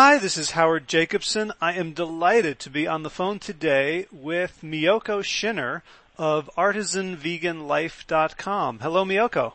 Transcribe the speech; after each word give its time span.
Hi, 0.00 0.14
this 0.16 0.38
is 0.38 0.52
Howard 0.52 0.86
Jacobson. 0.86 1.52
I 1.60 1.72
am 1.72 1.92
delighted 1.92 2.60
to 2.60 2.70
be 2.70 2.86
on 2.86 3.02
the 3.02 3.10
phone 3.10 3.40
today 3.40 4.06
with 4.12 4.60
Miyoko 4.62 5.24
Schinner 5.24 5.82
of 6.16 6.48
artisanveganlife.com. 6.56 8.78
Hello, 8.78 9.04
Miyoko. 9.04 9.54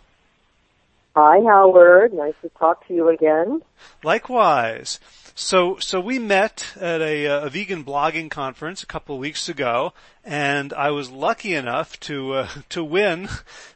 Hi, 1.15 1.39
Howard. 1.47 2.11
Nice 2.11 2.33
to 2.41 2.49
talk 2.59 2.85
to 2.89 2.93
you 2.93 3.07
again. 3.07 3.61
Likewise. 4.03 4.99
So, 5.33 5.77
so 5.79 6.01
we 6.01 6.19
met 6.19 6.73
at 6.75 6.99
a, 6.99 7.23
a 7.23 7.49
vegan 7.49 7.85
blogging 7.85 8.29
conference 8.29 8.83
a 8.83 8.87
couple 8.87 9.15
of 9.15 9.21
weeks 9.21 9.47
ago, 9.47 9.93
and 10.25 10.73
I 10.73 10.91
was 10.91 11.09
lucky 11.09 11.55
enough 11.55 11.97
to 12.01 12.33
uh, 12.33 12.49
to 12.71 12.83
win 12.83 13.29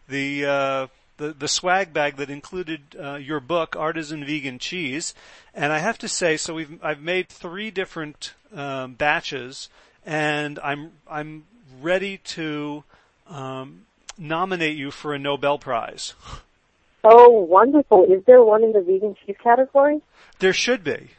the 0.10 0.46
uh, 0.46 0.88
the, 1.18 1.34
the 1.34 1.48
swag 1.48 1.94
bag 1.94 2.16
that 2.18 2.30
included 2.30 2.82
uh, 3.00 3.16
your 3.16 3.40
book, 3.40 3.76
Artisan 3.76 4.26
Vegan 4.26 4.60
Cheese. 4.60 5.14
And 5.54 5.74
I 5.74 5.80
have 5.80 5.98
to 6.00 6.08
say, 6.08 6.38
so 6.38 6.54
we've 6.54 6.84
I've 6.84 7.02
made 7.02 7.30
three 7.30 7.72
different 7.72 8.34
um, 8.54 8.94
batches, 8.94 9.70
and 10.06 10.60
I'm 10.60 10.92
I'm 11.10 11.46
ready 11.82 12.18
to 12.18 12.84
um, 13.28 13.82
nominate 14.18 14.78
you 14.78 14.92
for 14.92 15.14
a 15.14 15.20
Nobel 15.20 15.58
Prize. 15.58 16.14
Oh, 17.04 17.30
wonderful! 17.30 18.06
Is 18.06 18.24
there 18.26 18.44
one 18.44 18.64
in 18.64 18.74
the 18.74 18.82
vegan 18.82 19.16
cheese 19.26 19.38
category? 19.44 20.02
There 20.40 20.54
should 20.54 20.84
be. 20.84 21.10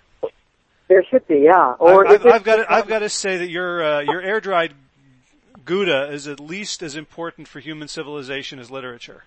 There 0.88 1.04
should 1.04 1.26
be, 1.28 1.40
yeah. 1.40 1.74
Or 1.78 2.06
I've, 2.06 2.24
I've, 2.24 2.32
I've 2.32 2.44
got 2.44 2.56
to, 2.56 2.72
I've 2.72 2.88
got 2.88 3.00
to 3.00 3.08
say 3.08 3.36
that 3.38 3.48
your 3.48 3.82
uh, 3.82 4.00
your 4.00 4.22
air 4.22 4.40
dried 4.40 4.72
Gouda 5.64 6.10
is 6.10 6.26
at 6.26 6.40
least 6.40 6.82
as 6.82 6.94
important 6.94 7.46
for 7.46 7.60
human 7.60 7.88
civilization 7.88 8.58
as 8.58 8.70
literature. 8.70 9.24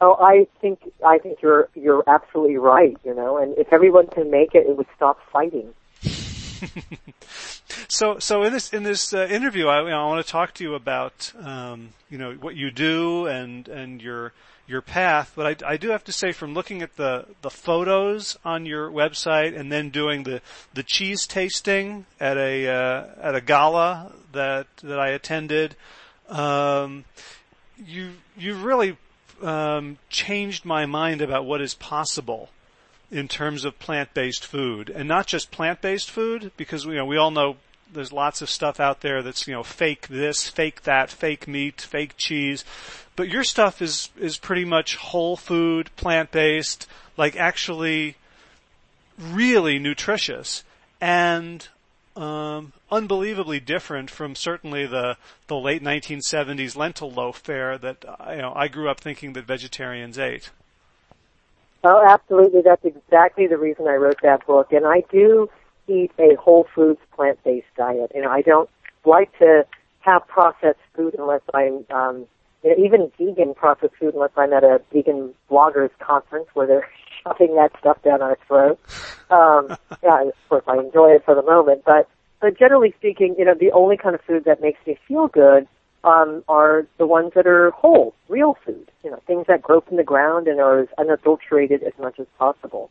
Oh, 0.00 0.14
I 0.20 0.46
think 0.60 0.80
I 1.04 1.18
think 1.18 1.40
you're 1.42 1.68
you're 1.74 2.04
absolutely 2.06 2.58
right. 2.58 2.96
You 3.04 3.14
know, 3.14 3.38
and 3.38 3.56
if 3.56 3.72
everyone 3.72 4.08
can 4.08 4.30
make 4.30 4.54
it, 4.54 4.66
it 4.66 4.76
would 4.76 4.86
stop 4.94 5.18
fighting. 5.32 5.72
so, 7.88 8.18
so 8.18 8.42
in 8.42 8.52
this 8.52 8.72
in 8.72 8.82
this 8.82 9.12
uh, 9.14 9.26
interview, 9.30 9.66
I, 9.66 9.82
you 9.82 9.90
know, 9.90 10.04
I 10.04 10.06
want 10.06 10.24
to 10.24 10.30
talk 10.30 10.54
to 10.54 10.64
you 10.64 10.74
about 10.74 11.32
um, 11.40 11.90
you 12.10 12.18
know 12.18 12.34
what 12.34 12.56
you 12.56 12.70
do 12.70 13.26
and 13.26 13.68
and 13.68 14.02
your 14.02 14.32
your 14.66 14.82
path. 14.82 15.32
But 15.34 15.62
I, 15.62 15.72
I 15.72 15.76
do 15.76 15.90
have 15.90 16.04
to 16.04 16.12
say, 16.12 16.32
from 16.32 16.54
looking 16.54 16.82
at 16.82 16.96
the 16.96 17.24
the 17.42 17.50
photos 17.50 18.36
on 18.44 18.66
your 18.66 18.90
website 18.90 19.58
and 19.58 19.70
then 19.70 19.90
doing 19.90 20.24
the 20.24 20.40
the 20.74 20.82
cheese 20.82 21.26
tasting 21.26 22.06
at 22.20 22.36
a 22.36 22.68
uh, 22.68 23.06
at 23.20 23.34
a 23.34 23.40
gala 23.40 24.12
that 24.32 24.66
that 24.82 24.98
I 24.98 25.08
attended, 25.08 25.74
um, 26.28 27.04
you 27.78 28.12
you 28.36 28.54
really 28.54 28.96
um, 29.42 29.98
changed 30.08 30.64
my 30.64 30.86
mind 30.86 31.20
about 31.20 31.44
what 31.44 31.60
is 31.60 31.74
possible 31.74 32.50
in 33.10 33.28
terms 33.28 33.64
of 33.64 33.78
plant-based 33.78 34.44
food, 34.44 34.90
and 34.90 35.08
not 35.08 35.26
just 35.26 35.50
plant-based 35.50 36.10
food, 36.10 36.50
because 36.56 36.84
you 36.84 36.94
know 36.94 37.04
we 37.04 37.16
all 37.16 37.30
know 37.30 37.56
there's 37.92 38.12
lots 38.12 38.42
of 38.42 38.50
stuff 38.50 38.80
out 38.80 39.00
there 39.00 39.22
that's 39.22 39.46
you 39.46 39.54
know 39.54 39.62
fake 39.62 40.08
this, 40.08 40.48
fake 40.48 40.82
that, 40.82 41.10
fake 41.10 41.46
meat, 41.46 41.80
fake 41.80 42.14
cheese, 42.16 42.64
but 43.14 43.28
your 43.28 43.44
stuff 43.44 43.80
is 43.80 44.10
is 44.18 44.38
pretty 44.38 44.64
much 44.64 44.96
whole 44.96 45.36
food, 45.36 45.90
plant-based, 45.96 46.86
like 47.16 47.36
actually 47.36 48.16
really 49.18 49.78
nutritious. 49.78 50.64
And 51.00 51.66
um, 52.16 52.72
unbelievably 52.90 53.60
different 53.60 54.10
from 54.10 54.34
certainly 54.34 54.86
the 54.86 55.16
the 55.48 55.56
late 55.56 55.82
1970s 55.82 56.76
lentil 56.76 57.10
loaf 57.10 57.38
fare 57.38 57.78
that 57.78 58.04
you 58.30 58.38
know 58.38 58.52
I 58.54 58.68
grew 58.68 58.88
up 58.88 59.00
thinking 59.00 59.34
that 59.34 59.44
vegetarians 59.44 60.18
ate. 60.18 60.50
Oh, 61.88 62.04
absolutely. 62.04 62.62
That's 62.62 62.84
exactly 62.84 63.46
the 63.46 63.58
reason 63.58 63.86
I 63.86 63.94
wrote 63.94 64.18
that 64.22 64.44
book. 64.44 64.72
And 64.72 64.84
I 64.84 65.04
do 65.10 65.48
eat 65.86 66.10
a 66.18 66.34
whole 66.34 66.66
foods 66.74 66.98
plant-based 67.14 67.66
diet. 67.76 68.10
You 68.12 68.22
know, 68.22 68.30
I 68.30 68.42
don't 68.42 68.68
like 69.04 69.36
to 69.38 69.64
have 70.00 70.26
processed 70.26 70.80
food 70.96 71.14
unless 71.16 71.42
I'm, 71.54 71.84
um, 71.90 72.26
you 72.64 72.70
know, 72.70 72.84
even 72.84 73.12
vegan 73.18 73.54
processed 73.54 73.94
food 74.00 74.14
unless 74.14 74.32
I'm 74.36 74.52
at 74.52 74.64
a 74.64 74.80
vegan 74.92 75.32
bloggers 75.48 75.90
conference 76.00 76.48
where 76.54 76.66
they're 76.66 76.88
shoving 77.22 77.54
that 77.54 77.70
stuff 77.78 78.02
down 78.02 78.20
our 78.20 78.36
throat. 78.48 78.80
Um, 79.30 79.76
yeah, 80.02 80.22
of 80.24 80.48
course 80.48 80.64
I 80.66 80.78
enjoy 80.78 81.10
it 81.12 81.24
for 81.24 81.36
the 81.36 81.42
moment, 81.42 81.82
but 81.84 82.08
but 82.40 82.58
generally 82.58 82.94
speaking, 82.98 83.34
you 83.38 83.44
know, 83.44 83.54
the 83.58 83.72
only 83.72 83.96
kind 83.96 84.14
of 84.14 84.20
food 84.22 84.44
that 84.44 84.60
makes 84.60 84.78
me 84.86 84.98
feel 85.08 85.28
good 85.28 85.66
um, 86.04 86.44
are 86.48 86.86
the 86.98 87.06
ones 87.06 87.32
that 87.34 87.46
are 87.46 87.70
whole, 87.72 88.14
real 88.28 88.56
food. 88.64 88.90
You 89.02 89.10
know, 89.10 89.20
things 89.26 89.46
that 89.48 89.62
grow 89.62 89.80
from 89.80 89.96
the 89.96 90.04
ground 90.04 90.46
and 90.46 90.60
are 90.60 90.80
as 90.80 90.88
unadulterated 90.98 91.82
as 91.82 91.92
much 91.98 92.18
as 92.18 92.26
possible. 92.38 92.90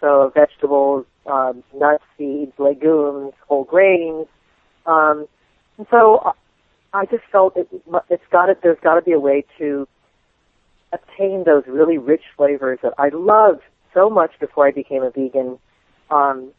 So 0.00 0.30
vegetables, 0.34 1.06
um, 1.26 1.64
nuts, 1.74 2.04
seeds, 2.18 2.52
legumes, 2.58 3.32
whole 3.48 3.64
grains. 3.64 4.26
Um, 4.84 5.26
and 5.78 5.86
so 5.90 6.34
I 6.92 7.06
just 7.06 7.24
felt 7.32 7.56
it, 7.56 7.68
it's 8.10 8.22
got 8.30 8.46
to, 8.46 8.56
there's 8.62 8.78
got 8.82 8.94
to 8.94 9.02
be 9.02 9.12
a 9.12 9.20
way 9.20 9.44
to 9.58 9.88
obtain 10.92 11.44
those 11.44 11.64
really 11.66 11.98
rich 11.98 12.22
flavors 12.36 12.78
that 12.82 12.94
I 12.98 13.08
loved 13.08 13.62
so 13.92 14.08
much 14.08 14.32
before 14.38 14.66
I 14.66 14.70
became 14.70 15.02
a 15.02 15.10
vegan, 15.10 15.58
um, 16.10 16.52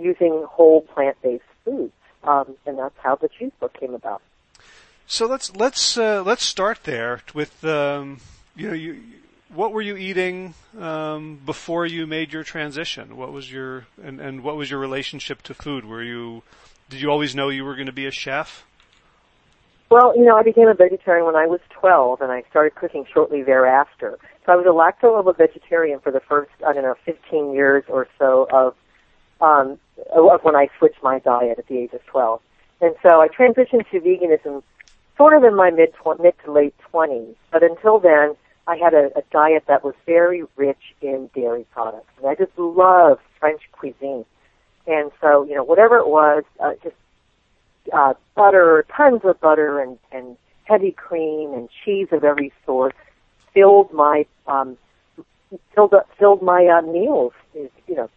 using 0.00 0.44
whole 0.48 0.82
plant-based 0.82 1.44
foods. 1.64 1.92
Um, 2.24 2.56
and 2.66 2.78
that's 2.78 2.94
how 3.02 3.16
the 3.16 3.28
cheese 3.28 3.52
book 3.60 3.72
came 3.78 3.94
about. 3.94 4.22
So 5.06 5.26
let's 5.26 5.54
let's 5.56 5.96
uh, 5.96 6.22
let's 6.22 6.44
start 6.44 6.84
there 6.84 7.22
with 7.34 7.64
um, 7.64 8.20
you 8.54 8.68
know 8.68 8.74
you 8.74 9.02
what 9.52 9.72
were 9.72 9.82
you 9.82 9.96
eating 9.96 10.54
um, 10.78 11.40
before 11.44 11.86
you 11.86 12.06
made 12.06 12.32
your 12.32 12.44
transition? 12.44 13.16
What 13.16 13.32
was 13.32 13.50
your 13.50 13.86
and, 14.02 14.20
and 14.20 14.42
what 14.44 14.56
was 14.56 14.70
your 14.70 14.78
relationship 14.78 15.42
to 15.42 15.54
food? 15.54 15.84
Were 15.84 16.02
you 16.02 16.42
did 16.90 17.00
you 17.00 17.10
always 17.10 17.34
know 17.34 17.48
you 17.48 17.64
were 17.64 17.74
going 17.74 17.86
to 17.86 17.92
be 17.92 18.06
a 18.06 18.10
chef? 18.10 18.64
Well, 19.90 20.16
you 20.16 20.24
know, 20.24 20.36
I 20.36 20.44
became 20.44 20.68
a 20.68 20.74
vegetarian 20.74 21.26
when 21.26 21.34
I 21.34 21.46
was 21.46 21.58
12, 21.70 22.20
and 22.20 22.30
I 22.30 22.44
started 22.48 22.76
cooking 22.76 23.04
shortly 23.12 23.42
thereafter. 23.42 24.18
So 24.46 24.52
I 24.52 24.56
was 24.56 24.64
a 24.64 24.68
lacto-ovo 24.68 25.32
vegetarian 25.32 25.98
for 25.98 26.12
the 26.12 26.20
first, 26.20 26.52
I 26.64 26.72
don't 26.72 26.84
know, 26.84 26.94
15 27.04 27.52
years 27.52 27.82
or 27.88 28.06
so 28.16 28.46
of 28.52 28.76
um, 29.40 29.78
of 30.14 30.42
when 30.42 30.56
I 30.56 30.68
switched 30.78 31.02
my 31.02 31.18
diet 31.18 31.58
at 31.58 31.66
the 31.66 31.78
age 31.78 31.92
of 31.92 32.04
12. 32.06 32.40
And 32.80 32.94
so 33.02 33.20
I 33.20 33.28
transitioned 33.28 33.88
to 33.90 34.00
veganism 34.00 34.62
sort 35.16 35.36
of 35.36 35.44
in 35.44 35.54
my 35.54 35.70
mid 35.70 35.92
mid 36.20 36.34
to 36.44 36.52
late 36.52 36.74
20s. 36.92 37.34
But 37.52 37.62
until 37.62 37.98
then, 37.98 38.34
I 38.66 38.76
had 38.76 38.94
a, 38.94 39.10
a 39.18 39.22
diet 39.30 39.64
that 39.68 39.84
was 39.84 39.94
very 40.06 40.44
rich 40.56 40.94
in 41.02 41.28
dairy 41.34 41.66
products. 41.72 42.10
And 42.18 42.26
I 42.26 42.34
just 42.34 42.56
loved 42.58 43.20
French 43.38 43.62
cuisine. 43.72 44.24
And 44.86 45.10
so, 45.20 45.44
you 45.44 45.54
know, 45.54 45.64
whatever 45.64 45.96
it 45.98 46.08
was, 46.08 46.44
uh, 46.58 46.72
just 46.82 46.96
uh, 47.92 48.14
butter, 48.34 48.84
tons 48.96 49.20
of 49.24 49.40
butter 49.40 49.80
and, 49.80 49.98
and 50.10 50.36
heavy 50.64 50.92
cream 50.92 51.52
and 51.52 51.68
cheese 51.84 52.08
of 52.12 52.24
every 52.24 52.52
sort 52.64 52.94
filled 53.52 53.92
my 53.92 54.24
um, 54.46 54.76
filled 55.74 55.94
filled 56.18 56.42
my 56.42 56.66
uh, 56.66 56.82
meals. 56.82 57.32
You 57.54 57.70
know, 57.88 58.10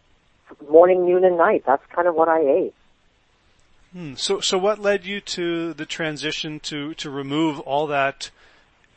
morning, 0.68 1.06
noon, 1.06 1.24
and 1.24 1.36
night. 1.36 1.64
That's 1.66 1.84
kind 1.94 2.08
of 2.08 2.14
what 2.14 2.28
I 2.28 2.40
ate. 2.40 2.74
Hmm. 3.92 4.14
So, 4.14 4.40
so 4.40 4.58
what 4.58 4.80
led 4.80 5.06
you 5.06 5.20
to 5.20 5.72
the 5.72 5.86
transition 5.86 6.58
to 6.60 6.94
to 6.94 7.10
remove 7.10 7.60
all 7.60 7.86
that 7.86 8.30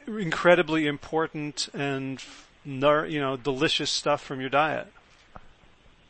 incredibly 0.07 0.87
important 0.87 1.69
and 1.73 2.23
you 2.65 3.19
know 3.19 3.37
delicious 3.37 3.91
stuff 3.91 4.23
from 4.23 4.39
your 4.41 4.49
diet? 4.49 4.87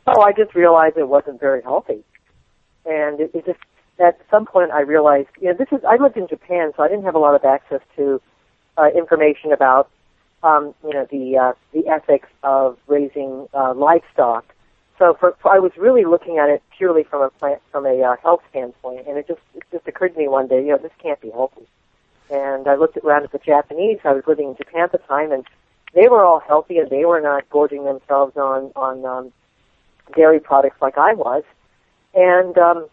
Oh, 0.06 0.22
I 0.22 0.32
just 0.32 0.54
realized 0.54 0.96
it 0.96 1.08
wasn't 1.08 1.38
very 1.38 1.62
healthy, 1.62 2.02
and 2.86 3.20
it, 3.20 3.30
it 3.34 3.44
just 3.44 3.58
at 3.98 4.18
some 4.30 4.46
point 4.46 4.70
I 4.70 4.80
realized, 4.80 5.28
you 5.40 5.48
know, 5.48 5.54
this 5.54 5.68
is 5.70 5.84
I 5.84 5.96
lived 5.96 6.16
in 6.16 6.26
Japan, 6.28 6.72
so 6.76 6.82
I 6.82 6.88
didn't 6.88 7.04
have 7.04 7.14
a 7.14 7.18
lot 7.18 7.34
of 7.34 7.44
access 7.44 7.80
to 7.96 8.22
uh, 8.78 8.88
information 8.96 9.52
about, 9.52 9.90
um, 10.42 10.74
you 10.82 10.94
know, 10.94 11.06
the 11.10 11.36
uh, 11.36 11.52
the 11.72 11.88
ethics 11.88 12.28
of 12.42 12.78
raising 12.86 13.48
uh, 13.52 13.74
livestock 13.74 14.46
so 14.98 15.16
for, 15.18 15.36
for, 15.40 15.52
I 15.52 15.58
was 15.58 15.72
really 15.76 16.04
looking 16.04 16.38
at 16.38 16.48
it 16.48 16.62
purely 16.76 17.04
from 17.04 17.22
a 17.22 17.30
plant, 17.30 17.62
from 17.70 17.86
a 17.86 18.02
uh, 18.02 18.16
health 18.22 18.42
standpoint, 18.50 19.06
and 19.06 19.16
it 19.16 19.26
just 19.28 19.40
it 19.54 19.62
just 19.70 19.86
occurred 19.86 20.14
to 20.14 20.18
me 20.18 20.28
one 20.28 20.48
day, 20.48 20.60
you 20.60 20.68
know, 20.68 20.78
this 20.78 20.92
can't 21.02 21.20
be 21.20 21.30
healthy. 21.30 21.66
And 22.30 22.66
I 22.66 22.74
looked 22.74 22.96
around 22.98 23.24
at 23.24 23.32
the 23.32 23.38
Japanese. 23.38 23.98
I 24.04 24.12
was 24.12 24.24
living 24.26 24.48
in 24.50 24.56
Japan 24.56 24.82
at 24.82 24.92
the 24.92 24.98
time, 24.98 25.32
and 25.32 25.46
they 25.94 26.08
were 26.08 26.24
all 26.24 26.40
healthy, 26.40 26.78
and 26.78 26.90
they 26.90 27.04
were 27.04 27.20
not 27.20 27.48
gorging 27.48 27.84
themselves 27.84 28.36
on 28.36 28.72
on 28.76 29.04
um, 29.04 29.32
dairy 30.16 30.40
products 30.40 30.82
like 30.82 30.98
I 30.98 31.14
was. 31.14 31.44
And 32.14 32.58
um, 32.58 32.88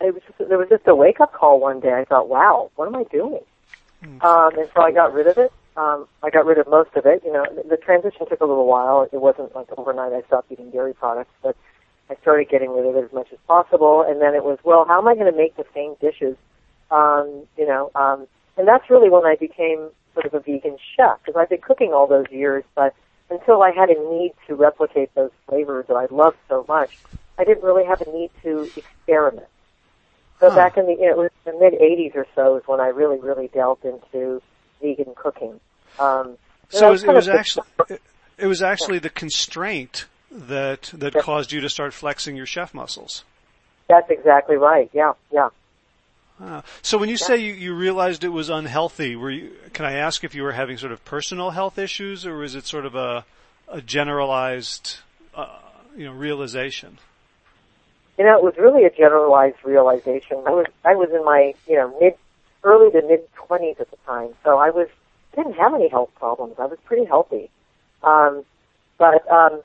it 0.00 0.12
was 0.12 0.22
just, 0.26 0.48
there 0.48 0.58
was 0.58 0.68
just 0.68 0.86
a 0.86 0.94
wake 0.94 1.20
up 1.20 1.32
call 1.32 1.60
one 1.60 1.80
day. 1.80 1.92
I 1.92 2.04
thought, 2.04 2.28
wow, 2.28 2.70
what 2.76 2.88
am 2.88 2.96
I 2.96 3.04
doing? 3.04 3.40
Mm. 4.02 4.22
Um, 4.22 4.58
and 4.58 4.68
so 4.74 4.82
I 4.82 4.90
got 4.92 5.12
rid 5.12 5.26
of 5.26 5.38
it 5.38 5.52
um, 5.76 6.08
I 6.22 6.30
got 6.30 6.46
rid 6.46 6.58
of 6.58 6.66
most 6.68 6.90
of 6.96 7.06
it. 7.06 7.22
You 7.24 7.32
know, 7.32 7.44
the, 7.68 7.76
transition 7.76 8.26
took 8.28 8.40
a 8.40 8.44
little 8.46 8.66
while. 8.66 9.08
It 9.12 9.20
wasn't 9.20 9.54
like 9.54 9.66
overnight 9.76 10.12
I 10.12 10.22
stopped 10.26 10.50
eating 10.50 10.70
dairy 10.70 10.94
products, 10.94 11.30
but 11.42 11.56
I 12.10 12.16
started 12.22 12.48
getting 12.48 12.70
rid 12.74 12.86
of 12.86 12.96
it 12.96 13.04
as 13.04 13.12
much 13.12 13.28
as 13.32 13.38
possible. 13.46 14.04
And 14.06 14.20
then 14.20 14.34
it 14.34 14.44
was, 14.44 14.58
well, 14.64 14.84
how 14.86 15.00
am 15.00 15.08
I 15.08 15.14
going 15.14 15.30
to 15.30 15.36
make 15.36 15.56
the 15.56 15.64
same 15.74 15.94
dishes? 16.00 16.36
Um, 16.90 17.46
you 17.56 17.66
know, 17.66 17.90
um, 17.94 18.26
and 18.56 18.66
that's 18.66 18.88
really 18.88 19.10
when 19.10 19.26
I 19.26 19.36
became 19.38 19.90
sort 20.14 20.26
of 20.26 20.34
a 20.34 20.40
vegan 20.40 20.78
chef 20.96 21.18
because 21.24 21.38
I've 21.38 21.50
been 21.50 21.60
cooking 21.60 21.92
all 21.92 22.06
those 22.06 22.26
years, 22.30 22.64
but 22.74 22.94
until 23.28 23.62
I 23.62 23.70
had 23.72 23.90
a 23.90 23.98
need 24.10 24.32
to 24.46 24.54
replicate 24.54 25.14
those 25.14 25.30
flavors 25.48 25.86
that 25.88 25.94
I 25.94 26.06
loved 26.10 26.38
so 26.48 26.64
much, 26.68 26.90
I 27.38 27.44
didn't 27.44 27.64
really 27.64 27.84
have 27.84 28.00
a 28.00 28.10
need 28.10 28.30
to 28.42 28.70
experiment. 28.76 29.48
So 30.40 30.50
Huh. 30.50 30.56
back 30.56 30.76
in 30.76 30.86
the 30.86 30.92
you 30.92 31.06
know, 31.06 31.12
it 31.12 31.16
was 31.16 31.30
the 31.44 31.52
mid 31.52 31.74
'80s 31.74 32.14
or 32.14 32.26
so 32.34 32.56
is 32.56 32.62
when 32.66 32.80
I 32.80 32.88
really 32.88 33.18
really 33.18 33.48
delved 33.48 33.84
into 33.84 34.40
vegan 34.80 35.14
cooking. 35.16 35.60
Um, 35.98 36.36
So 36.70 36.88
it 36.88 36.90
was, 36.90 37.04
it 37.04 37.12
was 37.12 37.28
actually 37.28 37.66
it, 37.88 38.02
it 38.38 38.46
was 38.46 38.62
actually 38.62 38.98
the 38.98 39.10
constraint 39.10 40.06
that 40.30 40.90
that 40.94 41.14
Yeah. 41.14 41.22
caused 41.22 41.52
you 41.52 41.60
to 41.60 41.68
start 41.68 41.94
flexing 41.94 42.36
your 42.36 42.46
chef 42.46 42.74
muscles. 42.74 43.24
That's 43.88 44.10
exactly 44.10 44.56
right. 44.56 44.90
Yeah, 44.92 45.12
yeah. 45.32 45.48
Ah. 46.40 46.62
So 46.82 46.98
when 46.98 47.08
you 47.08 47.16
say 47.16 47.38
you, 47.38 47.54
you 47.54 47.74
realized 47.74 48.24
it 48.24 48.28
was 48.28 48.50
unhealthy, 48.50 49.16
were 49.16 49.30
you? 49.30 49.52
Can 49.72 49.86
I 49.86 49.92
ask 49.94 50.22
if 50.24 50.34
you 50.34 50.42
were 50.42 50.52
having 50.52 50.76
sort 50.76 50.92
of 50.92 51.02
personal 51.04 51.50
health 51.50 51.78
issues, 51.78 52.26
or 52.26 52.36
was 52.36 52.54
it 52.54 52.66
sort 52.66 52.84
of 52.84 52.94
a 52.94 53.24
a 53.68 53.80
generalized, 53.80 54.98
uh, 55.34 55.58
you 55.96 56.04
know, 56.04 56.12
realization? 56.12 56.98
You 58.18 58.24
know, 58.24 58.36
it 58.36 58.42
was 58.42 58.54
really 58.58 58.84
a 58.84 58.90
generalized 58.90 59.56
realization. 59.64 60.42
I 60.46 60.50
was 60.50 60.66
I 60.84 60.94
was 60.94 61.10
in 61.10 61.24
my 61.24 61.54
you 61.66 61.76
know 61.76 61.96
mid 62.00 62.14
early 62.66 62.90
to 62.90 63.00
mid 63.06 63.20
twenties 63.34 63.76
at 63.80 63.90
the 63.90 63.96
time, 64.04 64.34
so 64.44 64.58
I 64.58 64.70
was 64.70 64.88
didn't 65.34 65.54
have 65.54 65.74
any 65.74 65.88
health 65.88 66.10
problems. 66.16 66.56
I 66.58 66.66
was 66.66 66.78
pretty 66.84 67.04
healthy, 67.04 67.50
um, 68.02 68.44
but 68.98 69.30
um, 69.30 69.62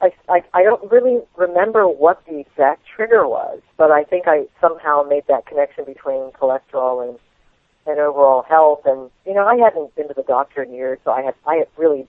I, 0.00 0.12
I 0.28 0.40
I 0.54 0.62
don't 0.62 0.90
really 0.90 1.20
remember 1.36 1.86
what 1.88 2.24
the 2.26 2.38
exact 2.38 2.82
trigger 2.86 3.26
was, 3.26 3.60
but 3.76 3.90
I 3.90 4.04
think 4.04 4.24
I 4.28 4.46
somehow 4.60 5.02
made 5.02 5.24
that 5.28 5.46
connection 5.46 5.84
between 5.84 6.30
cholesterol 6.32 7.06
and 7.06 7.18
and 7.86 7.98
overall 7.98 8.42
health. 8.42 8.82
And 8.84 9.10
you 9.26 9.34
know, 9.34 9.46
I 9.46 9.56
hadn't 9.56 9.94
been 9.96 10.08
to 10.08 10.14
the 10.14 10.22
doctor 10.22 10.62
in 10.62 10.72
years, 10.72 10.98
so 11.04 11.10
I 11.10 11.22
had 11.22 11.34
I 11.46 11.64
really 11.76 12.06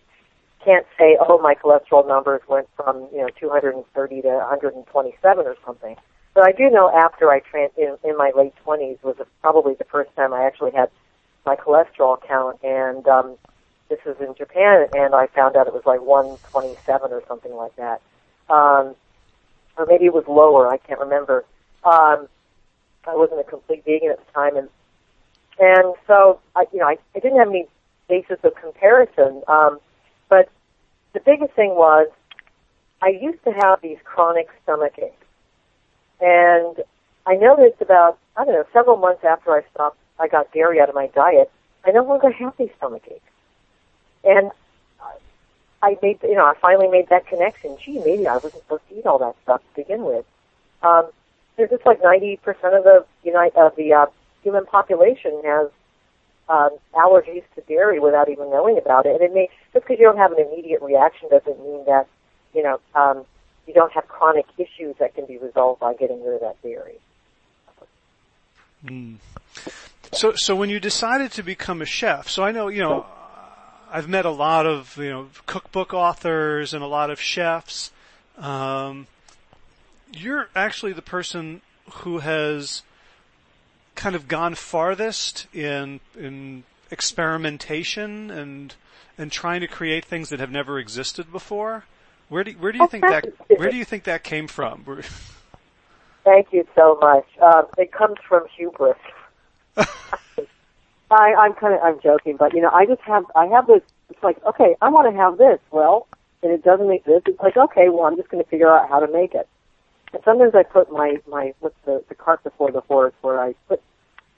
can't 0.63 0.85
say, 0.97 1.17
oh, 1.19 1.39
my 1.39 1.53
cholesterol 1.55 2.07
numbers 2.07 2.41
went 2.47 2.67
from 2.75 3.07
you 3.11 3.19
know 3.19 3.29
230 3.39 4.21
to 4.21 4.27
127 4.27 5.45
or 5.45 5.55
something. 5.65 5.95
But 6.35 6.45
I 6.45 6.51
do 6.51 6.69
know 6.69 6.91
after 6.93 7.31
I 7.31 7.39
trans 7.39 7.71
in, 7.77 7.97
in 8.03 8.17
my 8.17 8.31
late 8.35 8.53
20s 8.65 9.01
was 9.03 9.15
probably 9.41 9.73
the 9.75 9.85
first 9.85 10.13
time 10.17 10.33
I 10.33 10.43
actually 10.43 10.71
had 10.71 10.89
my 11.45 11.55
cholesterol 11.55 12.21
count, 12.21 12.59
and 12.61 13.07
um, 13.07 13.37
this 13.87 13.99
was 14.05 14.17
in 14.19 14.35
Japan, 14.35 14.87
and 14.93 15.15
I 15.15 15.27
found 15.27 15.55
out 15.55 15.65
it 15.65 15.73
was 15.73 15.85
like 15.85 16.01
127 16.01 17.13
or 17.13 17.23
something 17.27 17.55
like 17.55 17.73
that, 17.77 18.01
um, 18.49 18.95
or 19.77 19.85
maybe 19.87 20.05
it 20.05 20.13
was 20.13 20.25
lower. 20.27 20.67
I 20.67 20.75
can't 20.77 20.99
remember. 20.99 21.45
Um, 21.85 22.27
I 23.07 23.15
wasn't 23.15 23.39
a 23.39 23.43
complete 23.43 23.85
vegan 23.85 24.11
at 24.11 24.17
the 24.17 24.31
time, 24.33 24.57
and 24.57 24.67
and 25.57 25.95
so 26.05 26.41
I, 26.53 26.65
you 26.73 26.79
know, 26.79 26.87
I, 26.87 26.97
I 27.15 27.19
didn't 27.19 27.37
have 27.37 27.47
any 27.47 27.67
basis 28.09 28.39
of 28.43 28.55
comparison. 28.55 29.41
Um, 29.47 29.79
but 30.27 30.49
the 31.13 31.21
biggest 31.21 31.53
thing 31.53 31.75
was 31.75 32.09
I 33.01 33.09
used 33.09 33.41
to 33.45 33.51
have 33.51 33.81
these 33.81 33.99
chronic 34.03 34.49
stomach 34.63 34.95
aches. 34.97 35.24
And 36.21 36.83
I 37.25 37.35
noticed 37.35 37.81
about, 37.81 38.17
I 38.37 38.45
don't 38.45 38.53
know, 38.53 38.65
several 38.73 38.97
months 38.97 39.23
after 39.23 39.51
I 39.51 39.61
stopped, 39.73 39.97
I 40.19 40.27
got 40.27 40.51
dairy 40.53 40.79
out 40.79 40.89
of 40.89 40.95
my 40.95 41.07
diet, 41.07 41.51
I 41.85 41.91
no 41.91 42.03
longer 42.03 42.31
have 42.31 42.53
these 42.57 42.69
stomach 42.77 43.03
aches. 43.09 43.21
And 44.23 44.51
I 45.81 45.97
made, 46.01 46.19
you 46.23 46.35
know, 46.35 46.45
I 46.45 46.53
finally 46.59 46.87
made 46.87 47.09
that 47.09 47.27
connection. 47.27 47.77
Gee, 47.83 47.99
maybe 47.99 48.27
I 48.27 48.33
wasn't 48.35 48.53
supposed 48.53 48.87
to 48.89 48.97
eat 48.97 49.05
all 49.05 49.19
that 49.19 49.35
stuff 49.43 49.61
to 49.61 49.81
begin 49.81 50.03
with. 50.03 50.25
Um, 50.81 51.09
there's 51.57 51.69
just 51.69 51.85
like 51.85 52.01
90% 52.01 52.39
of 52.47 52.83
the, 52.83 53.05
United, 53.23 53.55
of 53.55 53.75
the 53.75 53.93
uh, 53.93 54.05
human 54.41 54.65
population 54.65 55.41
has 55.45 55.69
um, 56.49 56.71
allergies 56.93 57.43
to 57.55 57.61
dairy 57.67 57.99
without 57.99 58.29
even 58.29 58.49
knowing 58.49 58.77
about 58.77 59.05
it. 59.05 59.13
And 59.13 59.21
it 59.21 59.33
may 59.33 59.49
just 59.73 59.85
because 59.85 59.99
you 59.99 60.05
don't 60.05 60.17
have 60.17 60.31
an 60.31 60.39
immediate 60.39 60.81
reaction 60.81 61.29
doesn't 61.29 61.59
mean 61.59 61.85
that 61.85 62.07
you 62.53 62.63
know 62.63 62.79
um, 62.93 63.25
you 63.67 63.73
don't 63.73 63.91
have 63.93 64.07
chronic 64.07 64.45
issues 64.57 64.95
that 64.99 65.15
can 65.15 65.25
be 65.25 65.37
resolved 65.37 65.79
by 65.79 65.93
getting 65.93 66.23
rid 66.23 66.35
of 66.35 66.41
that 66.41 66.61
dairy. 66.61 66.99
Mm. 68.85 69.17
So, 70.11 70.33
so 70.35 70.55
when 70.55 70.69
you 70.69 70.79
decided 70.79 71.31
to 71.33 71.43
become 71.43 71.81
a 71.81 71.85
chef, 71.85 72.29
so 72.29 72.43
I 72.43 72.51
know, 72.51 72.67
you 72.67 72.81
know, 72.81 73.05
I've 73.91 74.07
met 74.07 74.25
a 74.25 74.31
lot 74.31 74.65
of, 74.65 74.97
you 74.97 75.09
know, 75.09 75.27
cookbook 75.45 75.93
authors 75.93 76.73
and 76.73 76.83
a 76.83 76.87
lot 76.87 77.09
of 77.09 77.19
chefs. 77.19 77.91
Um, 78.37 79.07
you're 80.11 80.49
actually 80.55 80.93
the 80.93 81.01
person 81.01 81.61
who 81.89 82.19
has 82.19 82.83
kind 83.95 84.15
of 84.15 84.27
gone 84.27 84.55
farthest 84.55 85.47
in, 85.53 85.99
in 86.17 86.63
experimentation 86.91 88.29
and, 88.29 88.75
and 89.17 89.31
trying 89.31 89.61
to 89.61 89.67
create 89.67 90.05
things 90.05 90.29
that 90.29 90.39
have 90.39 90.51
never 90.51 90.77
existed 90.77 91.31
before. 91.31 91.85
Where 92.29 92.43
do, 92.43 92.51
where 92.53 92.71
do 92.71 92.79
you 92.79 92.87
think 92.87 93.03
that, 93.03 93.25
where 93.55 93.69
do 93.69 93.77
you 93.77 93.85
think 93.85 94.05
that 94.05 94.23
came 94.23 94.47
from? 94.47 94.83
Thank 96.23 96.51
you 96.51 96.67
so 96.75 96.97
much. 96.99 97.25
Um, 97.39 97.67
it 97.77 97.91
comes 97.91 98.17
from 98.27 98.45
hubris. 98.55 98.97
I, 99.77 101.33
I'm 101.35 101.53
kind 101.53 101.75
of 101.75 101.81
I'm 101.83 101.99
joking, 102.01 102.35
but 102.35 102.53
you 102.53 102.61
know 102.61 102.71
I 102.71 102.85
just 102.87 103.01
have 103.01 103.25
I 103.35 103.45
have 103.47 103.67
this. 103.67 103.81
It's 104.09 104.23
like 104.23 104.43
okay, 104.43 104.75
I 104.81 104.89
want 104.89 105.11
to 105.11 105.15
have 105.15 105.37
this. 105.37 105.59
Well, 105.69 106.07
and 106.41 106.51
it 106.51 106.63
doesn't 106.63 106.91
exist. 106.91 107.27
It's 107.27 107.39
like 107.39 107.55
okay, 107.55 107.89
well 107.89 108.05
I'm 108.05 108.17
just 108.17 108.29
going 108.29 108.43
to 108.43 108.49
figure 108.49 108.71
out 108.71 108.89
how 108.89 108.99
to 108.99 109.11
make 109.11 109.35
it. 109.35 109.47
And 110.13 110.23
sometimes 110.23 110.55
I 110.55 110.63
put 110.63 110.91
my 110.91 111.17
my 111.27 111.53
what's 111.59 111.75
the 111.85 112.03
the 112.09 112.15
cart 112.15 112.43
before 112.43 112.71
the 112.71 112.81
horse, 112.81 113.13
where 113.21 113.39
I 113.39 113.53
put 113.67 113.83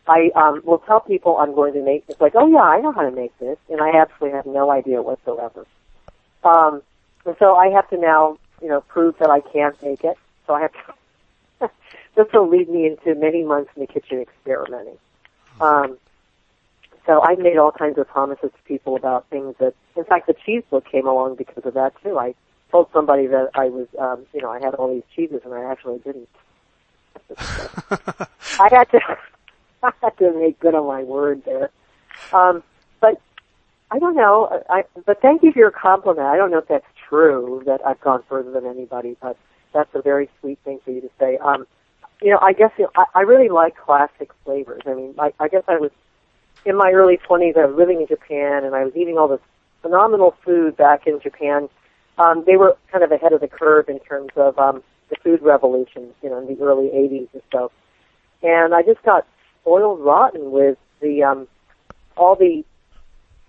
I 0.08 0.30
um 0.36 0.62
will 0.66 0.80
tell 0.80 1.00
people 1.00 1.38
I'm 1.38 1.56
going 1.56 1.74
to 1.74 1.82
make. 1.82 2.04
It's 2.10 2.20
like 2.20 2.34
oh 2.36 2.48
yeah, 2.48 2.64
I 2.64 2.82
know 2.82 2.92
how 2.92 3.04
to 3.04 3.12
make 3.12 3.38
this, 3.40 3.58
and 3.70 3.80
I 3.80 3.96
absolutely 3.96 4.36
have 4.36 4.46
no 4.46 4.70
idea 4.72 5.02
whatsoever. 5.02 5.66
Um, 6.44 6.82
and 7.28 7.36
so 7.40 7.56
I 7.56 7.68
have 7.70 7.90
to 7.90 7.98
now 7.98 8.38
you 8.62 8.68
know 8.68 8.82
prove 8.82 9.18
that 9.20 9.30
I 9.30 9.42
can 9.42 9.74
make 9.84 10.04
it. 10.04 10.18
So 10.46 10.54
I 10.54 10.62
have 10.62 10.72
to. 10.74 11.70
this 12.16 12.28
will 12.34 12.48
lead 12.50 12.70
me 12.70 12.88
into 12.88 13.20
many 13.20 13.44
months 13.44 13.72
in 13.76 13.82
the 13.82 13.88
kitchen 13.88 14.22
experimenting. 14.22 14.98
Um, 15.60 15.98
so 17.06 17.22
I've 17.22 17.40
made 17.40 17.58
all 17.58 17.72
kinds 17.72 17.98
of 17.98 18.08
promises 18.08 18.52
to 18.52 18.64
people 18.66 18.96
about 18.96 19.28
things 19.30 19.56
that, 19.60 19.74
in 19.96 20.04
fact, 20.04 20.28
the 20.28 20.36
cheese 20.46 20.64
book 20.70 20.86
came 20.86 21.08
along 21.08 21.36
because 21.36 21.66
of 21.66 21.74
that 21.74 21.94
too. 22.04 22.20
I 22.20 22.36
told 22.70 22.90
somebody 22.92 23.28
that 23.28 23.50
I 23.56 23.70
was, 23.70 23.88
um, 23.98 24.26
you 24.34 24.42
know, 24.42 24.52
I 24.52 24.60
had 24.60 24.76
all 24.76 24.94
these 24.94 25.04
cheeses 25.16 25.42
and 25.46 25.54
I 25.54 25.64
actually 25.64 26.00
didn't. 26.00 26.28
I 28.60 28.68
had 28.70 28.90
to, 28.92 29.00
I 29.84 29.92
had 30.02 30.18
to 30.18 30.38
make 30.38 30.60
good 30.60 30.76
on 30.76 30.86
my 30.86 31.04
word 31.04 31.44
there. 31.46 31.70
Um, 32.34 32.62
but 33.00 33.22
I 33.90 34.00
don't 34.00 34.16
know. 34.16 34.64
I, 34.70 34.84
but 35.06 35.22
thank 35.22 35.44
you 35.44 35.54
for 35.54 35.60
your 35.60 35.72
compliment. 35.72 36.28
I 36.28 36.36
don't 36.36 36.52
know 36.52 36.58
if 36.58 36.68
that's 36.68 36.86
true 37.08 37.64
that 37.66 37.86
I've 37.86 38.02
gone 38.02 38.24
further 38.28 38.52
than 38.52 38.66
anybody, 38.66 39.16
but 39.22 39.38
that's 39.74 39.90
a 39.94 40.02
very 40.02 40.30
sweet 40.40 40.60
thing 40.64 40.80
for 40.84 40.92
you 40.92 41.02
to 41.02 41.10
say. 41.20 41.38
Um, 41.38 41.68
you 42.22 42.32
know, 42.32 42.40
I 42.42 42.54
guess 42.54 42.72
you 42.78 42.86
know, 42.86 42.92
I, 42.96 43.06
I 43.16 43.22
really 43.22 43.50
like 43.50 43.78
classic 43.78 44.32
flavors. 44.44 44.82
I 44.86 44.94
mean, 44.94 45.16
I, 45.20 45.34
I 45.40 45.48
guess 45.48 45.64
I 45.68 45.78
was 45.78 45.92
in 46.66 46.76
my 46.76 46.92
early 46.92 47.18
20s. 47.18 47.58
I 47.58 47.66
was 47.66 47.76
living 47.78 48.02
in 48.02 48.08
Japan, 48.08 48.64
and 48.64 48.76
I 48.76 48.84
was 48.84 48.94
eating 48.96 49.18
all 49.18 49.28
this 49.28 49.42
phenomenal 49.82 50.36
food 50.44 50.76
back 50.76 51.08
in 51.08 51.20
Japan. 51.22 51.70
Um, 52.18 52.44
they 52.46 52.58
were 52.58 52.76
kind 52.92 53.04
of 53.04 53.12
ahead 53.12 53.34
of 53.34 53.42
the 53.42 53.48
curve 53.48 53.90
in 53.90 54.00
terms 54.00 54.32
of 54.36 54.58
um, 54.58 54.82
the 55.10 55.16
food 55.24 55.42
revolution, 55.42 56.10
you 56.22 56.30
know, 56.30 56.40
in 56.40 56.48
the 56.48 56.62
early 56.64 56.88
80s 56.88 57.28
or 57.34 57.42
so. 57.52 57.72
And 58.42 58.74
I 58.74 58.82
just 58.82 59.02
got 59.04 59.26
spoiled 59.62 60.00
rotten 60.00 60.52
with 60.52 60.78
the 61.02 61.24
um, 61.24 61.48
all 62.16 62.36
the 62.36 62.64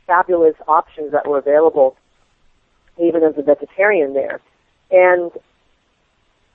fabulous 0.06 0.54
options 0.66 1.12
that 1.12 1.26
were 1.26 1.38
available, 1.38 1.96
even 3.00 3.22
as 3.22 3.36
a 3.36 3.42
vegetarian 3.42 4.14
there. 4.14 4.40
And 4.90 5.30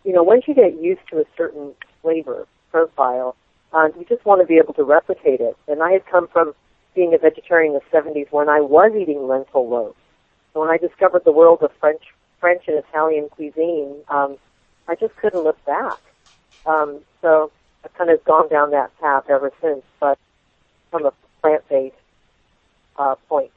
you 0.03 0.11
know, 0.11 0.23
once 0.23 0.43
you 0.47 0.53
get 0.53 0.81
used 0.81 1.01
to 1.09 1.19
a 1.19 1.25
certain 1.37 1.73
flavor 2.01 2.47
profile, 2.71 3.35
um, 3.71 3.91
you 3.97 4.05
just 4.05 4.25
want 4.25 4.41
to 4.41 4.47
be 4.47 4.57
able 4.57 4.73
to 4.73 4.83
replicate 4.83 5.39
it. 5.39 5.57
And 5.67 5.81
I 5.81 5.91
had 5.91 6.05
come 6.05 6.27
from 6.27 6.53
being 6.93 7.13
a 7.13 7.17
vegetarian 7.17 7.73
in 7.73 7.79
the 7.79 7.97
70s 7.97 8.31
when 8.31 8.49
I 8.49 8.59
was 8.59 8.91
eating 8.99 9.27
lentil 9.27 9.67
loaves. 9.67 9.97
So 10.53 10.59
when 10.59 10.69
I 10.69 10.77
discovered 10.77 11.23
the 11.25 11.31
world 11.31 11.63
of 11.63 11.71
French, 11.79 12.01
French 12.39 12.63
and 12.67 12.77
Italian 12.77 13.29
cuisine, 13.29 13.95
um, 14.09 14.37
I 14.87 14.95
just 14.95 15.15
couldn't 15.15 15.43
look 15.43 15.63
back. 15.65 15.97
Um, 16.65 16.99
so 17.21 17.51
I've 17.83 17.93
kind 17.95 18.09
of 18.09 18.23
gone 18.25 18.49
down 18.49 18.71
that 18.71 18.91
path 18.99 19.23
ever 19.29 19.51
since, 19.61 19.83
but 19.99 20.19
from 20.91 21.05
a 21.05 21.13
plant-based 21.41 21.95
uh, 22.97 23.15
point. 23.27 23.51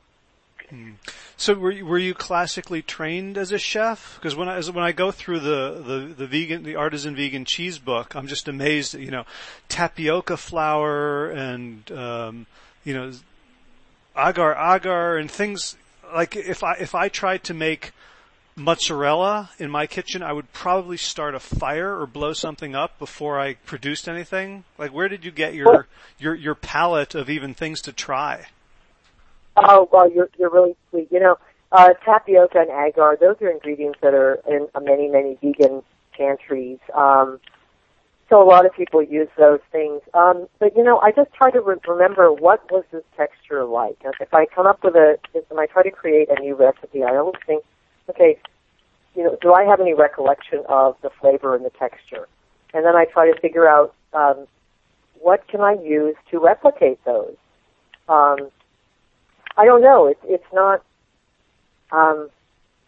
So 1.39 1.55
were 1.55 1.71
you, 1.71 1.85
were 1.85 1.99
you 1.99 2.15
classically 2.15 2.81
trained 2.81 3.37
as 3.37 3.53
a 3.53 3.59
chef? 3.59 4.17
Because 4.17 4.35
when 4.35 4.49
I 4.49 4.57
as, 4.57 4.71
when 4.71 4.85
I 4.85 4.93
go 4.93 5.11
through 5.11 5.41
the, 5.41 5.83
the 5.85 6.15
the 6.17 6.27
vegan 6.27 6.63
the 6.63 6.77
artisan 6.77 7.15
vegan 7.15 7.45
cheese 7.45 7.79
book, 7.79 8.15
I'm 8.15 8.27
just 8.27 8.49
amazed 8.49 8.95
at 8.95 9.03
you 9.03 9.11
know 9.11 9.25
tapioca 9.69 10.39
flour 10.39 11.31
and 11.31 11.91
um, 11.93 12.47
you 12.85 12.95
know 12.95 13.13
agar 14.17 14.55
agar 14.55 15.19
and 15.19 15.31
things 15.31 15.77
like 16.15 16.37
if 16.37 16.65
I 16.65 16.75
if 16.75 16.95
I 16.95 17.09
tried 17.09 17.45
to 17.45 17.55
make 17.55 17.93
mozzarella 18.57 19.51
in 19.59 19.71
my 19.71 19.87
kitchen, 19.87 20.23
I 20.23 20.33
would 20.33 20.51
probably 20.55 20.97
start 20.97 21.35
a 21.35 21.41
fire 21.41 22.01
or 22.01 22.07
blow 22.07 22.33
something 22.33 22.75
up 22.75 22.99
before 22.99 23.39
I 23.39 23.55
produced 23.55 24.09
anything. 24.09 24.65
Like 24.79 24.91
where 24.91 25.09
did 25.11 25.23
you 25.23 25.31
get 25.31 25.53
your 25.53 25.87
your 26.19 26.35
your 26.35 26.55
palette 26.55 27.15
of 27.15 27.29
even 27.29 27.53
things 27.53 27.83
to 27.83 27.93
try? 27.93 28.47
Oh 29.57 29.89
well, 29.93 30.11
you're 30.11 30.29
you're 30.39 30.51
really 30.51 30.77
sweet. 30.91 31.09
You 31.11 31.21
know, 31.21 31.37
uh, 31.73 31.95
tapioca 32.05 32.59
and 32.61 32.71
agar; 32.71 33.17
those 33.21 33.37
are 33.41 33.51
ingredients 33.51 33.99
that 34.03 34.15
are 34.15 34.41
in 34.49 34.69
many 34.83 35.09
many 35.09 35.39
vegan 35.43 35.83
pantries. 36.17 36.79
Um, 36.95 37.41
so 38.29 38.43
a 38.43 38.45
lot 38.45 38.67
of 38.67 38.73
people 38.75 39.03
use 39.03 39.29
those 39.39 39.61
things. 39.71 40.03
Um, 40.15 40.49
but 40.59 40.77
you 40.77 40.83
know, 40.83 40.99
I 40.99 41.13
just 41.13 41.33
try 41.33 41.51
to 41.51 41.61
re- 41.61 41.77
remember 41.87 42.33
what 42.33 42.71
was 42.71 42.85
this 42.93 43.05
texture 43.17 43.65
like. 43.65 43.97
If 44.21 44.35
I 44.35 44.47
come 44.47 44.67
up 44.67 44.83
with 44.83 44.95
a, 44.97 45.17
if 45.35 45.45
I 45.57 45.67
try 45.67 45.83
to 45.83 45.91
create 45.91 46.29
a 46.29 46.41
new 46.41 46.55
recipe, 46.55 47.05
I 47.05 47.17
always 47.17 47.37
think, 47.47 47.65
okay, 48.11 48.39
you 49.15 49.23
know, 49.25 49.37
do 49.41 49.53
I 49.53 49.65
have 49.65 49.81
any 49.81 49.95
recollection 49.95 50.63
of 50.69 50.97
the 51.03 51.11
flavor 51.21 51.55
and 51.55 51.65
the 51.65 51.71
texture? 51.71 52.29
And 52.75 52.85
then 52.85 52.97
I 52.97 53.07
try 53.07 53.31
to 53.31 53.41
figure 53.41 53.69
out 53.69 53.95
um, 54.13 54.47
what 55.21 55.47
can 55.49 55.61
I 55.61 55.75
use 55.75 56.17
to 56.31 56.39
replicate 56.39 57.03
those. 57.05 57.37
Um, 58.09 58.51
I 59.57 59.65
don't 59.65 59.83
know. 59.83 60.07
It's 60.07 60.21
it's 60.25 60.53
not. 60.53 60.83
Um, 61.93 62.29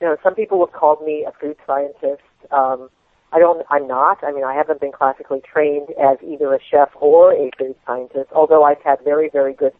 you 0.01 0.07
know, 0.07 0.17
some 0.23 0.35
people 0.35 0.65
have 0.65 0.73
called 0.73 1.05
me 1.05 1.27
a 1.27 1.33
food 1.41 1.57
scientist. 1.67 2.23
Um, 2.51 2.89
I 3.33 3.39
don't. 3.39 3.65
I'm 3.71 3.87
not. 3.87 4.23
I 4.23 4.33
mean, 4.33 4.45
I 4.45 4.55
haven't 4.55 4.81
been 4.81 4.93
classically 4.93 5.41
trained 5.41 5.89
as 6.01 6.19
either 6.23 6.55
a 6.55 6.59
chef 6.71 6.91
or 6.97 7.33
a 7.33 7.51
food 7.59 7.77
scientist. 7.87 8.31
Although 8.35 8.65
I've 8.65 8.83
had 8.83 8.99
very, 9.05 9.29
very 9.29 9.55
good 9.55 9.73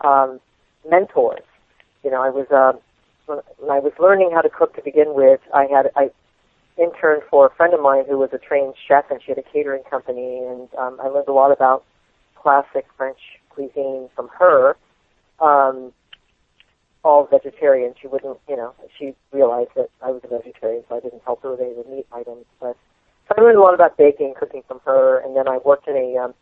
um, 0.00 0.40
mentors. 0.88 1.42
You 2.02 2.10
know, 2.10 2.22
I 2.22 2.30
was 2.30 2.46
uh, 2.50 2.78
when 3.26 3.70
I 3.70 3.78
was 3.78 3.92
learning 3.98 4.30
how 4.32 4.40
to 4.40 4.50
cook 4.50 4.74
to 4.76 4.82
begin 4.82 5.14
with. 5.14 5.40
I 5.54 5.66
had 5.66 5.90
I 5.96 6.10
interned 6.78 7.22
for 7.30 7.46
a 7.46 7.54
friend 7.54 7.74
of 7.74 7.80
mine 7.80 8.04
who 8.08 8.18
was 8.18 8.30
a 8.32 8.38
trained 8.38 8.74
chef, 8.88 9.10
and 9.10 9.20
she 9.22 9.30
had 9.30 9.38
a 9.38 9.42
catering 9.42 9.82
company, 9.88 10.38
and 10.38 10.68
um, 10.78 10.98
I 11.02 11.08
learned 11.08 11.28
a 11.28 11.32
lot 11.32 11.52
about 11.52 11.84
classic 12.34 12.86
French 12.96 13.18
cuisine 13.50 14.08
from 14.16 14.28
her. 14.38 14.76
Um, 15.40 15.92
all 17.04 17.26
vegetarian. 17.26 17.94
She 18.00 18.06
wouldn't, 18.06 18.38
you 18.48 18.56
know, 18.56 18.74
she 18.98 19.14
realized 19.32 19.70
that 19.76 19.90
I 20.02 20.10
was 20.10 20.20
a 20.24 20.28
vegetarian, 20.28 20.84
so 20.88 20.96
I 20.96 21.00
didn't 21.00 21.22
help 21.24 21.42
her 21.42 21.52
with 21.52 21.60
any 21.60 21.70
of 21.70 21.84
the 21.84 21.90
meat 21.90 22.06
items. 22.12 22.44
But 22.60 22.76
so 23.28 23.34
I 23.38 23.40
learned 23.40 23.58
a 23.58 23.62
lot 23.62 23.74
about 23.74 23.96
baking, 23.96 24.34
cooking 24.38 24.62
from 24.66 24.80
her, 24.84 25.18
and 25.20 25.36
then 25.36 25.48
I 25.48 25.58
worked 25.64 25.88
in 25.88 25.96
a 25.96 26.16
um, 26.16 26.34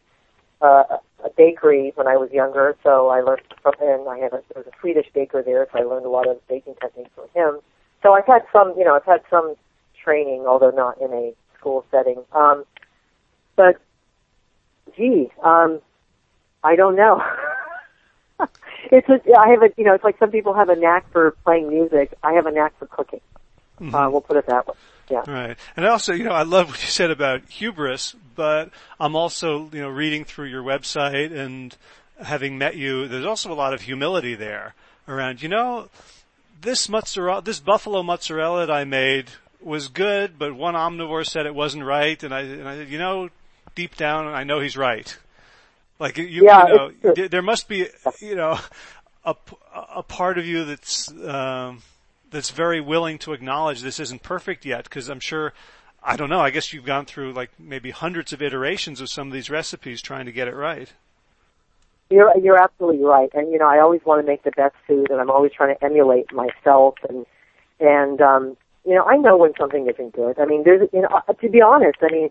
uh, 0.60 0.98
a 1.24 1.30
bakery 1.36 1.92
when 1.94 2.08
I 2.08 2.16
was 2.16 2.30
younger. 2.32 2.76
So 2.82 3.08
I 3.08 3.20
learned 3.20 3.42
from, 3.62 3.74
and 3.80 4.08
I 4.08 4.18
had 4.18 4.32
a 4.32 4.42
there 4.54 4.62
was 4.64 4.66
a 4.66 4.80
Swedish 4.80 5.06
baker 5.14 5.42
there, 5.42 5.66
so 5.72 5.78
I 5.78 5.82
learned 5.82 6.06
a 6.06 6.10
lot 6.10 6.28
of 6.28 6.46
baking 6.48 6.74
techniques 6.80 7.10
from 7.14 7.28
him. 7.34 7.60
So 8.02 8.12
I've 8.12 8.26
had 8.26 8.42
some, 8.52 8.74
you 8.76 8.84
know, 8.84 8.94
I've 8.94 9.04
had 9.04 9.22
some 9.28 9.54
training, 10.02 10.44
although 10.46 10.70
not 10.70 11.00
in 11.00 11.12
a 11.12 11.34
school 11.58 11.84
setting. 11.90 12.22
Um, 12.32 12.64
but 13.56 13.76
gee, 14.96 15.30
um, 15.42 15.80
I 16.64 16.76
don't 16.76 16.96
know. 16.96 17.22
it's 18.92 19.08
a, 19.08 19.20
I 19.38 19.48
have 19.48 19.62
a, 19.62 19.70
you 19.76 19.84
know, 19.84 19.94
it's 19.94 20.04
like 20.04 20.18
some 20.18 20.30
people 20.30 20.54
have 20.54 20.68
a 20.68 20.76
knack 20.76 21.10
for 21.12 21.32
playing 21.44 21.68
music. 21.68 22.14
I 22.22 22.32
have 22.32 22.46
a 22.46 22.50
knack 22.50 22.78
for 22.78 22.86
cooking. 22.86 23.20
Mm-hmm. 23.80 23.94
Uh, 23.94 24.10
we'll 24.10 24.20
put 24.20 24.36
it 24.36 24.46
that 24.46 24.66
way. 24.66 24.74
Yeah. 25.10 25.24
Right. 25.26 25.56
And 25.76 25.86
also, 25.86 26.12
you 26.12 26.24
know, 26.24 26.32
I 26.32 26.42
love 26.42 26.68
what 26.68 26.82
you 26.82 26.88
said 26.88 27.10
about 27.10 27.42
hubris, 27.48 28.14
but 28.34 28.70
I'm 29.00 29.16
also, 29.16 29.70
you 29.72 29.80
know, 29.80 29.88
reading 29.88 30.24
through 30.24 30.46
your 30.46 30.62
website 30.62 31.32
and 31.32 31.74
having 32.22 32.58
met 32.58 32.76
you, 32.76 33.08
there's 33.08 33.24
also 33.24 33.50
a 33.52 33.54
lot 33.54 33.72
of 33.72 33.82
humility 33.82 34.34
there 34.34 34.74
around, 35.06 35.40
you 35.40 35.48
know, 35.48 35.88
this 36.60 36.88
mozzarella, 36.88 37.42
this 37.42 37.60
buffalo 37.60 38.02
mozzarella 38.02 38.66
that 38.66 38.72
I 38.72 38.84
made 38.84 39.30
was 39.60 39.88
good, 39.88 40.38
but 40.38 40.54
one 40.54 40.74
omnivore 40.74 41.26
said 41.26 41.46
it 41.46 41.54
wasn't 41.54 41.84
right, 41.84 42.22
and 42.22 42.34
I, 42.34 42.40
and 42.40 42.68
I 42.68 42.76
said, 42.76 42.88
you 42.88 42.98
know, 42.98 43.28
deep 43.74 43.96
down, 43.96 44.26
I 44.26 44.44
know 44.44 44.60
he's 44.60 44.76
right. 44.76 45.16
Like 45.98 46.16
you, 46.18 46.44
yeah, 46.44 46.66
you 46.68 47.14
know, 47.14 47.28
there 47.28 47.42
must 47.42 47.68
be, 47.68 47.88
you 48.20 48.36
know, 48.36 48.58
a, 49.24 49.34
a 49.96 50.02
part 50.02 50.38
of 50.38 50.46
you 50.46 50.64
that's 50.64 51.10
um, 51.24 51.82
that's 52.30 52.50
very 52.50 52.80
willing 52.80 53.18
to 53.18 53.32
acknowledge 53.32 53.82
this 53.82 53.98
isn't 53.98 54.22
perfect 54.22 54.64
yet, 54.64 54.84
because 54.84 55.08
I'm 55.08 55.20
sure, 55.20 55.52
I 56.02 56.16
don't 56.16 56.30
know. 56.30 56.40
I 56.40 56.50
guess 56.50 56.72
you've 56.72 56.84
gone 56.84 57.04
through 57.04 57.32
like 57.32 57.50
maybe 57.58 57.90
hundreds 57.90 58.32
of 58.32 58.42
iterations 58.42 59.00
of 59.00 59.08
some 59.08 59.26
of 59.26 59.32
these 59.32 59.50
recipes 59.50 60.00
trying 60.00 60.26
to 60.26 60.32
get 60.32 60.46
it 60.46 60.54
right. 60.54 60.92
You're 62.10 62.32
you're 62.38 62.62
absolutely 62.62 63.04
right, 63.04 63.30
and 63.34 63.50
you 63.50 63.58
know 63.58 63.66
I 63.66 63.80
always 63.80 64.00
want 64.04 64.24
to 64.24 64.26
make 64.26 64.44
the 64.44 64.52
best 64.52 64.76
food, 64.86 65.10
and 65.10 65.20
I'm 65.20 65.30
always 65.30 65.52
trying 65.52 65.76
to 65.76 65.84
emulate 65.84 66.32
myself, 66.32 66.94
and 67.08 67.26
and 67.80 68.20
um, 68.20 68.56
you 68.86 68.94
know 68.94 69.04
I 69.04 69.16
know 69.16 69.36
when 69.36 69.52
something 69.58 69.88
isn't 69.88 70.14
good. 70.14 70.38
I 70.38 70.46
mean, 70.46 70.62
there's 70.64 70.88
you 70.92 71.02
know 71.02 71.20
to 71.40 71.48
be 71.48 71.60
honest, 71.60 71.98
I 72.02 72.12
mean 72.12 72.30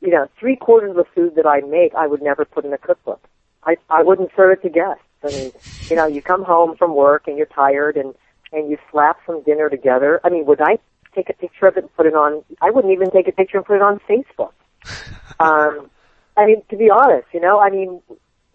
you 0.00 0.10
know, 0.10 0.28
three 0.38 0.56
quarters 0.56 0.90
of 0.90 0.96
the 0.96 1.04
food 1.14 1.34
that 1.36 1.46
I 1.46 1.60
make, 1.60 1.94
I 1.94 2.06
would 2.06 2.22
never 2.22 2.44
put 2.44 2.64
in 2.64 2.72
a 2.72 2.78
cookbook. 2.78 3.20
I 3.64 3.76
I 3.90 4.02
wouldn't 4.02 4.30
serve 4.36 4.52
it 4.52 4.62
to 4.62 4.68
guests. 4.68 5.02
I 5.22 5.28
mean, 5.28 5.52
you 5.88 5.96
know, 5.96 6.06
you 6.06 6.22
come 6.22 6.44
home 6.44 6.76
from 6.76 6.94
work 6.94 7.26
and 7.26 7.36
you're 7.36 7.46
tired 7.46 7.96
and 7.96 8.14
and 8.52 8.70
you 8.70 8.78
slap 8.90 9.18
some 9.26 9.42
dinner 9.42 9.68
together. 9.68 10.20
I 10.24 10.30
mean, 10.30 10.46
would 10.46 10.60
I 10.60 10.78
take 11.14 11.28
a 11.28 11.34
picture 11.34 11.66
of 11.66 11.76
it 11.76 11.84
and 11.84 11.96
put 11.96 12.06
it 12.06 12.14
on? 12.14 12.44
I 12.60 12.70
wouldn't 12.70 12.92
even 12.92 13.10
take 13.10 13.28
a 13.28 13.32
picture 13.32 13.58
and 13.58 13.66
put 13.66 13.76
it 13.76 13.82
on 13.82 14.00
Facebook. 14.08 14.52
um, 15.40 15.90
I 16.36 16.46
mean, 16.46 16.62
to 16.70 16.76
be 16.76 16.88
honest, 16.90 17.26
you 17.32 17.40
know, 17.40 17.58
I 17.58 17.70
mean, 17.70 18.00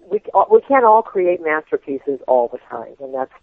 we 0.10 0.22
we 0.50 0.62
can't 0.62 0.86
all 0.86 1.02
create 1.02 1.42
masterpieces 1.44 2.20
all 2.28 2.48
the 2.48 2.60
time, 2.70 2.96
and 3.02 3.14
that's 3.14 3.34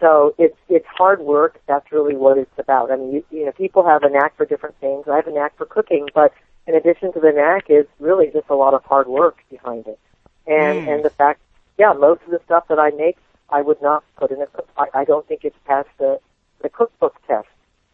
so 0.00 0.34
it's 0.38 0.56
it's 0.68 0.86
hard 0.86 1.20
work. 1.20 1.60
That's 1.66 1.90
really 1.92 2.16
what 2.16 2.38
it's 2.38 2.58
about. 2.58 2.90
I 2.90 2.96
mean, 2.96 3.12
you, 3.12 3.24
you 3.30 3.46
know, 3.46 3.52
people 3.52 3.86
have 3.86 4.02
a 4.02 4.10
knack 4.10 4.36
for 4.36 4.44
different 4.44 4.76
things. 4.80 5.06
I 5.10 5.16
have 5.16 5.26
a 5.26 5.32
knack 5.32 5.56
for 5.56 5.66
cooking, 5.66 6.08
but 6.14 6.32
in 6.66 6.74
addition 6.74 7.12
to 7.12 7.20
the 7.20 7.32
knack 7.32 7.66
is 7.68 7.86
really 7.98 8.30
just 8.32 8.48
a 8.48 8.54
lot 8.54 8.74
of 8.74 8.84
hard 8.84 9.06
work 9.06 9.38
behind 9.50 9.86
it. 9.86 9.98
And, 10.46 10.86
mm. 10.86 10.94
and 10.94 11.04
the 11.04 11.10
fact, 11.10 11.40
yeah, 11.78 11.92
most 11.92 12.22
of 12.22 12.30
the 12.30 12.40
stuff 12.44 12.68
that 12.68 12.78
I 12.78 12.90
make, 12.90 13.16
I 13.48 13.62
would 13.62 13.80
not 13.82 14.04
put 14.16 14.30
in 14.30 14.40
a, 14.42 14.46
I, 14.76 15.00
I 15.00 15.04
don't 15.04 15.26
think 15.26 15.44
it's 15.44 15.56
past 15.64 15.88
the, 15.98 16.20
the 16.62 16.68
cookbook 16.68 17.16
test 17.26 17.48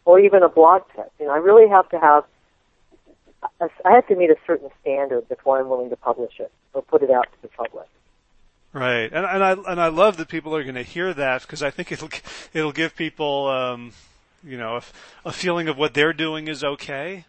or 0.05 0.21
even 0.21 0.43
a 0.43 0.49
blog 0.49 0.83
test. 0.95 1.11
You 1.19 1.27
know, 1.27 1.33
I 1.33 1.39
really 1.39 1.69
have 1.69 1.89
to 1.91 1.99
have, 1.99 2.25
I 3.61 3.91
have 3.93 4.07
to 4.09 4.17
meet 4.17 4.31
a 4.31 4.37
certain 4.47 4.71
standard 4.81 5.29
before 5.29 5.61
I'm 5.61 5.69
willing 5.69 5.91
to 5.91 5.97
publish 5.97 6.41
it 6.41 6.51
or 6.73 6.83
put 6.83 7.03
it 7.03 7.11
out 7.11 7.25
to 7.25 7.43
the 7.43 7.49
public. 7.49 7.87
Right, 8.73 9.11
and 9.11 9.25
and 9.25 9.43
I 9.43 9.53
and 9.53 9.81
I 9.81 9.89
love 9.89 10.19
that 10.19 10.29
people 10.29 10.55
are 10.55 10.63
going 10.63 10.75
to 10.75 10.83
hear 10.83 11.15
that 11.15 11.41
because 11.41 11.63
I 11.63 11.71
think 11.71 11.93
it'll 11.93 12.11
it'll 12.53 12.73
give 12.73 12.95
people 12.95 13.49
um, 13.49 13.93
you 14.45 14.59
know 14.59 14.77
a, 14.77 14.83
a 15.29 15.33
feeling 15.33 15.69
of 15.69 15.79
what 15.79 15.95
they're 15.95 16.13
doing 16.13 16.47
is 16.47 16.63
okay, 16.63 17.25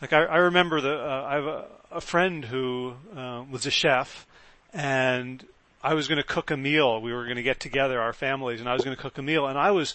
like 0.00 0.12
I, 0.12 0.24
I 0.24 0.36
remember 0.38 0.80
the 0.80 0.94
uh, 0.94 1.26
I 1.28 1.34
have 1.34 1.46
a, 1.46 1.64
a 1.92 2.00
friend 2.00 2.44
who 2.44 2.94
uh, 3.16 3.44
was 3.50 3.66
a 3.66 3.70
chef, 3.70 4.26
and 4.72 5.44
I 5.82 5.94
was 5.94 6.08
going 6.08 6.18
to 6.18 6.26
cook 6.26 6.50
a 6.50 6.56
meal. 6.56 7.00
We 7.00 7.12
were 7.12 7.24
going 7.24 7.36
to 7.36 7.42
get 7.42 7.60
together, 7.60 8.00
our 8.00 8.12
families, 8.12 8.60
and 8.60 8.68
I 8.68 8.74
was 8.74 8.84
going 8.84 8.96
to 8.96 9.02
cook 9.02 9.18
a 9.18 9.22
meal, 9.22 9.46
and 9.46 9.58
I 9.58 9.70
was 9.70 9.94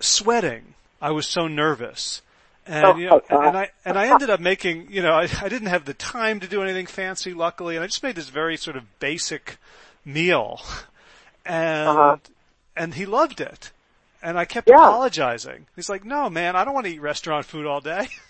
sweating. 0.00 0.74
I 1.00 1.10
was 1.10 1.26
so 1.26 1.46
nervous. 1.46 2.22
And 2.66 3.00
you 3.00 3.06
know, 3.06 3.22
and 3.30 3.56
I 3.56 3.70
and 3.84 3.98
I 3.98 4.08
ended 4.12 4.28
up 4.28 4.40
making, 4.40 4.88
you 4.90 5.00
know, 5.00 5.12
I, 5.12 5.28
I 5.40 5.48
didn't 5.48 5.68
have 5.68 5.86
the 5.86 5.94
time 5.94 6.40
to 6.40 6.46
do 6.46 6.62
anything 6.62 6.86
fancy, 6.86 7.32
luckily, 7.32 7.76
and 7.76 7.82
I 7.82 7.86
just 7.86 8.02
made 8.02 8.16
this 8.16 8.28
very 8.28 8.58
sort 8.58 8.76
of 8.76 9.00
basic 9.00 9.56
meal, 10.04 10.60
and 11.46 11.88
uh-huh. 11.88 12.16
and 12.76 12.94
he 12.94 13.06
loved 13.06 13.40
it, 13.40 13.70
and 14.22 14.38
I 14.38 14.44
kept 14.44 14.68
yeah. 14.68 14.76
apologizing. 14.76 15.66
He's 15.76 15.88
like, 15.88 16.04
"No, 16.04 16.28
man, 16.28 16.56
I 16.56 16.64
don't 16.66 16.74
want 16.74 16.84
to 16.86 16.92
eat 16.92 17.00
restaurant 17.00 17.46
food 17.46 17.64
all 17.64 17.80
day." 17.80 18.08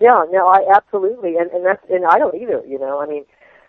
Yeah, 0.00 0.24
no, 0.30 0.46
I 0.46 0.64
absolutely, 0.74 1.36
and 1.36 1.50
and 1.50 1.66
that's 1.66 1.82
and 1.90 2.04
I 2.06 2.18
don't 2.18 2.34
either. 2.34 2.62
You 2.66 2.78
know, 2.78 3.00
I 3.00 3.06
mean, 3.06 3.24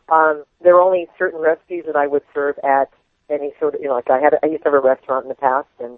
um, 0.09 0.43
there 0.61 0.75
are 0.75 0.81
only 0.81 1.07
certain 1.17 1.39
recipes 1.39 1.83
that 1.87 1.95
I 1.95 2.07
would 2.07 2.21
serve 2.33 2.57
at 2.63 2.89
any 3.29 3.51
sort 3.59 3.75
of 3.75 3.81
you 3.81 3.87
know, 3.87 3.95
like 3.95 4.09
I 4.09 4.19
had 4.19 4.35
I 4.43 4.47
used 4.47 4.63
to 4.63 4.69
have 4.69 4.73
a 4.83 4.85
restaurant 4.87 5.25
in 5.25 5.29
the 5.29 5.35
past, 5.35 5.67
and 5.79 5.97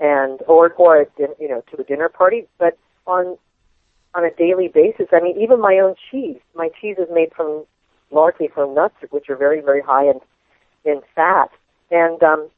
and 0.00 0.40
or 0.48 0.72
or 0.74 1.02
a, 1.02 1.06
you 1.38 1.48
know 1.48 1.62
to 1.70 1.80
a 1.80 1.84
dinner 1.84 2.08
party, 2.08 2.46
but 2.58 2.78
on 3.06 3.36
on 4.14 4.24
a 4.24 4.30
daily 4.30 4.68
basis. 4.68 5.08
I 5.12 5.20
mean, 5.20 5.38
even 5.40 5.60
my 5.60 5.78
own 5.78 5.94
cheese. 6.10 6.40
My 6.54 6.70
cheese 6.80 6.96
is 6.98 7.08
made 7.12 7.32
from 7.36 7.64
largely 8.10 8.48
from 8.48 8.74
nuts, 8.74 8.94
which 9.10 9.28
are 9.28 9.36
very 9.36 9.60
very 9.60 9.82
high 9.82 10.06
in 10.08 10.20
in 10.84 11.02
fat, 11.14 11.50
and 11.90 12.22
um, 12.22 12.48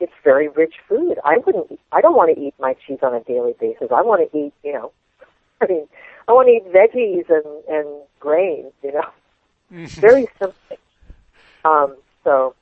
it's 0.00 0.12
very 0.24 0.48
rich 0.48 0.74
food. 0.88 1.18
I 1.24 1.38
wouldn't. 1.38 1.78
I 1.92 2.00
don't 2.00 2.16
want 2.16 2.34
to 2.34 2.40
eat 2.40 2.54
my 2.58 2.74
cheese 2.86 2.98
on 3.02 3.14
a 3.14 3.20
daily 3.20 3.54
basis. 3.58 3.88
I 3.94 4.02
want 4.02 4.30
to 4.30 4.36
eat, 4.36 4.52
you 4.64 4.72
know, 4.72 4.92
I 5.62 5.66
mean, 5.66 5.86
I 6.28 6.32
want 6.32 6.48
to 6.48 6.52
eat 6.52 6.72
veggies 6.72 7.28
and 7.28 7.64
and 7.68 8.02
grains. 8.20 8.72
You 8.82 8.92
know, 8.92 9.86
very 9.86 10.26
simple. 10.38 10.78
Um, 11.64 11.96
so. 12.24 12.54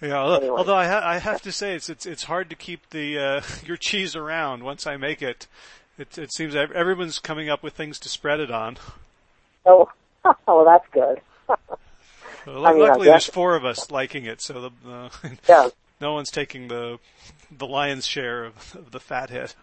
Yeah, 0.00 0.34
anyway. 0.34 0.48
although 0.48 0.74
I, 0.74 0.88
ha- 0.88 1.02
I 1.04 1.18
have 1.18 1.42
to 1.42 1.52
say 1.52 1.76
it's 1.76 1.88
it's 1.88 2.06
it's 2.06 2.24
hard 2.24 2.50
to 2.50 2.56
keep 2.56 2.90
the 2.90 3.18
uh, 3.18 3.40
your 3.64 3.76
cheese 3.76 4.16
around 4.16 4.64
once 4.64 4.86
I 4.86 4.96
make 4.96 5.22
it. 5.22 5.46
It 5.96 6.18
it 6.18 6.32
seems 6.32 6.56
everyone's 6.56 7.18
coming 7.18 7.48
up 7.48 7.62
with 7.62 7.74
things 7.74 7.98
to 8.00 8.08
spread 8.08 8.40
it 8.40 8.50
on. 8.50 8.78
Oh, 9.64 9.88
oh, 10.48 10.64
that's 10.64 10.86
good. 10.90 11.20
well, 12.46 12.66
I 12.66 12.72
mean, 12.72 12.82
luckily, 12.82 13.06
there's 13.06 13.26
four 13.26 13.54
of 13.54 13.64
us 13.64 13.90
liking 13.90 14.24
it, 14.24 14.40
so 14.40 14.72
the 14.84 14.90
uh, 14.90 15.08
yeah. 15.48 15.68
no 16.00 16.14
one's 16.14 16.30
taking 16.30 16.68
the 16.68 16.98
the 17.50 17.66
lion's 17.66 18.06
share 18.06 18.44
of, 18.44 18.76
of 18.76 18.90
the 18.90 19.00
fat 19.00 19.30
hit. 19.30 19.54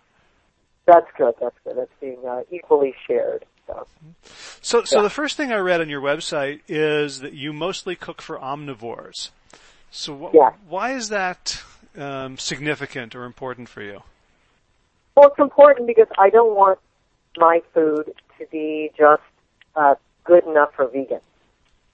That's 0.85 1.07
good. 1.17 1.35
That's 1.39 1.55
good. 1.63 1.77
That's 1.77 1.91
being 2.01 2.19
uh, 2.27 2.41
equally 2.51 2.93
shared. 3.07 3.45
So, 3.67 3.87
so, 4.61 4.83
so 4.83 5.03
the 5.03 5.09
first 5.11 5.37
thing 5.37 5.51
I 5.51 5.57
read 5.57 5.79
on 5.79 5.89
your 5.89 6.01
website 6.01 6.61
is 6.67 7.19
that 7.19 7.33
you 7.33 7.53
mostly 7.53 7.95
cook 7.95 8.21
for 8.21 8.39
omnivores. 8.39 9.29
So, 9.91 10.17
wh- 10.31 10.35
yeah. 10.35 10.49
why 10.67 10.93
is 10.93 11.09
that 11.09 11.61
um, 11.95 12.37
significant 12.39 13.15
or 13.15 13.25
important 13.25 13.69
for 13.69 13.83
you? 13.83 14.01
Well, 15.15 15.27
it's 15.27 15.39
important 15.39 15.85
because 15.85 16.07
I 16.17 16.29
don't 16.31 16.55
want 16.55 16.79
my 17.37 17.61
food 17.73 18.11
to 18.39 18.45
be 18.51 18.89
just 18.97 19.21
uh, 19.75 19.95
good 20.23 20.45
enough 20.45 20.73
for 20.75 20.87
vegans. 20.87 21.21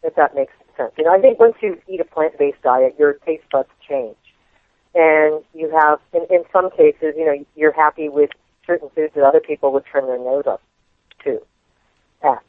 if 0.03 0.15
that 0.15 0.35
makes 0.35 0.53
sense. 0.77 0.91
You 0.97 1.05
know, 1.05 1.11
I 1.11 1.19
think 1.19 1.39
once 1.39 1.55
you 1.61 1.77
eat 1.87 1.99
a 1.99 2.05
plant-based 2.05 2.61
diet, 2.61 2.95
your 2.97 3.13
taste 3.25 3.43
buds 3.51 3.69
change, 3.87 4.15
and 4.93 5.43
you 5.53 5.69
have, 5.77 5.99
in, 6.13 6.25
in 6.29 6.43
some 6.53 6.69
cases, 6.71 7.15
you 7.17 7.25
know, 7.25 7.45
you're 7.55 7.73
happy 7.73 8.07
with 8.07 8.29
certain 8.65 8.89
foods 8.95 9.13
that 9.15 9.23
other 9.23 9.39
people 9.39 9.71
would 9.73 9.83
turn 9.91 10.07
their 10.07 10.17
nose 10.17 10.45
up 10.47 10.61
to. 11.23 11.41
At 12.23 12.43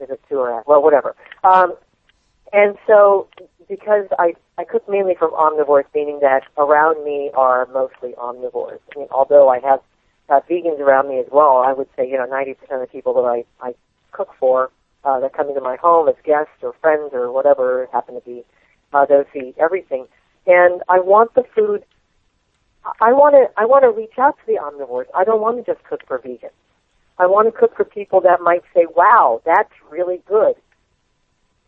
is 0.00 0.10
it 0.10 0.20
to 0.28 0.36
or 0.36 0.58
at? 0.58 0.66
Well, 0.66 0.82
whatever. 0.82 1.14
Um, 1.44 1.74
and 2.52 2.76
so, 2.86 3.28
because 3.68 4.06
I 4.18 4.34
I 4.58 4.64
cook 4.64 4.88
mainly 4.88 5.14
from 5.14 5.32
omnivores, 5.32 5.84
meaning 5.94 6.20
that 6.20 6.44
around 6.56 7.04
me 7.04 7.30
are 7.34 7.66
mostly 7.66 8.12
omnivores. 8.12 8.78
I 8.94 8.98
mean, 8.98 9.08
although 9.10 9.48
I 9.48 9.58
have 9.60 9.80
uh, 10.28 10.40
vegans 10.48 10.80
around 10.80 11.08
me 11.08 11.18
as 11.18 11.26
well, 11.30 11.58
I 11.58 11.72
would 11.72 11.88
say 11.96 12.08
you 12.08 12.16
know 12.16 12.26
90% 12.26 12.52
of 12.70 12.80
the 12.80 12.86
people 12.90 13.14
that 13.14 13.28
I 13.28 13.44
I 13.60 13.74
cook 14.12 14.30
for 14.38 14.70
uh, 15.04 15.20
that 15.20 15.32
come 15.32 15.48
into 15.48 15.60
my 15.60 15.76
home 15.76 16.08
as 16.08 16.14
guests 16.24 16.62
or 16.62 16.74
friends 16.80 17.10
or 17.12 17.32
whatever 17.32 17.88
happen 17.92 18.14
to 18.14 18.20
be 18.20 18.44
uh, 18.92 19.06
those 19.06 19.26
eat 19.34 19.54
everything. 19.58 20.06
And 20.46 20.82
I 20.88 21.00
want 21.00 21.34
the 21.34 21.44
food. 21.54 21.84
I 23.00 23.12
want 23.12 23.34
to 23.34 23.60
I 23.60 23.64
want 23.66 23.82
to 23.82 23.90
reach 23.90 24.18
out 24.18 24.36
to 24.38 24.46
the 24.46 24.60
omnivores. 24.60 25.06
I 25.14 25.24
don't 25.24 25.40
want 25.40 25.64
to 25.64 25.72
just 25.72 25.84
cook 25.84 26.02
for 26.06 26.18
vegans. 26.18 26.50
I 27.18 27.26
want 27.26 27.52
to 27.52 27.58
cook 27.58 27.76
for 27.76 27.84
people 27.84 28.20
that 28.22 28.40
might 28.40 28.62
say, 28.74 28.86
"Wow, 28.94 29.42
that's 29.44 29.72
really 29.90 30.22
good." 30.26 30.54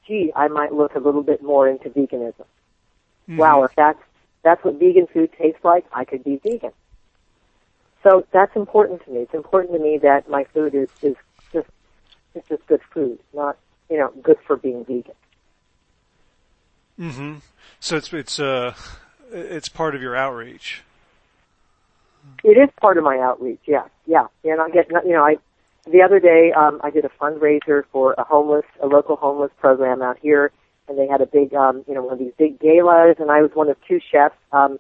Gee, 0.07 0.33
I 0.35 0.49
might 0.49 0.73
look 0.73 0.95
a 0.95 1.01
little 1.01 1.23
bit 1.23 1.43
more 1.43 1.69
into 1.69 1.91
veganism. 1.91 2.45
Mm-hmm. 3.29 3.37
Wow, 3.37 3.65
if 3.65 3.75
that's 3.75 3.99
that's 4.43 4.63
what 4.65 4.75
vegan 4.75 5.07
food 5.07 5.31
tastes 5.37 5.65
like, 5.65 5.85
I 5.93 6.05
could 6.05 6.25
be 6.25 6.37
vegan. 6.37 6.73
So 8.03 8.27
that's 8.33 8.55
important 8.55 9.05
to 9.05 9.11
me. 9.11 9.21
It's 9.21 9.35
important 9.35 9.75
to 9.75 9.81
me 9.81 9.99
that 9.99 10.29
my 10.31 10.45
food 10.45 10.75
is, 10.75 10.89
is 11.03 11.17
just 11.53 11.69
it's 12.35 12.49
just 12.49 12.67
good 12.67 12.81
food, 12.93 13.19
not 13.35 13.59
you 13.91 13.99
know 13.99 14.13
good 14.23 14.39
for 14.47 14.57
being 14.57 14.85
vegan. 14.85 15.15
hmm 16.97 17.35
So 17.81 17.97
it's 17.97 18.13
it's 18.13 18.39
uh 18.39 18.75
it's 19.33 19.69
part 19.69 19.95
of 19.95 20.03
your 20.03 20.15
outreach. 20.17 20.83
It 22.45 22.57
is 22.57 22.71
part 22.81 22.99
of 22.99 23.05
my 23.05 23.19
outreach. 23.19 23.61
Yeah, 23.67 23.87
yeah. 24.07 24.27
And 24.45 24.61
I 24.61 24.69
get 24.71 24.89
you 25.05 25.13
know 25.13 25.25
I 25.25 25.37
the 25.91 26.03
other 26.03 26.21
day 26.21 26.53
um, 26.53 26.81
I 26.83 26.91
did 26.91 27.05
a 27.05 27.11
fundraiser 27.21 27.85
for 27.93 28.15
a 28.19 28.25
homeless 28.25 28.67
a 28.83 28.87
local 28.87 29.17
homeless 29.17 29.51
program 29.59 30.03
out 30.03 30.19
here, 30.21 30.53
and 30.89 30.99
they 30.99 31.07
had 31.07 31.21
a 31.21 31.27
big 31.27 31.55
um, 31.55 31.85
you 31.89 31.95
know 31.95 32.03
one 32.03 32.15
of 32.15 32.19
these 32.19 32.33
big 32.39 32.59
galas, 32.59 33.17
and 33.19 33.31
I 33.31 33.43
was 33.43 33.51
one 33.55 33.69
of 33.69 33.77
two 33.87 34.01
chefs 34.01 34.37
um, 34.53 34.79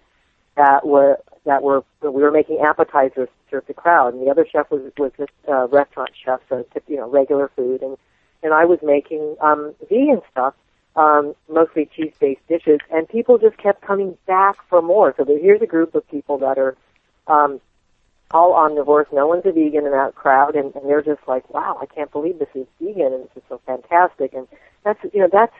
that 0.56 0.86
were 0.86 1.18
that 1.44 1.62
were 1.62 1.84
we 2.02 2.22
were 2.22 2.30
making 2.30 2.60
appetizers 2.60 3.28
to 3.28 3.50
serve 3.50 3.66
the 3.66 3.74
crowd, 3.74 4.14
and 4.14 4.24
the 4.24 4.30
other 4.30 4.46
chef 4.50 4.70
was 4.70 4.82
was 4.98 5.12
this 5.18 5.28
uh, 5.48 5.66
restaurant 5.68 6.10
chef, 6.22 6.40
so 6.48 6.64
you 6.86 6.96
know 6.96 7.08
regular 7.08 7.50
food, 7.56 7.82
and 7.82 7.96
and 8.42 8.52
I 8.54 8.64
was 8.64 8.78
making 8.82 9.36
um, 9.40 9.74
vegan 9.88 10.20
stuff, 10.30 10.54
um, 10.96 11.34
mostly 11.48 11.86
cheese 11.86 12.12
based 12.20 12.46
dishes, 12.48 12.80
and 12.90 13.08
people 13.08 13.38
just 13.38 13.56
kept 13.56 13.82
coming 13.82 14.16
back 14.26 14.56
for 14.68 14.82
more. 14.82 15.14
So 15.16 15.24
here's 15.24 15.62
a 15.62 15.66
group 15.66 15.94
of 15.94 16.08
people 16.08 16.38
that 16.38 16.58
are 16.58 16.76
um, 17.28 17.60
all 18.30 18.52
omnivores. 18.54 19.12
No 19.12 19.26
one's 19.26 19.46
a 19.46 19.52
vegan 19.52 19.86
in 19.86 19.92
that 19.92 20.14
crowd, 20.14 20.54
and, 20.56 20.74
and 20.74 20.88
they're 20.88 21.02
just 21.02 21.20
like, 21.26 21.48
wow, 21.50 21.78
I 21.80 21.86
can't 21.86 22.10
believe 22.10 22.38
this 22.38 22.48
is 22.54 22.66
vegan, 22.80 23.12
and 23.12 23.24
this 23.24 23.36
is 23.36 23.42
so 23.48 23.60
fantastic. 23.66 24.34
And 24.34 24.48
that's 24.84 25.00
you 25.12 25.20
know 25.20 25.28
that's 25.30 25.54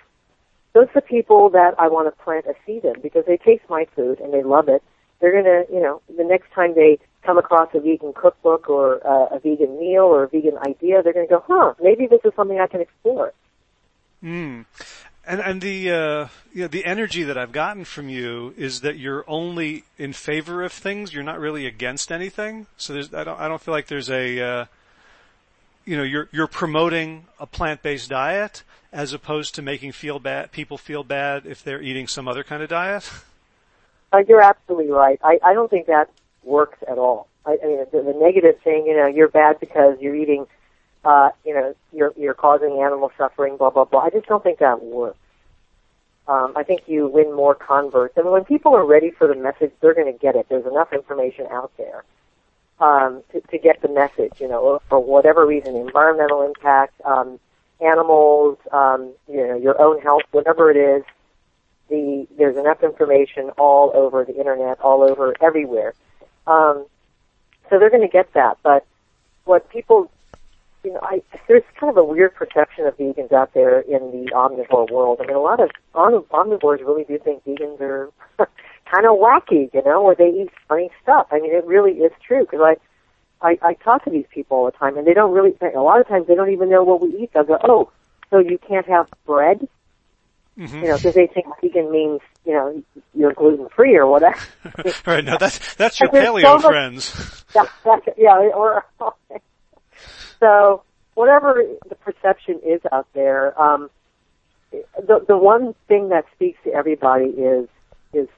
those 0.73 0.89
are 0.89 1.01
the 1.01 1.03
people 1.03 1.51
that 1.51 1.75
I 1.79 1.89
want 1.89 2.07
to 2.15 2.23
plant 2.23 2.47
a 2.47 2.55
seed 2.67 2.85
in 2.85 3.01
because 3.01 3.25
they 3.27 3.37
taste 3.37 3.65
my 3.69 3.87
food 3.97 4.21
and 4.21 4.33
they 4.33 4.43
love 4.43 4.69
it. 4.69 4.83
They're 5.21 5.33
gonna, 5.33 5.65
you 5.73 5.83
know, 5.83 6.01
the 6.17 6.25
next 6.25 6.53
time 6.53 6.75
they 6.75 6.99
come 7.23 7.39
across 7.39 7.69
a 7.75 7.81
vegan 7.81 8.13
cookbook 8.13 8.69
or 8.71 9.05
uh, 9.07 9.35
a 9.35 9.41
vegan 9.41 9.79
meal 9.81 10.05
or 10.05 10.25
a 10.25 10.29
vegan 10.29 10.59
idea, 10.59 11.03
they're 11.03 11.13
gonna 11.13 11.27
go, 11.27 11.43
huh, 11.47 11.75
maybe 11.83 12.07
this 12.07 12.21
is 12.25 12.33
something 12.37 12.61
I 12.61 12.67
can 12.67 12.81
explore. 12.81 13.33
Hmm. 14.21 14.63
And 15.29 15.43
and 15.43 15.61
the 15.61 15.91
uh, 15.91 16.29
you 16.55 16.63
know, 16.63 16.69
the 16.69 16.87
energy 16.87 17.23
that 17.25 17.37
I've 17.37 17.53
gotten 17.53 17.85
from 17.85 18.09
you 18.09 18.55
is 18.57 18.81
that 18.81 18.99
you're 18.99 19.27
only 19.29 19.85
in 19.99 20.15
favor 20.15 20.63
of 20.63 20.73
things. 20.73 21.13
You're 21.13 21.23
not 21.23 21.39
really 21.39 21.67
against 21.67 22.11
anything. 22.11 22.67
So 22.79 22.95
there's 22.95 23.13
I 23.13 23.25
don't 23.25 23.39
I 23.39 23.47
don't 23.47 23.61
feel 23.61 23.75
like 23.75 23.89
there's 23.89 24.09
a 24.09 24.41
uh, 24.41 24.65
you 25.85 25.99
know 25.99 26.03
you're 26.03 26.31
you're 26.33 26.47
promoting 26.47 27.27
a 27.39 27.47
plant 27.47 27.83
based 27.83 28.09
diet 28.09 28.63
as 28.91 29.13
opposed 29.13 29.55
to 29.57 29.63
making 29.63 29.93
feel 29.93 30.19
bad 30.19 30.51
people 30.51 30.79
feel 30.79 31.05
bad 31.05 31.45
if 31.45 31.63
they're 31.63 31.83
eating 31.83 32.07
some 32.07 32.27
other 32.27 32.43
kind 32.43 32.63
of 32.63 32.69
diet. 32.71 33.09
Uh, 34.11 34.23
you're 34.27 34.41
absolutely 34.41 34.91
right. 34.91 35.21
I 35.23 35.39
I 35.45 35.53
don't 35.53 35.69
think 35.69 35.87
that 35.89 36.09
works 36.43 36.79
at 36.91 36.97
all. 36.97 37.29
I, 37.45 37.59
I 37.63 37.67
mean 37.67 37.85
the, 37.93 38.01
the 38.01 38.15
negative 38.19 38.59
thing, 38.65 38.87
you 38.87 38.97
know, 38.97 39.07
you're 39.07 39.29
bad 39.29 39.61
because 39.61 39.99
you're 40.01 40.17
eating 40.17 40.47
uh, 41.05 41.31
you 41.45 41.55
know, 41.55 41.75
you're 41.93 42.13
you're 42.17 42.35
causing 42.35 42.83
animal 42.83 43.11
suffering, 43.17 43.57
blah 43.57 43.71
blah 43.71 43.85
blah. 43.85 44.01
I 44.01 44.11
just 44.11 44.27
don't 44.27 44.43
think 44.43 44.59
that 44.59 44.83
works. 44.83 45.19
Um, 46.27 46.53
I 46.57 46.63
think 46.63 46.83
you 46.87 47.09
win 47.09 47.35
more 47.35 47.55
converts, 47.55 48.17
and 48.17 48.31
when 48.31 48.45
people 48.45 48.75
are 48.75 48.85
ready 48.85 49.11
for 49.11 49.27
the 49.27 49.35
message, 49.35 49.73
they're 49.81 49.95
going 49.95 50.13
to 50.13 50.19
get 50.19 50.37
it. 50.37 50.47
There's 50.49 50.67
enough 50.67 50.93
information 50.93 51.47
out 51.51 51.73
there 51.79 52.05
um, 52.81 53.23
to, 53.33 53.41
to 53.41 53.59
get 53.59 53.81
the 53.81 53.89
message. 53.89 54.35
You 54.39 54.49
know, 54.49 54.81
for 54.89 54.99
whatever 54.99 55.47
reason, 55.47 55.75
environmental 55.77 56.43
impact, 56.43 57.01
um, 57.05 57.41
animals, 57.81 58.59
um, 58.73 59.13
you 59.29 59.47
know, 59.47 59.57
your 59.57 59.81
own 59.81 60.01
health, 60.03 60.23
whatever 60.33 60.71
it 60.71 60.77
is. 60.77 61.05
The 61.89 62.27
there's 62.37 62.59
enough 62.59 62.83
information 62.83 63.49
all 63.57 63.93
over 63.95 64.23
the 64.25 64.37
internet, 64.37 64.79
all 64.81 65.03
over 65.03 65.35
everywhere. 65.41 65.95
Um, 66.47 66.85
so 67.71 67.79
they're 67.79 67.89
going 67.89 68.03
to 68.03 68.09
get 68.09 68.35
that. 68.35 68.59
But 68.63 68.85
what 69.45 69.71
people 69.71 70.11
you 70.85 70.93
know, 70.93 71.01
I, 71.03 71.23
there's 71.49 71.63
kind 71.79 71.91
of 71.91 71.97
a 71.97 72.05
weird 72.05 72.35
perception 72.35 72.87
of 72.87 72.97
vegans 72.97 73.33
out 73.33 73.53
there 73.55 73.81
in 73.81 74.11
the 74.11 74.31
omnivore 74.33 74.91
world. 74.91 75.19
I 75.21 75.27
mean, 75.27 75.37
a 75.37 75.41
lot 75.41 75.61
of 75.61 75.71
omnivores 75.95 76.81
really 76.81 77.05
do 77.05 77.19
think 77.19 77.45
vegans 77.45 77.81
are 77.81 78.11
kind 78.39 79.07
of 79.07 79.19
wacky, 79.19 79.73
you 79.73 79.83
know, 79.85 80.03
or 80.03 80.15
they 80.15 80.29
eat 80.29 80.51
funny 80.69 80.91
stuff. 81.03 81.27
I 81.31 81.41
mean, 81.41 81.55
it 81.55 81.65
really 81.65 81.93
is 81.93 82.13
true 82.27 82.45
because 82.45 82.61
I, 82.63 82.77
I, 83.47 83.59
I 83.63 83.75
talk 83.75 84.05
to 84.05 84.11
these 84.11 84.27
people 84.33 84.59
all 84.59 84.65
the 84.67 84.73
time, 84.73 84.97
and 84.97 85.07
they 85.07 85.15
don't 85.15 85.33
really. 85.33 85.53
Think 85.53 85.75
a 85.75 85.81
lot 85.81 86.01
of 86.01 86.09
times, 86.09 86.27
they 86.27 86.35
don't 86.35 86.51
even 86.51 86.69
know 86.69 86.83
what 86.83 87.01
we 87.01 87.09
eat. 87.17 87.31
They'll 87.33 87.45
go, 87.45 87.59
"Oh, 87.63 87.91
so 88.31 88.39
you 88.39 88.59
can't 88.59 88.87
have 88.87 89.09
bread?" 89.27 89.69
Mm-hmm. 90.59 90.77
You 90.77 90.89
know, 90.89 90.97
because 90.97 91.15
they 91.15 91.29
think 91.29 91.47
vegan 91.63 91.93
means 91.93 92.21
you 92.45 92.53
know 92.53 92.83
you're 93.15 93.33
gluten 93.33 93.69
free 93.69 93.97
or 93.97 94.09
whatever. 94.09 94.41
right. 95.07 95.25
Now 95.25 95.39
that's 95.39 95.77
that's 95.77 96.01
your 96.01 96.09
paleo 96.09 96.43
so 96.43 96.55
much, 96.55 96.65
friends. 96.65 97.45
yeah, 97.55 97.65
yeah, 98.17 98.51
or 98.55 98.85
so 100.41 100.83
whatever 101.15 101.63
the 101.89 101.95
perception 101.97 102.61
is 102.65 102.81
out 102.93 103.07
there, 103.13 103.61
um, 103.61 103.91
the 104.71 105.25
the 105.27 105.37
one 105.37 105.75
thing 105.89 106.11
that 106.11 106.25
speaks 106.35 106.59
to 106.65 106.73
everybody 106.73 107.27
is 107.27 107.69
is 108.13 108.29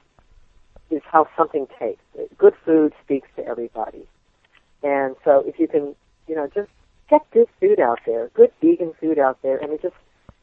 is 0.89 1.01
how 1.05 1.27
something 1.37 1.67
tastes. 1.79 2.01
Good 2.37 2.55
food 2.65 2.93
speaks 3.03 3.27
to 3.35 3.45
everybody, 3.45 4.07
and 4.83 5.15
so 5.23 5.43
if 5.45 5.59
you 5.59 5.67
can, 5.67 5.95
you 6.27 6.35
know, 6.35 6.47
just 6.53 6.69
get 7.09 7.29
good 7.31 7.47
food 7.59 7.79
out 7.79 7.99
there, 8.05 8.29
good 8.33 8.51
vegan 8.61 8.93
food 8.99 9.19
out 9.19 9.41
there, 9.41 9.57
and 9.57 9.71
it 9.71 9.81
just 9.81 9.95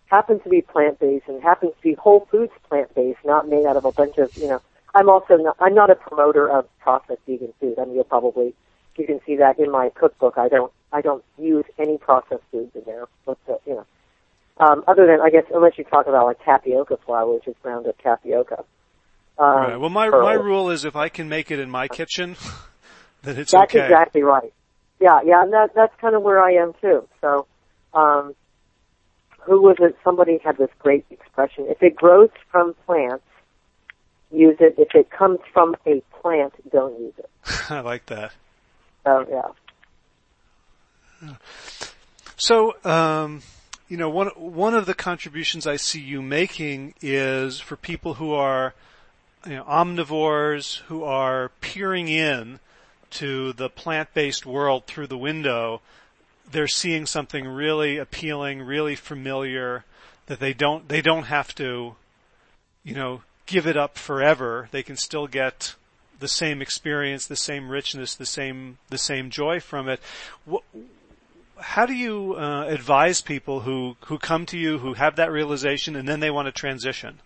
happens 0.07 0.43
to 0.43 0.49
be 0.49 0.63
plant 0.63 0.99
based 0.99 1.27
and 1.29 1.43
happens 1.43 1.73
to 1.77 1.83
be 1.83 1.95
whole 1.95 2.27
foods 2.31 2.53
plant 2.69 2.95
based, 2.95 3.19
not 3.25 3.49
made 3.49 3.67
out 3.67 3.77
of 3.77 3.85
a 3.85 3.93
bunch 3.93 4.17
of 4.19 4.35
you 4.37 4.49
know. 4.49 4.61
I'm 4.95 5.11
also 5.11 5.37
not, 5.37 5.57
I'm 5.61 5.75
not 5.75 5.91
a 5.91 5.95
promoter 5.95 6.49
of 6.49 6.67
processed 6.79 7.21
vegan 7.27 7.53
food. 7.61 7.79
I 7.79 7.85
mean, 7.85 7.95
you'll 7.95 8.05
probably 8.05 8.55
you 8.99 9.07
can 9.07 9.21
see 9.27 9.37
that 9.37 9.59
in 9.59 9.71
my 9.71 9.91
cookbook. 9.91 10.35
I 10.37 10.49
don't 10.49 10.73
I 10.93 11.01
don't 11.01 11.25
use 11.39 11.65
any 11.79 11.99
processed 11.99 12.43
foods 12.51 12.75
in 12.75 12.83
there. 12.87 13.07
But 13.27 13.39
uh, 13.49 13.55
you 13.67 13.75
know, 13.75 13.87
um, 14.59 14.85
other 14.87 15.07
than 15.07 15.21
I 15.21 15.31
guess 15.31 15.45
unless 15.55 15.79
you 15.79 15.85
talk 15.85 16.07
about 16.07 16.27
like 16.27 16.45
tapioca 16.45 16.99
flour, 17.05 17.35
which 17.35 17.47
is 17.47 17.55
ground 17.63 17.87
up 17.87 17.99
tapioca. 18.03 18.65
Um, 19.39 19.47
right. 19.47 19.77
Well, 19.77 19.91
my 19.91 20.09
my 20.09 20.33
rule 20.33 20.71
is 20.71 20.85
if 20.85 20.97
I 20.97 21.09
can 21.09 21.29
make 21.29 21.51
it 21.51 21.59
in 21.59 21.71
my 21.71 21.89
kitchen, 21.89 22.37
then 23.23 23.37
it's 23.37 23.53
that's 23.53 23.71
okay. 23.71 23.79
That's 23.79 23.91
exactly 23.91 24.23
right. 24.23 24.53
Yeah, 25.01 25.21
yeah, 25.25 25.43
and 25.43 25.53
that 25.53 25.75
that's 25.75 25.95
kind 26.01 26.17
of 26.17 26.23
where 26.23 26.43
I 26.43 26.53
am 26.55 26.73
too. 26.81 27.07
So, 27.21 27.47
um, 27.95 28.35
who 29.41 29.63
was 29.63 29.77
it? 29.79 29.97
Somebody 30.03 30.39
had 30.45 30.57
this 30.57 30.71
great 30.81 31.07
expression: 31.11 31.67
if 31.69 31.83
it 31.83 31.95
grows 31.95 32.31
from 32.51 32.75
plants, 32.85 33.25
use 34.33 34.57
it. 34.59 34.75
If 34.77 34.95
it 34.95 35.11
comes 35.11 35.39
from 35.53 35.77
a 35.87 36.03
plant, 36.21 36.55
don't 36.73 36.99
use 36.99 37.15
it. 37.19 37.31
I 37.71 37.81
like 37.81 38.07
that. 38.07 38.33
So 39.09 39.53
yeah. 41.23 41.35
So, 42.37 42.77
um, 42.85 43.43
you 43.89 43.97
know, 43.97 44.11
one 44.11 44.29
one 44.37 44.75
of 44.75 44.85
the 44.87 44.95
contributions 44.95 45.67
I 45.67 45.77
see 45.77 46.01
you 46.01 46.21
making 46.21 46.95
is 47.01 47.59
for 47.59 47.77
people 47.77 48.15
who 48.15 48.33
are, 48.33 48.75
you 49.47 49.55
know, 49.55 49.65
omnivores 49.65 50.81
who 50.89 51.05
are 51.05 51.51
peering 51.61 52.09
in 52.09 52.61
to 53.13 53.55
the 53.55 53.71
plant-based 53.71 54.45
world 54.45 54.85
through 54.87 55.07
the 55.07 55.17
window. 55.17 55.81
They're 56.51 56.69
seeing 56.69 57.07
something 57.07 57.49
really 57.49 57.97
appealing, 57.97 58.63
really 58.63 58.95
familiar 58.95 59.85
that 60.27 60.39
they 60.39 60.53
don't 60.53 60.89
they 60.89 61.01
don't 61.01 61.25
have 61.25 61.55
to, 61.55 61.97
you 62.85 62.95
know, 62.95 63.23
give 63.47 63.67
it 63.67 63.77
up 63.77 63.97
forever. 63.97 64.69
They 64.71 64.83
can 64.83 64.97
still 64.97 65.27
get 65.27 65.77
the 66.21 66.29
same 66.29 66.61
experience, 66.63 67.27
the 67.27 67.37
same 67.37 67.69
richness, 67.69 68.15
the 68.15 68.27
same 68.27 68.79
the 68.89 68.99
same 68.99 69.31
joy 69.31 69.61
from 69.61 69.89
it. 69.89 70.01
What, 70.45 70.65
how 71.61 71.87
do 71.87 71.95
you 71.95 72.35
uh, 72.37 72.67
advise 72.67 73.21
people 73.21 73.61
who 73.61 73.97
who 74.07 74.19
come 74.19 74.47
to 74.47 74.59
you 74.59 74.79
who 74.79 74.95
have 74.95 75.17
that 75.17 75.31
realization 75.31 75.97
and 75.97 76.09
then 76.09 76.21
they 76.21 76.31
want 76.31 76.47
to 76.47 76.53
transition? 76.53 77.21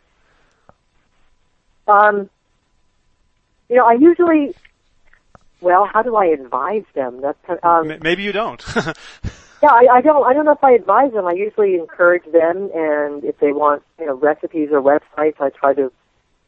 Um, 1.87 2.31
you 3.69 3.77
know, 3.77 3.87
I 3.87 3.95
usually, 3.95 4.55
well, 5.61 5.87
how 5.87 6.03
do 6.03 6.17
I 6.17 6.27
advise 6.27 6.85
them? 6.95 7.21
That's 7.21 7.65
um, 7.65 7.93
maybe 8.03 8.23
you 8.23 8.33
don't. 8.33 8.63
yeah, 8.77 8.93
I, 9.71 9.87
I 9.91 10.01
don't. 10.01 10.25
I 10.25 10.33
don't 10.33 10.45
know 10.45 10.53
if 10.53 10.65
I 10.65 10.73
advise 10.73 11.13
them. 11.13 11.27
I 11.27 11.33
usually 11.33 11.75
encourage 11.75 12.25
them, 12.31 12.71
and 12.75 13.25
if 13.25 13.39
they 13.39 13.53
want, 13.53 13.83
you 13.99 14.07
know, 14.07 14.15
recipes 14.15 14.69
or 14.73 14.81
websites, 14.81 15.41
I 15.41 15.51
try 15.51 15.75
to 15.75 15.93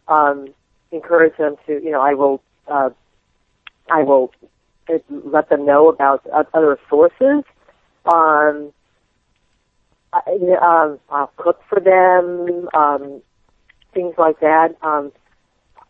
um, 0.08 0.48
encourage 0.94 1.36
them 1.36 1.56
to. 1.66 1.72
You 1.82 1.90
know, 1.90 2.00
I 2.00 2.14
will. 2.14 2.42
Uh, 2.66 2.90
I 3.90 4.02
will 4.02 4.32
let 5.10 5.48
them 5.48 5.66
know 5.66 5.88
about 5.88 6.26
other 6.52 6.78
sources. 6.88 7.44
Um, 8.06 8.72
I, 10.12 10.20
um, 10.62 10.98
I'll 11.10 11.32
cook 11.36 11.60
for 11.68 11.80
them, 11.80 12.68
um, 12.74 13.22
things 13.92 14.14
like 14.18 14.40
that. 14.40 14.76
Um, 14.82 15.12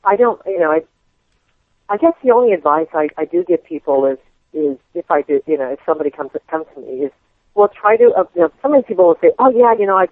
I 0.04 0.16
don't, 0.16 0.40
you 0.46 0.58
know, 0.58 0.70
I, 0.70 0.82
I 1.88 1.96
guess 1.96 2.14
the 2.22 2.30
only 2.30 2.52
advice 2.52 2.86
I, 2.94 3.08
I 3.16 3.24
do 3.24 3.44
give 3.44 3.64
people 3.64 4.06
is, 4.06 4.18
is 4.52 4.78
if 4.94 5.10
I 5.10 5.22
do, 5.22 5.42
you 5.46 5.58
know, 5.58 5.72
if 5.72 5.80
somebody 5.84 6.10
comes 6.10 6.30
comes 6.48 6.66
to 6.74 6.80
me 6.80 7.04
is, 7.04 7.12
well, 7.54 7.68
try 7.68 7.96
to, 7.96 8.12
uh, 8.16 8.24
you 8.34 8.42
know, 8.42 8.52
so 8.62 8.68
many 8.68 8.82
people 8.82 9.06
will 9.06 9.18
say, 9.20 9.32
oh 9.38 9.50
yeah, 9.50 9.74
you 9.78 9.86
know, 9.86 9.96
I, 9.96 10.06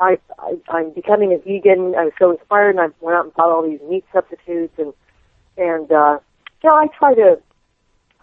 I, 0.00 0.18
I 0.38 0.56
I'm 0.68 0.90
becoming 0.92 1.32
a 1.32 1.38
vegan. 1.38 1.94
I 1.96 2.04
was 2.04 2.12
so 2.18 2.30
inspired, 2.30 2.70
and 2.70 2.80
I 2.80 2.88
went 3.00 3.16
out 3.16 3.24
and 3.24 3.34
bought 3.34 3.50
all 3.50 3.62
these 3.68 3.80
meat 3.88 4.04
substitutes, 4.12 4.74
and 4.78 4.92
and 5.56 5.90
uh, 5.90 6.18
you 6.62 6.70
know, 6.70 6.76
I 6.76 6.86
try 6.86 7.14
to 7.14 7.40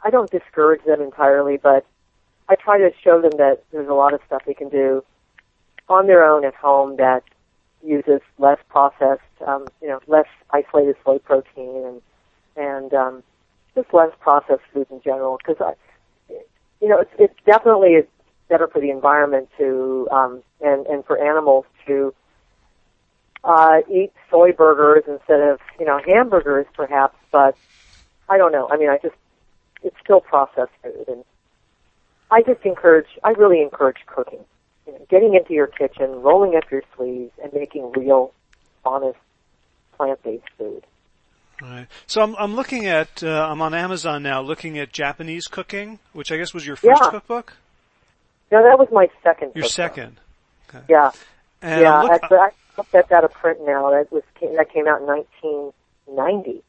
I 0.04 0.10
don't 0.10 0.30
discourage 0.30 0.84
them 0.86 1.02
entirely, 1.02 1.58
but 1.58 1.86
I 2.48 2.56
try 2.56 2.78
to 2.78 2.92
show 3.04 3.22
them 3.22 3.32
that 3.38 3.64
there's 3.72 3.90
a 3.90 3.94
lot 3.94 4.14
of 4.14 4.22
stuff 4.28 4.44
they 4.46 4.54
can 4.54 4.70
do 4.70 5.04
on 5.90 6.08
their 6.08 6.24
own 6.24 6.46
at 6.46 6.56
home 6.56 6.98
that 6.98 7.24
uses 7.84 8.22
less 8.38 8.60
processed, 8.70 9.22
um, 9.46 9.68
you 9.82 9.88
know, 9.88 10.00
less 10.08 10.28
isolated 10.52 10.96
soy 11.04 11.20
protein 11.20 11.84
and 11.86 12.02
and 12.58 12.94
um, 12.94 13.24
just 13.76 13.94
less 13.94 14.12
processed 14.20 14.64
foods 14.74 14.90
in 14.92 15.02
general. 15.02 15.38
Because 15.38 15.58
I, 15.60 16.34
you 16.82 16.88
know, 16.88 17.00
it's 17.00 17.12
it's 17.18 17.36
definitely 17.46 18.04
better 18.50 18.68
for 18.68 18.80
the 18.82 18.90
environment 18.90 19.50
to 19.58 20.08
um, 20.12 20.44
and 20.62 20.86
and 20.88 21.06
for 21.06 21.18
animals 21.24 21.66
to 21.88 22.14
uh, 23.44 23.80
eat 23.92 24.12
soy 24.30 24.52
burgers 24.52 25.04
instead 25.08 25.42
of 25.42 25.60
you 25.80 25.86
know 25.86 26.00
hamburgers, 26.06 26.66
perhaps. 26.76 27.16
But 27.32 27.58
I 28.30 28.38
don't 28.38 28.52
know. 28.52 28.68
I 28.72 28.78
mean, 28.78 28.90
I 28.90 28.98
just 29.02 29.16
it's 29.84 29.96
still 30.04 30.20
processed 30.22 30.72
food. 30.84 31.06
And 31.08 31.24
I 32.32 32.42
just 32.42 32.66
encourage, 32.66 33.08
I 33.24 33.30
really 33.32 33.62
encourage 33.62 33.98
cooking. 34.08 34.40
You 34.88 34.94
know, 34.94 35.06
getting 35.10 35.36
into 35.36 35.54
your 35.54 35.68
kitchen, 35.68 36.22
rolling 36.22 36.56
up 36.56 36.70
your 36.72 36.84
sleeves, 36.96 37.32
and 37.42 37.54
making 37.54 37.92
real, 37.96 38.34
honest, 38.84 39.18
plant-based 39.98 40.44
food. 40.58 40.86
Right. 41.62 41.88
So 42.06 42.22
I'm 42.22 42.36
I'm 42.36 42.56
looking 42.56 42.86
at 42.86 43.24
uh, 43.24 43.48
I'm 43.50 43.62
on 43.62 43.74
Amazon 43.74 44.22
now 44.24 44.42
looking 44.42 44.78
at 44.78 44.92
Japanese 44.92 45.48
cooking, 45.48 46.00
which 46.14 46.32
I 46.32 46.38
guess 46.38 46.54
was 46.54 46.68
your 46.68 46.76
first 46.76 47.02
Yeah. 47.02 47.10
cookbook. 47.10 47.54
No, 48.56 48.64
that 48.64 48.80
was 48.80 48.88
my 48.90 49.10
second. 49.22 49.52
Your 49.54 49.66
second. 49.66 50.16
Okay. 50.70 50.82
Yeah, 50.88 51.12
And 51.62 51.82
yeah. 51.82 52.02
Look- 52.04 52.24
I 52.32 52.52
hope 52.78 52.88
that's 52.90 53.12
out 53.12 53.26
of 53.26 53.34
print 53.34 53.60
now. 53.66 53.92
That 53.92 54.10
was 54.14 54.24
that 54.40 54.70
came 54.72 54.88
out 54.88 55.02
in 55.02 55.08
1990. 55.08 56.64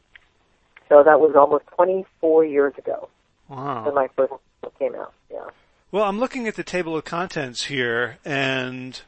So 0.88 1.04
that 1.04 1.20
was 1.20 1.36
almost 1.36 1.64
24 1.76 2.44
years 2.44 2.74
ago 2.76 3.08
wow. 3.48 3.84
when 3.84 3.94
my 3.94 4.08
first 4.16 4.32
book 4.60 4.76
came 4.80 4.96
out. 4.96 5.12
Yeah. 5.32 5.48
Well, 5.92 6.02
I'm 6.02 6.18
looking 6.18 6.48
at 6.48 6.56
the 6.56 6.64
table 6.64 6.96
of 6.96 7.04
contents 7.04 7.64
here, 7.66 8.18
and 8.24 9.00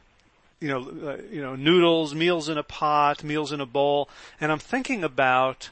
you 0.61 0.69
know, 0.69 1.09
uh, 1.09 1.17
you 1.29 1.41
know, 1.41 1.57
noodles, 1.57 2.15
meals 2.15 2.47
in 2.47 2.57
a 2.57 2.63
pot, 2.63 3.25
meals 3.25 3.51
in 3.51 3.59
a 3.59 3.65
bowl, 3.65 4.07
and 4.39 4.53
I'm 4.53 4.59
thinking 4.59 5.03
about. 5.03 5.69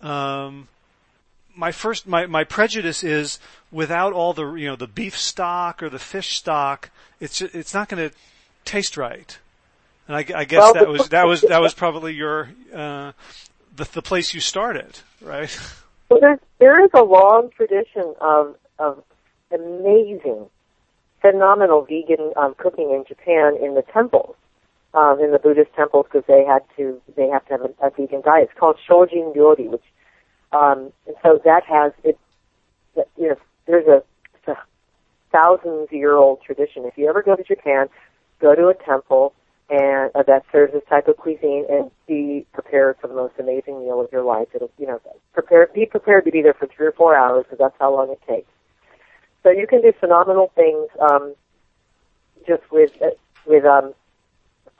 Um, 0.00 0.68
my 1.54 1.72
first, 1.72 2.06
my, 2.06 2.26
my 2.26 2.44
prejudice 2.44 3.04
is 3.04 3.38
without 3.70 4.12
all 4.12 4.32
the, 4.32 4.54
you 4.54 4.66
know, 4.66 4.76
the 4.76 4.86
beef 4.86 5.16
stock 5.16 5.82
or 5.82 5.88
the 5.88 5.98
fish 5.98 6.36
stock, 6.36 6.90
it's 7.20 7.40
it's 7.40 7.74
not 7.74 7.88
going 7.88 8.08
to 8.08 8.14
taste 8.64 8.96
right. 8.96 9.38
And 10.08 10.16
I, 10.16 10.40
I 10.40 10.44
guess 10.44 10.60
Well, 10.60 10.74
that 10.74 10.88
was 10.88 11.08
that 11.10 11.26
was 11.26 11.40
that 11.48 11.60
was 11.60 11.74
probably 11.74 12.14
your 12.14 12.50
uh, 12.74 13.12
the 13.76 13.84
the 13.92 14.02
place 14.02 14.34
you 14.34 14.40
started, 14.40 15.00
right? 15.20 15.56
So 16.12 16.18
there, 16.20 16.38
there 16.58 16.84
is 16.84 16.90
a 16.92 17.02
long 17.02 17.48
tradition 17.56 18.14
of, 18.20 18.54
of 18.78 19.02
amazing, 19.50 20.44
phenomenal 21.22 21.86
vegan 21.88 22.34
um, 22.36 22.54
cooking 22.58 22.90
in 22.90 23.06
Japan 23.08 23.56
in 23.62 23.74
the 23.74 23.82
temples, 23.94 24.36
um, 24.92 25.20
in 25.20 25.32
the 25.32 25.38
Buddhist 25.38 25.72
temples, 25.74 26.04
because 26.12 26.26
they 26.28 26.44
had 26.44 26.64
to, 26.76 27.00
they 27.16 27.28
have 27.28 27.46
to 27.46 27.52
have 27.52 27.60
a, 27.62 27.86
a 27.86 27.90
vegan 27.90 28.20
diet. 28.20 28.50
It's 28.50 28.60
called 28.60 28.76
Shojin 28.86 29.34
Ryori, 29.34 29.70
which, 29.70 29.84
um, 30.52 30.92
and 31.06 31.16
so 31.22 31.40
that 31.44 31.64
has 31.64 31.92
it. 32.04 32.18
You 33.16 33.28
know, 33.30 33.36
there's 33.66 33.86
a, 33.86 34.02
a 34.50 34.56
thousands 35.32 35.88
year 35.90 36.14
old 36.14 36.42
tradition. 36.42 36.84
If 36.84 36.98
you 36.98 37.08
ever 37.08 37.22
go 37.22 37.36
to 37.36 37.42
Japan, 37.42 37.88
go 38.40 38.54
to 38.54 38.68
a 38.68 38.74
temple 38.74 39.32
and 39.70 40.10
uh, 40.14 40.22
that 40.24 40.44
serves 40.52 40.74
this 40.74 40.82
type 40.88 41.08
of 41.08 41.16
cuisine 41.16 41.64
and 41.70 41.90
be 42.06 42.44
prepared 42.52 42.96
for 43.00 43.08
the 43.08 43.14
most 43.14 43.32
amazing 43.38 43.80
meal 43.80 44.00
of 44.00 44.12
your 44.12 44.22
life. 44.22 44.48
It'll, 44.54 44.70
you 44.78 44.86
know, 44.86 45.00
prepare, 45.32 45.68
be 45.74 45.86
prepared 45.86 46.26
to 46.26 46.30
be 46.30 46.42
there 46.42 46.52
for 46.52 46.66
three 46.66 46.86
or 46.86 46.92
four 46.92 47.16
hours 47.16 47.44
because 47.44 47.58
that's 47.58 47.76
how 47.80 47.94
long 47.94 48.10
it 48.10 48.20
takes. 48.28 48.50
So 49.42 49.50
you 49.50 49.66
can 49.66 49.80
do 49.80 49.92
phenomenal 49.98 50.52
things, 50.54 50.88
um, 51.00 51.34
just 52.46 52.62
with, 52.70 52.90
uh, 53.00 53.10
with, 53.46 53.64
um, 53.64 53.94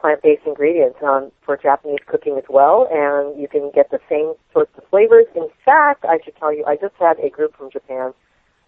plant-based 0.02 0.42
ingredients, 0.44 0.98
um, 1.02 1.30
for 1.44 1.56
Japanese 1.56 2.00
cooking 2.06 2.36
as 2.36 2.44
well, 2.50 2.88
and 2.90 3.40
you 3.40 3.46
can 3.46 3.70
get 3.72 3.90
the 3.90 4.00
same 4.08 4.34
sorts 4.52 4.76
of 4.76 4.82
flavors. 4.90 5.26
In 5.34 5.48
fact, 5.64 6.04
I 6.04 6.18
should 6.22 6.36
tell 6.36 6.52
you, 6.52 6.64
I 6.66 6.74
just 6.76 6.96
had 6.98 7.18
a 7.20 7.30
group 7.30 7.56
from 7.56 7.70
Japan, 7.70 8.12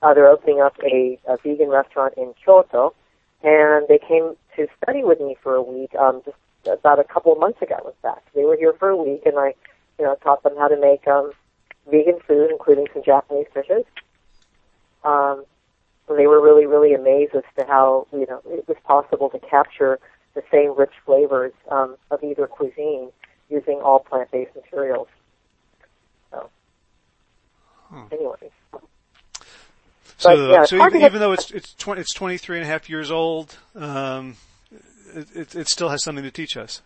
uh, 0.00 0.14
they're 0.14 0.28
opening 0.28 0.60
up 0.60 0.76
a, 0.84 1.18
a 1.26 1.36
vegan 1.42 1.68
restaurant 1.68 2.14
in 2.16 2.34
Kyoto, 2.42 2.94
and 3.42 3.86
they 3.88 3.98
came 3.98 4.36
to 4.56 4.68
study 4.80 5.02
with 5.02 5.18
me 5.18 5.36
for 5.42 5.54
a 5.54 5.62
week, 5.62 5.92
um, 5.96 6.22
just 6.24 6.36
about 6.66 6.98
a 7.00 7.04
couple 7.04 7.32
of 7.32 7.38
months 7.38 7.60
ago, 7.60 7.78
in 7.84 7.92
fact. 8.00 8.28
They 8.34 8.44
were 8.44 8.56
here 8.56 8.72
for 8.78 8.88
a 8.90 8.96
week, 8.96 9.22
and 9.26 9.36
I, 9.38 9.54
you 9.98 10.04
know, 10.04 10.14
taught 10.22 10.42
them 10.44 10.54
how 10.56 10.68
to 10.68 10.78
make 10.80 11.06
um, 11.08 11.32
vegan 11.90 12.20
food, 12.26 12.50
including 12.50 12.86
some 12.92 13.02
Japanese 13.02 13.46
dishes. 13.52 13.84
Um, 15.02 15.44
and 16.08 16.18
they 16.18 16.26
were 16.26 16.40
really, 16.40 16.66
really 16.66 16.94
amazed 16.94 17.34
as 17.34 17.42
to 17.58 17.66
how, 17.66 18.06
you 18.12 18.26
know, 18.28 18.40
it 18.46 18.68
was 18.68 18.76
possible 18.84 19.30
to 19.30 19.38
capture 19.38 19.98
the 20.34 20.42
same 20.50 20.76
rich 20.76 20.92
flavors 21.04 21.52
um, 21.70 21.96
of 22.10 22.22
either 22.22 22.46
cuisine 22.46 23.10
using 23.48 23.80
all 23.80 24.00
plant-based 24.00 24.54
materials. 24.54 25.08
So, 26.30 26.50
Hmm. 27.90 28.02
anyway. 28.12 28.50
So, 30.16 30.30
But, 30.30 30.50
yeah, 30.50 30.64
so 30.64 30.76
even, 30.86 31.02
even 31.02 31.20
though 31.20 31.32
it's 31.32 31.50
it's 31.50 31.74
20, 31.74 32.00
it's 32.00 32.14
23 32.14 32.58
and 32.58 32.64
a 32.66 32.68
half 32.68 32.88
years 32.88 33.10
old, 33.10 33.56
um, 33.74 34.36
it, 35.14 35.28
it, 35.34 35.54
it 35.54 35.68
still 35.68 35.88
has 35.88 36.02
something 36.02 36.24
to 36.24 36.30
teach 36.30 36.56
us, 36.56 36.82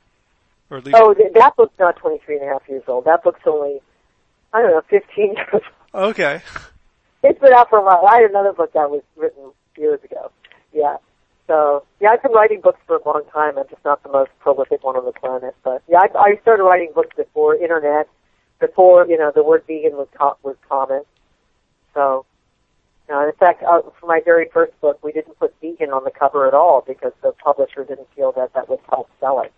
or 0.70 0.78
at 0.78 0.84
least. 0.84 0.96
Oh, 0.98 1.14
that 1.34 1.56
book's 1.56 1.78
not 1.78 1.96
23 1.96 2.38
and 2.38 2.48
a 2.48 2.52
half 2.52 2.62
years 2.68 2.82
old. 2.88 3.04
That 3.04 3.22
book's 3.22 3.40
only, 3.46 3.80
I 4.52 4.62
don't 4.62 4.70
know, 4.72 4.82
15 4.88 5.34
years 5.34 5.48
old. 5.52 5.62
Okay. 5.94 6.42
It's 7.22 7.38
been 7.40 7.52
out 7.52 7.68
for 7.68 7.78
a 7.78 7.82
while. 7.82 8.06
I 8.06 8.20
had 8.20 8.30
another 8.30 8.52
book 8.52 8.72
that 8.72 8.90
was 8.90 9.02
written 9.16 9.52
years 9.76 10.02
ago. 10.04 10.30
Yeah. 10.72 10.96
So, 11.48 11.82
yeah, 11.98 12.10
I've 12.10 12.22
been 12.22 12.32
writing 12.32 12.60
books 12.60 12.78
for 12.86 12.96
a 12.96 13.08
long 13.08 13.22
time. 13.32 13.58
I'm 13.58 13.66
just 13.68 13.84
not 13.84 14.02
the 14.02 14.10
most 14.10 14.30
prolific 14.38 14.84
one 14.84 14.96
on 14.96 15.04
the 15.06 15.12
planet. 15.12 15.56
But, 15.64 15.82
yeah, 15.88 16.00
I, 16.00 16.08
I 16.18 16.38
started 16.42 16.62
writing 16.62 16.92
books 16.94 17.16
before 17.16 17.56
internet, 17.56 18.06
before, 18.60 19.06
you 19.08 19.16
know, 19.16 19.32
the 19.34 19.42
word 19.42 19.64
vegan 19.66 19.96
was, 19.96 20.08
co- 20.16 20.36
was 20.42 20.56
common. 20.68 21.02
So, 21.94 22.26
uh, 23.10 23.26
in 23.26 23.32
fact, 23.32 23.62
uh, 23.62 23.80
for 23.98 24.06
my 24.06 24.20
very 24.22 24.48
first 24.52 24.78
book, 24.82 25.02
we 25.02 25.10
didn't 25.10 25.38
put 25.38 25.54
vegan 25.62 25.90
on 25.90 26.04
the 26.04 26.10
cover 26.10 26.46
at 26.46 26.52
all 26.52 26.84
because 26.86 27.12
the 27.22 27.32
publisher 27.32 27.82
didn't 27.82 28.08
feel 28.14 28.32
that 28.32 28.52
that 28.52 28.68
would 28.68 28.80
help 28.90 29.08
sell 29.18 29.40
it. 29.40 29.52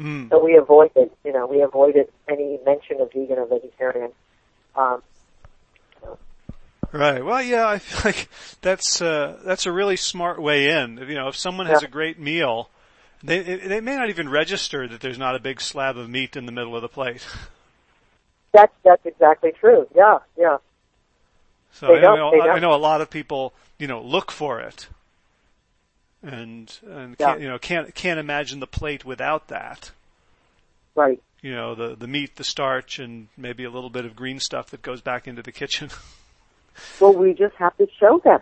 Mm. 0.00 0.30
So 0.30 0.42
we 0.42 0.56
avoided, 0.56 1.10
you 1.24 1.32
know, 1.32 1.46
we 1.46 1.60
avoided 1.60 2.08
any 2.28 2.58
mention 2.64 3.00
of 3.00 3.12
vegan 3.12 3.38
or 3.38 3.46
vegetarian. 3.46 4.12
Um, 4.76 5.02
Right. 6.94 7.24
Well, 7.24 7.42
yeah, 7.42 7.66
I 7.66 7.78
feel 7.78 8.00
like 8.12 8.28
that's 8.62 9.02
uh, 9.02 9.40
that's 9.44 9.66
a 9.66 9.72
really 9.72 9.96
smart 9.96 10.40
way 10.40 10.70
in. 10.70 10.98
You 10.98 11.16
know, 11.16 11.26
if 11.28 11.36
someone 11.36 11.66
has 11.66 11.82
Yeah. 11.82 11.88
a 11.88 11.90
great 11.90 12.20
meal, 12.20 12.70
they 13.22 13.40
they 13.40 13.80
may 13.80 13.96
not 13.96 14.10
even 14.10 14.28
register 14.28 14.86
that 14.86 15.00
there's 15.00 15.18
not 15.18 15.34
a 15.34 15.40
big 15.40 15.60
slab 15.60 15.96
of 15.96 16.08
meat 16.08 16.36
in 16.36 16.46
the 16.46 16.52
middle 16.52 16.76
of 16.76 16.82
the 16.82 16.88
plate. 16.88 17.26
that's 18.52 18.72
that's 18.84 19.04
exactly 19.04 19.50
true. 19.58 19.88
Yeah, 19.94 20.18
yeah. 20.38 20.58
So 21.72 21.88
They 21.88 21.98
I 21.98 22.00
don't- 22.00 22.16
know 22.16 22.40
I 22.48 22.60
know 22.60 22.72
a 22.72 22.76
lot 22.76 23.00
of 23.00 23.10
people, 23.10 23.52
you 23.76 23.88
know, 23.88 24.00
look 24.00 24.30
for 24.30 24.60
it, 24.60 24.86
and 26.22 26.72
and 26.86 27.16
Yeah. 27.18 27.26
can't, 27.30 27.40
you 27.40 27.48
know 27.48 27.58
can't 27.58 27.92
can't 27.96 28.20
imagine 28.20 28.60
the 28.60 28.68
plate 28.68 29.04
without 29.04 29.48
that. 29.48 29.90
Right. 30.94 31.20
You 31.42 31.52
know, 31.56 31.74
the 31.74 31.96
the 31.96 32.06
meat, 32.06 32.36
the 32.36 32.44
starch, 32.44 33.00
and 33.00 33.26
maybe 33.36 33.64
a 33.64 33.70
little 33.70 33.90
bit 33.90 34.04
of 34.04 34.14
green 34.14 34.38
stuff 34.38 34.70
that 34.70 34.80
goes 34.82 35.00
back 35.00 35.26
into 35.26 35.42
the 35.42 35.50
kitchen. 35.50 35.90
Well, 37.00 37.14
we 37.14 37.34
just 37.34 37.54
have 37.56 37.76
to 37.78 37.86
show 37.98 38.20
them. 38.24 38.40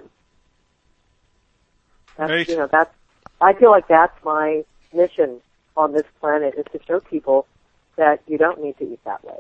That's, 2.16 2.30
Right. 2.30 2.48
You 2.48 2.56
know, 2.56 2.68
that's, 2.70 2.94
I 3.40 3.52
feel 3.54 3.70
like 3.70 3.88
that's 3.88 4.16
my 4.24 4.64
mission 4.92 5.40
on 5.76 5.92
this 5.92 6.04
planet 6.20 6.54
is 6.56 6.66
to 6.72 6.80
show 6.86 7.00
people 7.00 7.46
that 7.96 8.22
you 8.26 8.38
don't 8.38 8.62
need 8.62 8.76
to 8.78 8.84
eat 8.84 9.00
that 9.04 9.24
way. 9.24 9.38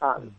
Um, 0.00 0.34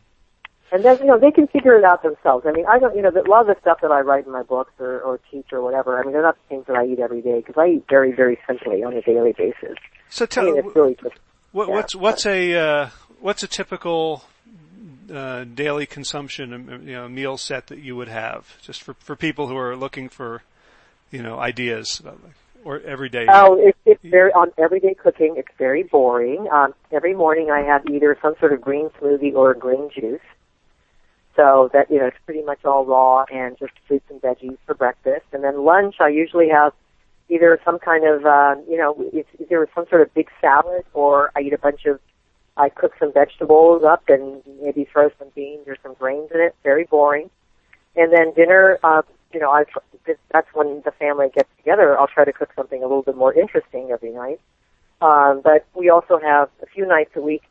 and 0.71 0.83
then, 0.83 0.97
you 0.97 1.05
know, 1.05 1.19
they 1.19 1.31
can 1.31 1.47
figure 1.47 1.77
it 1.77 1.83
out 1.83 2.01
themselves. 2.01 2.45
I 2.47 2.51
mean, 2.51 2.65
I 2.67 2.79
don't, 2.79 2.95
you 2.95 3.01
know, 3.01 3.09
a 3.09 3.29
lot 3.29 3.41
of 3.41 3.47
the 3.47 3.55
stuff 3.61 3.79
that 3.81 3.91
I 3.91 4.01
write 4.01 4.25
in 4.25 4.31
my 4.31 4.43
books 4.43 4.73
or, 4.79 4.99
or 5.01 5.19
teach 5.31 5.47
or 5.51 5.61
whatever, 5.61 5.99
I 5.99 6.03
mean, 6.03 6.13
they're 6.13 6.23
not 6.23 6.35
the 6.35 6.49
things 6.49 6.65
that 6.67 6.75
I 6.75 6.85
eat 6.85 6.99
every 6.99 7.21
day 7.21 7.43
because 7.45 7.55
I 7.57 7.67
eat 7.67 7.85
very, 7.87 8.11
very 8.11 8.39
simply 8.47 8.83
on 8.83 8.93
a 8.93 9.01
daily 9.01 9.33
basis. 9.33 9.77
So 10.09 10.23
I 10.23 10.27
tell 10.27 10.45
mean, 10.45 10.57
it's 10.57 10.75
really 10.75 10.95
just, 10.95 11.15
what, 11.51 11.67
yeah. 11.67 11.75
what's 11.75 11.95
what's 11.95 12.25
a 12.25 12.55
uh, 12.55 12.89
what's 13.19 13.43
a 13.43 13.47
typical 13.47 14.23
uh, 15.11 15.43
daily 15.43 15.85
consumption 15.85 16.53
um, 16.53 16.87
you 16.87 16.93
know 16.93 17.07
meal 17.07 17.37
set 17.37 17.67
that 17.67 17.79
you 17.79 17.95
would 17.95 18.07
have 18.07 18.61
just 18.61 18.81
for 18.81 18.93
for 18.95 19.15
people 19.15 19.47
who 19.47 19.57
are 19.57 19.75
looking 19.75 20.09
for 20.09 20.43
you 21.11 21.21
know 21.21 21.39
ideas 21.39 21.99
about 21.99 22.23
like, 22.23 22.33
or 22.65 22.79
everyday. 22.81 23.25
Oh, 23.29 23.57
it's, 23.59 23.77
it's 23.85 24.03
very 24.03 24.31
on 24.31 24.51
everyday 24.57 24.93
cooking. 24.93 25.35
It's 25.37 25.51
very 25.57 25.83
boring. 25.83 26.47
Um, 26.51 26.73
every 26.91 27.13
morning 27.13 27.51
I 27.51 27.61
have 27.61 27.85
either 27.87 28.17
some 28.21 28.35
sort 28.39 28.53
of 28.53 28.61
green 28.61 28.89
smoothie 29.01 29.33
or 29.33 29.53
green 29.53 29.89
juice. 29.93 30.21
So 31.35 31.69
that 31.73 31.89
you 31.89 31.97
know 31.97 32.05
it's 32.05 32.17
pretty 32.25 32.43
much 32.43 32.63
all 32.63 32.85
raw 32.85 33.25
and 33.31 33.57
just 33.57 33.73
fruits 33.87 34.05
and 34.09 34.21
veggies 34.21 34.57
for 34.65 34.75
breakfast. 34.75 35.25
And 35.33 35.43
then 35.43 35.63
lunch 35.63 35.95
I 35.99 36.09
usually 36.09 36.49
have 36.49 36.73
either 37.29 37.59
some 37.65 37.79
kind 37.79 38.05
of 38.05 38.25
uh, 38.25 38.55
you 38.69 38.77
know 38.77 38.95
it's 39.11 39.29
either 39.39 39.67
some 39.73 39.87
sort 39.89 40.01
of 40.01 40.13
big 40.13 40.29
salad 40.39 40.85
or 40.93 41.31
I 41.35 41.41
eat 41.41 41.53
a 41.53 41.57
bunch 41.57 41.85
of 41.85 41.99
I 42.55 42.69
cook 42.69 42.93
some 42.99 43.11
vegetables 43.11 43.83
up 43.83 44.03
and 44.07 44.41
maybe 44.61 44.85
throw 44.91 45.09
some 45.17 45.29
beans 45.35 45.67
or 45.67 45.75
some 45.81 45.95
grains 45.95 46.29
in 46.33 46.39
it. 46.39 46.55
Very 46.63 46.85
boring. 46.85 47.29
And 47.95 48.11
then 48.13 48.33
dinner, 48.33 48.79
uh, 48.83 49.01
you 49.33 49.39
know, 49.39 49.51
I 49.51 49.63
that's 50.31 50.47
when 50.53 50.81
the 50.85 50.91
family 50.91 51.27
gets 51.33 51.49
together. 51.57 51.97
I'll 51.97 52.07
try 52.07 52.25
to 52.25 52.33
cook 52.33 52.51
something 52.55 52.79
a 52.79 52.87
little 52.87 53.01
bit 53.01 53.15
more 53.15 53.33
interesting 53.33 53.89
every 53.91 54.11
night. 54.11 54.39
Um, 55.01 55.41
but 55.43 55.65
we 55.75 55.89
also 55.89 56.19
have 56.19 56.49
a 56.61 56.65
few 56.65 56.85
nights 56.85 57.11
a 57.15 57.21
week. 57.21 57.43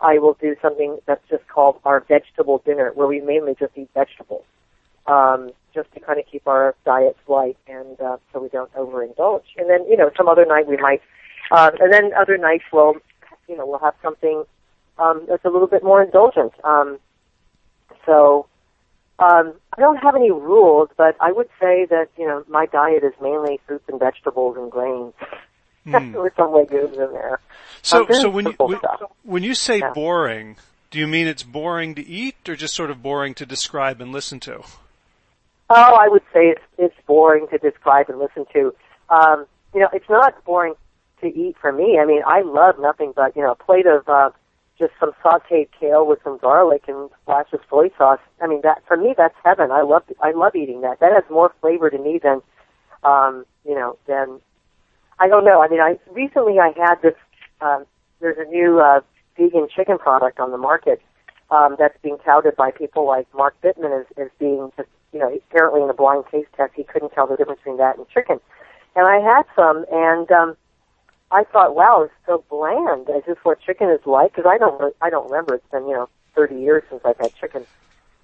I 0.00 0.18
will 0.18 0.36
do 0.40 0.56
something 0.62 0.98
that's 1.06 1.26
just 1.28 1.46
called 1.48 1.78
our 1.84 2.00
vegetable 2.00 2.62
dinner, 2.64 2.92
where 2.94 3.06
we 3.06 3.20
mainly 3.20 3.54
just 3.58 3.72
eat 3.76 3.90
vegetables, 3.94 4.44
um, 5.06 5.50
just 5.74 5.92
to 5.92 6.00
kind 6.00 6.18
of 6.18 6.26
keep 6.30 6.46
our 6.46 6.74
diets 6.84 7.18
light 7.28 7.58
and 7.66 8.00
uh, 8.00 8.16
so 8.32 8.40
we 8.40 8.48
don't 8.48 8.72
overindulge. 8.74 9.44
And 9.58 9.68
then, 9.68 9.86
you 9.88 9.96
know, 9.96 10.10
some 10.16 10.28
other 10.28 10.46
night 10.46 10.66
we 10.66 10.76
might, 10.78 11.02
uh, 11.50 11.70
and 11.80 11.92
then 11.92 12.12
other 12.14 12.38
nights 12.38 12.64
we'll, 12.72 12.94
you 13.50 13.56
know, 13.56 13.66
we'll 13.66 13.80
have 13.80 13.94
something 14.02 14.44
um, 14.98 15.26
that's 15.28 15.44
a 15.44 15.48
little 15.48 15.66
bit 15.66 15.82
more 15.82 16.02
indulgent. 16.02 16.52
Um, 16.62 16.98
so 18.06 18.46
um, 19.18 19.54
I 19.76 19.80
don't 19.80 19.96
have 19.98 20.14
any 20.14 20.30
rules, 20.30 20.88
but 20.96 21.16
I 21.20 21.32
would 21.32 21.48
say 21.60 21.86
that 21.90 22.06
you 22.16 22.26
know 22.26 22.44
my 22.48 22.66
diet 22.66 23.02
is 23.04 23.12
mainly 23.20 23.60
fruits 23.66 23.84
and 23.88 23.98
vegetables 23.98 24.56
and 24.56 24.70
grains 24.70 25.12
Hmm. 25.84 26.14
with 26.14 26.32
some 26.36 26.52
legumes 26.54 26.94
in 26.96 27.12
there. 27.12 27.40
So 27.82 28.06
Um, 28.06 28.14
so 28.14 28.30
when 28.30 28.46
you 28.46 28.52
when, 28.52 28.78
when 29.24 29.42
you 29.42 29.54
say 29.54 29.80
Yeah. 29.80 29.92
boring, 29.92 30.56
do 30.90 30.98
you 30.98 31.06
mean 31.08 31.26
it's 31.26 31.42
boring 31.42 31.94
to 31.96 32.06
eat 32.06 32.48
or 32.48 32.54
just 32.56 32.74
sort 32.74 32.90
of 32.90 33.02
boring 33.02 33.34
to 33.34 33.46
describe 33.46 34.00
and 34.00 34.12
listen 34.12 34.40
to? 34.40 34.62
Oh, 35.70 35.94
I 35.94 36.08
would 36.08 36.22
say 36.32 36.48
it's 36.48 36.62
it's 36.78 36.94
boring 37.06 37.46
to 37.48 37.58
describe 37.58 38.08
and 38.08 38.18
listen 38.18 38.44
to. 38.52 38.74
Um, 39.08 39.46
you 39.74 39.80
know, 39.80 39.88
it's 39.92 40.08
not 40.08 40.44
boring 40.44 40.74
to 41.20 41.26
eat 41.26 41.56
for 41.60 41.72
me. 41.72 41.98
I 41.98 42.04
mean, 42.04 42.22
I 42.26 42.42
love 42.42 42.76
nothing 42.78 43.12
but 43.14 43.34
you 43.36 43.42
know 43.42 43.52
a 43.52 43.56
plate 43.56 43.86
of 43.86 44.08
uh, 44.08 44.30
just 44.78 44.92
some 44.98 45.12
sautéed 45.24 45.68
kale 45.78 46.06
with 46.06 46.20
some 46.24 46.38
garlic 46.38 46.84
and 46.88 47.10
splash 47.22 47.52
of 47.52 47.60
soy 47.68 47.90
sauce. 47.96 48.20
I 48.40 48.46
mean, 48.46 48.60
that 48.62 48.82
for 48.86 48.96
me 48.96 49.14
that's 49.16 49.34
heaven. 49.44 49.70
I 49.70 49.82
love 49.82 50.02
I 50.22 50.32
love 50.32 50.54
eating 50.54 50.80
that. 50.82 51.00
That 51.00 51.12
has 51.12 51.24
more 51.30 51.52
flavor 51.60 51.90
to 51.90 51.98
me 51.98 52.18
than 52.22 52.42
um, 53.04 53.44
you 53.64 53.74
know 53.74 53.96
than 54.06 54.40
I 55.18 55.28
don't 55.28 55.44
know. 55.44 55.62
I 55.62 55.68
mean, 55.68 55.80
I 55.80 55.98
recently 56.10 56.58
I 56.58 56.72
had 56.76 56.96
this. 57.02 57.14
Um, 57.60 57.84
there's 58.20 58.38
a 58.38 58.48
new 58.50 58.80
uh, 58.80 59.00
vegan 59.36 59.68
chicken 59.74 59.98
product 59.98 60.40
on 60.40 60.50
the 60.50 60.58
market 60.58 61.00
um, 61.50 61.76
that's 61.78 61.96
being 62.02 62.18
touted 62.24 62.56
by 62.56 62.70
people 62.70 63.06
like 63.06 63.26
Mark 63.34 63.54
Bittman 63.62 64.00
as, 64.00 64.06
as 64.16 64.28
being 64.38 64.70
just, 64.76 64.88
you 65.12 65.18
know, 65.18 65.36
apparently 65.50 65.82
in 65.82 65.90
a 65.90 65.94
blind 65.94 66.24
taste 66.30 66.48
test 66.56 66.72
he 66.76 66.84
couldn't 66.84 67.12
tell 67.12 67.26
the 67.26 67.36
difference 67.36 67.60
between 67.60 67.78
that 67.78 67.96
and 67.96 68.08
chicken. 68.08 68.40
And 68.96 69.06
I 69.06 69.18
had 69.18 69.44
some, 69.54 69.84
and 69.90 70.30
um, 70.30 70.56
I 71.30 71.44
thought, 71.44 71.74
wow, 71.74 72.02
it's 72.02 72.14
so 72.26 72.44
bland. 72.50 73.08
Is 73.08 73.24
this 73.26 73.38
what 73.44 73.60
chicken 73.60 73.88
is 73.88 74.04
like? 74.04 74.34
Because 74.34 74.50
I 74.50 74.58
don't, 74.58 74.94
I 75.00 75.10
don't 75.10 75.30
remember. 75.30 75.54
It's 75.54 75.70
been, 75.70 75.86
you 75.86 75.94
know, 75.94 76.08
30 76.34 76.56
years 76.56 76.82
since 76.90 77.02
I've 77.04 77.18
had 77.18 77.34
chicken. 77.34 77.66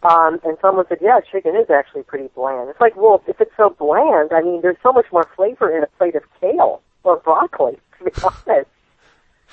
Um, 0.03 0.40
and 0.45 0.57
someone 0.61 0.87
said, 0.88 0.99
yeah, 1.01 1.21
chicken 1.21 1.57
is 1.57 1.71
actually 1.71 2.03
pretty 2.03 2.29
bland. 2.35 2.69
It's 2.69 2.81
like, 2.81 2.97
well, 2.97 3.23
if 3.27 3.40
it's 3.40 3.57
so 3.57 3.71
bland, 3.71 4.33
I 4.33 4.42
mean, 4.42 4.61
there's 4.61 4.77
so 4.83 4.92
much 4.92 5.07
more 5.12 5.29
flavor 5.37 5.75
in 5.77 5.83
a 5.83 5.87
plate 5.99 6.14
of 6.14 6.23
kale 6.40 6.83
or 7.03 7.16
broccoli, 7.16 7.79
to 7.99 8.05
be 8.05 8.11
honest. 8.23 8.71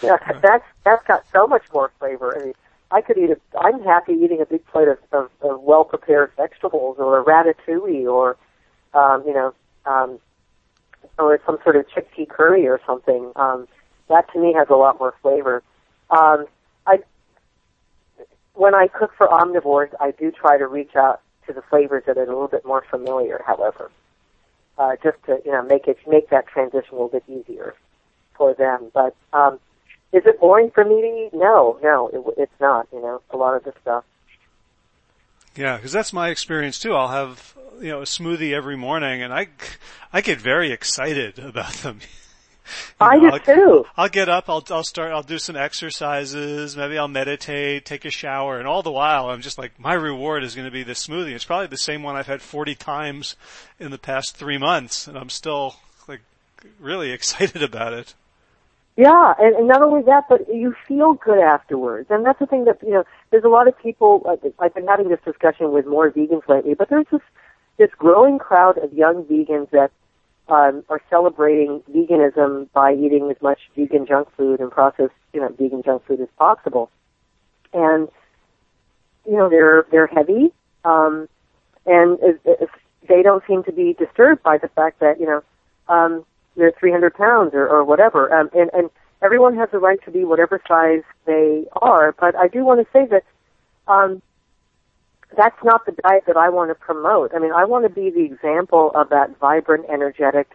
Yeah, 0.01 0.17
that's 0.41 0.65
that's 0.83 1.05
got 1.05 1.23
so 1.31 1.47
much 1.47 1.63
more 1.73 1.91
flavor. 1.99 2.37
I 2.37 2.45
mean, 2.45 2.53
I 2.91 3.01
could 3.01 3.17
eat 3.17 3.29
a. 3.29 3.37
I'm 3.57 3.83
happy 3.83 4.13
eating 4.13 4.41
a 4.41 4.45
big 4.45 4.65
plate 4.67 4.87
of, 4.87 4.97
of, 5.11 5.29
of 5.41 5.61
well 5.61 5.83
prepared 5.83 6.31
vegetables 6.35 6.97
or 6.99 7.19
a 7.19 7.23
ratatouille 7.23 8.05
or, 8.11 8.35
um, 8.93 9.23
you 9.25 9.33
know, 9.33 9.53
um, 9.85 10.19
or 11.19 11.39
some 11.45 11.57
sort 11.63 11.75
of 11.75 11.85
chickpea 11.87 12.27
curry 12.27 12.67
or 12.67 12.79
something. 12.85 13.31
Um, 13.35 13.67
that 14.09 14.31
to 14.33 14.39
me 14.39 14.53
has 14.53 14.67
a 14.69 14.75
lot 14.75 14.99
more 14.99 15.13
flavor. 15.21 15.63
Um, 16.09 16.45
I 16.85 16.99
when 18.55 18.75
I 18.75 18.87
cook 18.87 19.11
for 19.17 19.27
omnivores, 19.27 19.93
I 19.99 20.11
do 20.11 20.31
try 20.31 20.57
to 20.57 20.67
reach 20.67 20.95
out 20.95 21.21
to 21.47 21.53
the 21.53 21.61
flavors 21.61 22.03
that 22.07 22.17
are 22.17 22.23
a 22.23 22.27
little 22.27 22.47
bit 22.47 22.65
more 22.65 22.83
familiar. 22.89 23.41
However, 23.45 23.91
uh, 24.77 24.95
just 25.03 25.17
to 25.25 25.39
you 25.45 25.51
know 25.51 25.63
make 25.63 25.87
it 25.87 25.97
make 26.07 26.29
that 26.29 26.47
transition 26.47 26.89
a 26.91 26.93
little 26.93 27.09
bit 27.09 27.23
easier 27.27 27.75
for 28.35 28.53
them. 28.53 28.91
But 28.93 29.15
um, 29.33 29.59
is 30.11 30.23
it 30.25 30.39
boring 30.39 30.71
for 30.71 30.83
me 30.83 31.01
to 31.01 31.07
eat? 31.07 31.29
No, 31.33 31.79
no, 31.81 32.09
it, 32.09 32.21
it's 32.37 32.59
not. 32.59 32.87
You 32.93 33.01
know, 33.01 33.21
a 33.31 33.37
lot 33.37 33.55
of 33.55 33.63
the 33.63 33.73
stuff. 33.81 34.03
Yeah, 35.55 35.75
because 35.77 35.91
that's 35.91 36.13
my 36.13 36.29
experience 36.29 36.79
too. 36.79 36.93
I'll 36.95 37.09
have 37.09 37.55
you 37.79 37.89
know 37.89 37.99
a 38.01 38.05
smoothie 38.05 38.53
every 38.53 38.75
morning, 38.77 39.21
and 39.21 39.33
I 39.33 39.47
I 40.11 40.21
get 40.21 40.39
very 40.39 40.71
excited 40.71 41.39
about 41.39 41.73
them. 41.73 41.99
You 43.01 43.07
I 43.07 43.17
know, 43.17 43.21
do 43.29 43.33
I'll- 43.33 43.39
too. 43.41 43.85
I'll 43.97 44.07
get 44.09 44.29
up, 44.29 44.45
I'll, 44.47 44.63
I'll 44.71 44.85
start, 44.85 45.11
I'll 45.11 45.21
do 45.21 45.37
some 45.37 45.57
exercises, 45.57 46.77
maybe 46.77 46.97
I'll 46.97 47.09
meditate, 47.09 47.83
take 47.83 48.05
a 48.05 48.09
shower, 48.09 48.57
and 48.57 48.65
all 48.65 48.81
the 48.81 48.89
while 48.89 49.29
I'm 49.29 49.41
just 49.41 49.57
like, 49.57 49.77
my 49.77 49.93
reward 49.93 50.45
is 50.45 50.55
going 50.55 50.63
to 50.65 50.71
be 50.71 50.81
this 50.83 51.05
smoothie. 51.05 51.33
It's 51.33 51.43
probably 51.43 51.67
the 51.67 51.75
same 51.77 52.03
one 52.03 52.15
I've 52.15 52.27
had 52.27 52.41
40 52.41 52.73
times 52.75 53.35
in 53.79 53.91
the 53.91 53.97
past 53.97 54.37
three 54.37 54.57
months, 54.57 55.07
and 55.09 55.17
I'm 55.17 55.29
still 55.29 55.75
like 56.07 56.21
really 56.79 57.11
excited 57.11 57.61
about 57.71 57.91
it. 57.91 58.13
Yeah, 58.95 59.33
and, 59.39 59.55
and 59.57 59.67
not 59.67 59.81
only 59.81 60.03
that, 60.03 60.29
but 60.29 60.47
you 60.47 60.73
feel 60.87 61.15
good 61.15 61.39
afterwards. 61.39 62.09
And 62.11 62.25
that's 62.25 62.39
the 62.39 62.45
thing 62.45 62.63
that, 62.65 62.77
you 62.81 62.91
know, 62.91 63.03
there's 63.33 63.43
a 63.43 63.49
lot 63.49 63.67
of 63.67 63.75
people, 63.79 64.23
I've 64.59 64.75
been 64.75 64.85
having 64.85 65.09
this 65.09 65.19
discussion 65.25 65.71
with 65.71 65.87
more 65.87 66.11
vegans 66.11 66.47
lately, 66.47 66.75
but 66.75 66.87
there's 66.87 67.07
this, 67.11 67.21
this 67.79 67.89
growing 67.97 68.37
crowd 68.37 68.77
of 68.77 68.93
young 68.93 69.23
vegans 69.23 69.71
that 69.71 69.89
um, 70.49 70.83
are 70.87 71.01
celebrating 71.09 71.81
veganism 71.89 72.71
by 72.73 72.93
eating 72.93 73.31
as 73.31 73.41
much 73.41 73.57
vegan 73.75 74.05
junk 74.05 74.27
food 74.37 74.59
and 74.59 74.69
processed, 74.69 75.15
you 75.33 75.41
know, 75.41 75.47
vegan 75.59 75.81
junk 75.81 76.05
food 76.05 76.21
as 76.21 76.27
possible. 76.37 76.91
And, 77.73 78.07
you 79.25 79.35
know, 79.35 79.49
they're, 79.49 79.87
they're 79.89 80.05
heavy, 80.05 80.53
um, 80.85 81.27
and 81.87 82.19
if, 82.21 82.37
if 82.45 82.69
they 83.09 83.23
don't 83.23 83.43
seem 83.47 83.63
to 83.63 83.71
be 83.71 83.93
disturbed 83.93 84.43
by 84.43 84.59
the 84.59 84.67
fact 84.67 84.99
that, 84.99 85.19
you 85.19 85.25
know, 85.25 85.41
um, 85.89 86.23
they're 86.55 86.71
300 86.79 87.15
pounds 87.15 87.55
or, 87.55 87.67
or 87.67 87.83
whatever. 87.83 88.31
Um, 88.31 88.51
and, 88.53 88.69
and 88.73 88.91
everyone 89.23 89.55
has 89.57 89.69
the 89.71 89.79
right 89.79 89.99
to 90.05 90.11
be 90.11 90.23
whatever 90.23 90.61
size 90.67 91.03
they 91.25 91.65
are, 91.81 92.13
but 92.19 92.35
I 92.35 92.47
do 92.47 92.65
want 92.65 92.85
to 92.85 92.91
say 92.91 93.05
that, 93.07 93.23
um, 93.87 94.21
that's 95.35 95.63
not 95.63 95.85
the 95.85 95.93
diet 95.93 96.23
that 96.27 96.37
I 96.37 96.49
want 96.49 96.69
to 96.69 96.75
promote. 96.75 97.33
I 97.33 97.39
mean, 97.39 97.51
I 97.51 97.65
want 97.65 97.85
to 97.85 97.89
be 97.89 98.11
the 98.11 98.23
example 98.23 98.91
of 98.93 99.09
that 99.09 99.37
vibrant, 99.39 99.85
energetic, 99.89 100.47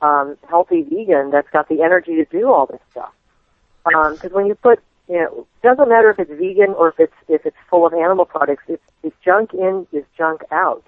um, 0.00 0.36
healthy 0.48 0.82
vegan 0.82 1.30
that's 1.30 1.50
got 1.50 1.68
the 1.68 1.82
energy 1.82 2.16
to 2.16 2.24
do 2.24 2.50
all 2.50 2.66
this 2.66 2.80
stuff. 2.90 3.12
Because 3.84 4.32
when 4.32 4.46
you 4.46 4.54
put, 4.54 4.80
you 5.08 5.16
know, 5.16 5.46
it 5.62 5.66
doesn't 5.66 5.88
matter 5.90 6.10
if 6.10 6.18
it's 6.18 6.30
vegan 6.30 6.70
or 6.70 6.88
if 6.88 6.98
it's 6.98 7.12
if 7.28 7.44
it's 7.44 7.56
full 7.68 7.86
of 7.86 7.92
animal 7.92 8.24
products. 8.24 8.64
If, 8.66 8.80
if 9.02 9.12
junk 9.22 9.52
in 9.52 9.86
is 9.92 10.04
junk 10.16 10.42
out, 10.50 10.82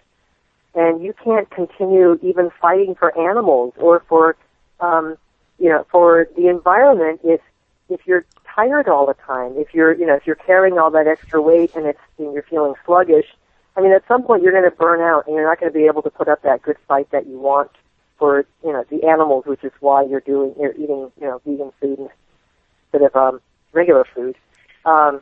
and 0.75 1.03
you 1.03 1.15
can't 1.23 1.51
continue 1.51 2.19
even 2.23 2.51
fighting 2.61 2.95
for 2.95 3.17
animals 3.19 3.75
or 3.77 4.03
for, 4.09 4.37
um, 4.81 5.19
you 5.59 5.69
know, 5.69 5.87
for 5.91 6.29
the 6.37 6.49
environment 6.49 7.21
if 7.25 7.41
if 7.89 8.01
you're 8.07 8.25
tired 8.55 8.89
all 8.89 9.07
the 9.07 9.15
time, 9.15 9.55
if 9.57 9.73
you're, 9.73 9.93
you 9.95 10.07
know, 10.07 10.15
if 10.15 10.27
you're 10.27 10.35
carrying 10.35 10.79
all 10.79 10.91
that 10.91 11.07
extra 11.07 11.41
weight 11.41 11.75
and 11.77 11.87
it's 11.87 12.01
and 12.19 12.33
you're 12.33 12.43
feeling 12.43 12.75
sluggish, 12.85 13.27
I 13.77 13.81
mean, 13.81 13.93
at 13.93 14.07
some 14.09 14.23
point 14.23 14.43
you're 14.43 14.53
going 14.53 14.69
to 14.69 14.77
burn 14.77 15.01
out 15.01 15.27
and 15.27 15.37
you're 15.37 15.47
not 15.47 15.61
going 15.61 15.73
to 15.73 15.79
be 15.79 15.87
able 15.87 16.03
to 16.03 16.11
put 16.11 16.29
up 16.29 16.43
that 16.43 16.63
good 16.63 16.77
fight 16.89 17.11
that 17.11 17.27
you 17.27 17.39
want 17.39 17.71
for, 18.19 18.47
you 18.65 18.73
know, 18.73 18.85
the 18.91 19.07
animals, 19.07 19.45
which 19.47 19.63
is 19.63 19.73
why 19.81 20.03
you're 20.05 20.21
doing, 20.21 20.55
you're 20.59 20.73
eating, 20.73 21.13
you 21.21 21.27
know, 21.27 21.41
vegan 21.45 21.71
food 21.81 22.09
instead 22.87 23.07
of 23.07 23.15
um, 23.15 23.41
regular 23.73 24.05
food. 24.15 24.37
Um, 24.85 25.21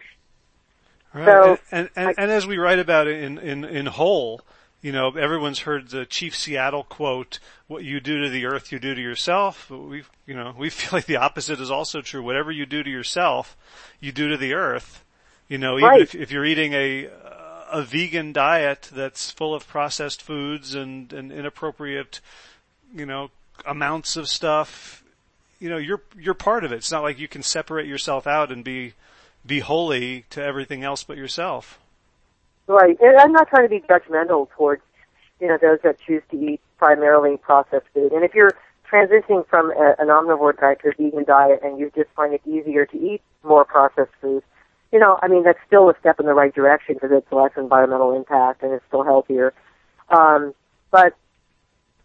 Right. 1.14 1.26
So, 1.26 1.58
and, 1.70 1.88
and, 1.94 2.08
and, 2.08 2.18
and 2.18 2.30
as 2.32 2.44
we 2.44 2.58
write 2.58 2.80
about 2.80 3.06
it 3.06 3.22
in, 3.22 3.38
in, 3.38 3.64
in 3.64 3.86
whole, 3.86 4.40
you 4.84 4.92
know, 4.92 5.12
everyone's 5.16 5.60
heard 5.60 5.88
the 5.88 6.04
Chief 6.04 6.36
Seattle 6.36 6.84
quote, 6.84 7.38
what 7.68 7.84
you 7.84 8.00
do 8.00 8.20
to 8.22 8.28
the 8.28 8.44
earth, 8.44 8.70
you 8.70 8.78
do 8.78 8.94
to 8.94 9.00
yourself. 9.00 9.64
But 9.70 9.78
we, 9.78 10.02
you 10.26 10.34
know, 10.34 10.54
we 10.58 10.68
feel 10.70 10.90
like 10.92 11.06
the 11.06 11.16
opposite 11.16 11.58
is 11.58 11.70
also 11.70 12.02
true. 12.02 12.22
Whatever 12.22 12.52
you 12.52 12.66
do 12.66 12.82
to 12.82 12.90
yourself, 12.90 13.56
you 13.98 14.12
do 14.12 14.28
to 14.28 14.36
the 14.36 14.52
earth. 14.52 15.02
You 15.48 15.56
know, 15.56 15.78
even 15.78 15.88
Right. 15.88 16.00
if, 16.02 16.14
if 16.14 16.30
you're 16.30 16.44
eating 16.44 16.74
a, 16.74 17.08
a 17.72 17.80
vegan 17.82 18.34
diet 18.34 18.90
that's 18.92 19.30
full 19.30 19.54
of 19.54 19.66
processed 19.66 20.20
foods 20.20 20.74
and, 20.74 21.10
and 21.14 21.32
inappropriate, 21.32 22.20
you 22.94 23.06
know, 23.06 23.30
amounts 23.64 24.16
of 24.16 24.28
stuff, 24.28 25.02
you 25.60 25.70
know, 25.70 25.78
you're, 25.78 26.02
you're 26.14 26.34
part 26.34 26.62
of 26.62 26.72
it. 26.72 26.76
It's 26.76 26.92
not 26.92 27.02
like 27.02 27.18
you 27.18 27.28
can 27.28 27.42
separate 27.42 27.86
yourself 27.86 28.26
out 28.26 28.52
and 28.52 28.62
be, 28.62 28.92
be 29.46 29.60
holy 29.60 30.26
to 30.28 30.42
everything 30.44 30.84
else 30.84 31.04
but 31.04 31.16
yourself. 31.16 31.78
Right. 32.66 32.96
And 33.00 33.16
I'm 33.18 33.32
not 33.32 33.48
trying 33.48 33.64
to 33.64 33.68
be 33.68 33.80
judgmental 33.80 34.48
towards, 34.56 34.82
you 35.40 35.48
know, 35.48 35.58
those 35.60 35.78
that 35.84 35.98
choose 36.06 36.22
to 36.30 36.36
eat 36.36 36.60
primarily 36.78 37.36
processed 37.36 37.86
food. 37.92 38.12
And 38.12 38.24
if 38.24 38.34
you're 38.34 38.52
transitioning 38.90 39.46
from 39.48 39.70
a, 39.72 39.94
an 39.98 40.08
omnivore 40.08 40.58
diet 40.58 40.80
to 40.82 40.88
a 40.88 40.92
vegan 40.92 41.24
diet 41.24 41.60
and 41.62 41.78
you 41.78 41.90
just 41.94 42.10
find 42.16 42.32
it 42.32 42.40
easier 42.46 42.86
to 42.86 42.96
eat 42.96 43.20
more 43.42 43.64
processed 43.64 44.12
foods, 44.20 44.44
you 44.92 44.98
know, 44.98 45.18
I 45.22 45.28
mean, 45.28 45.42
that's 45.42 45.58
still 45.66 45.90
a 45.90 45.94
step 46.00 46.20
in 46.20 46.26
the 46.26 46.34
right 46.34 46.54
direction 46.54 46.94
because 46.94 47.10
it's 47.12 47.30
less 47.32 47.50
environmental 47.56 48.14
impact 48.14 48.62
and 48.62 48.72
it's 48.72 48.84
still 48.88 49.02
healthier. 49.02 49.52
Um, 50.08 50.54
but, 50.90 51.14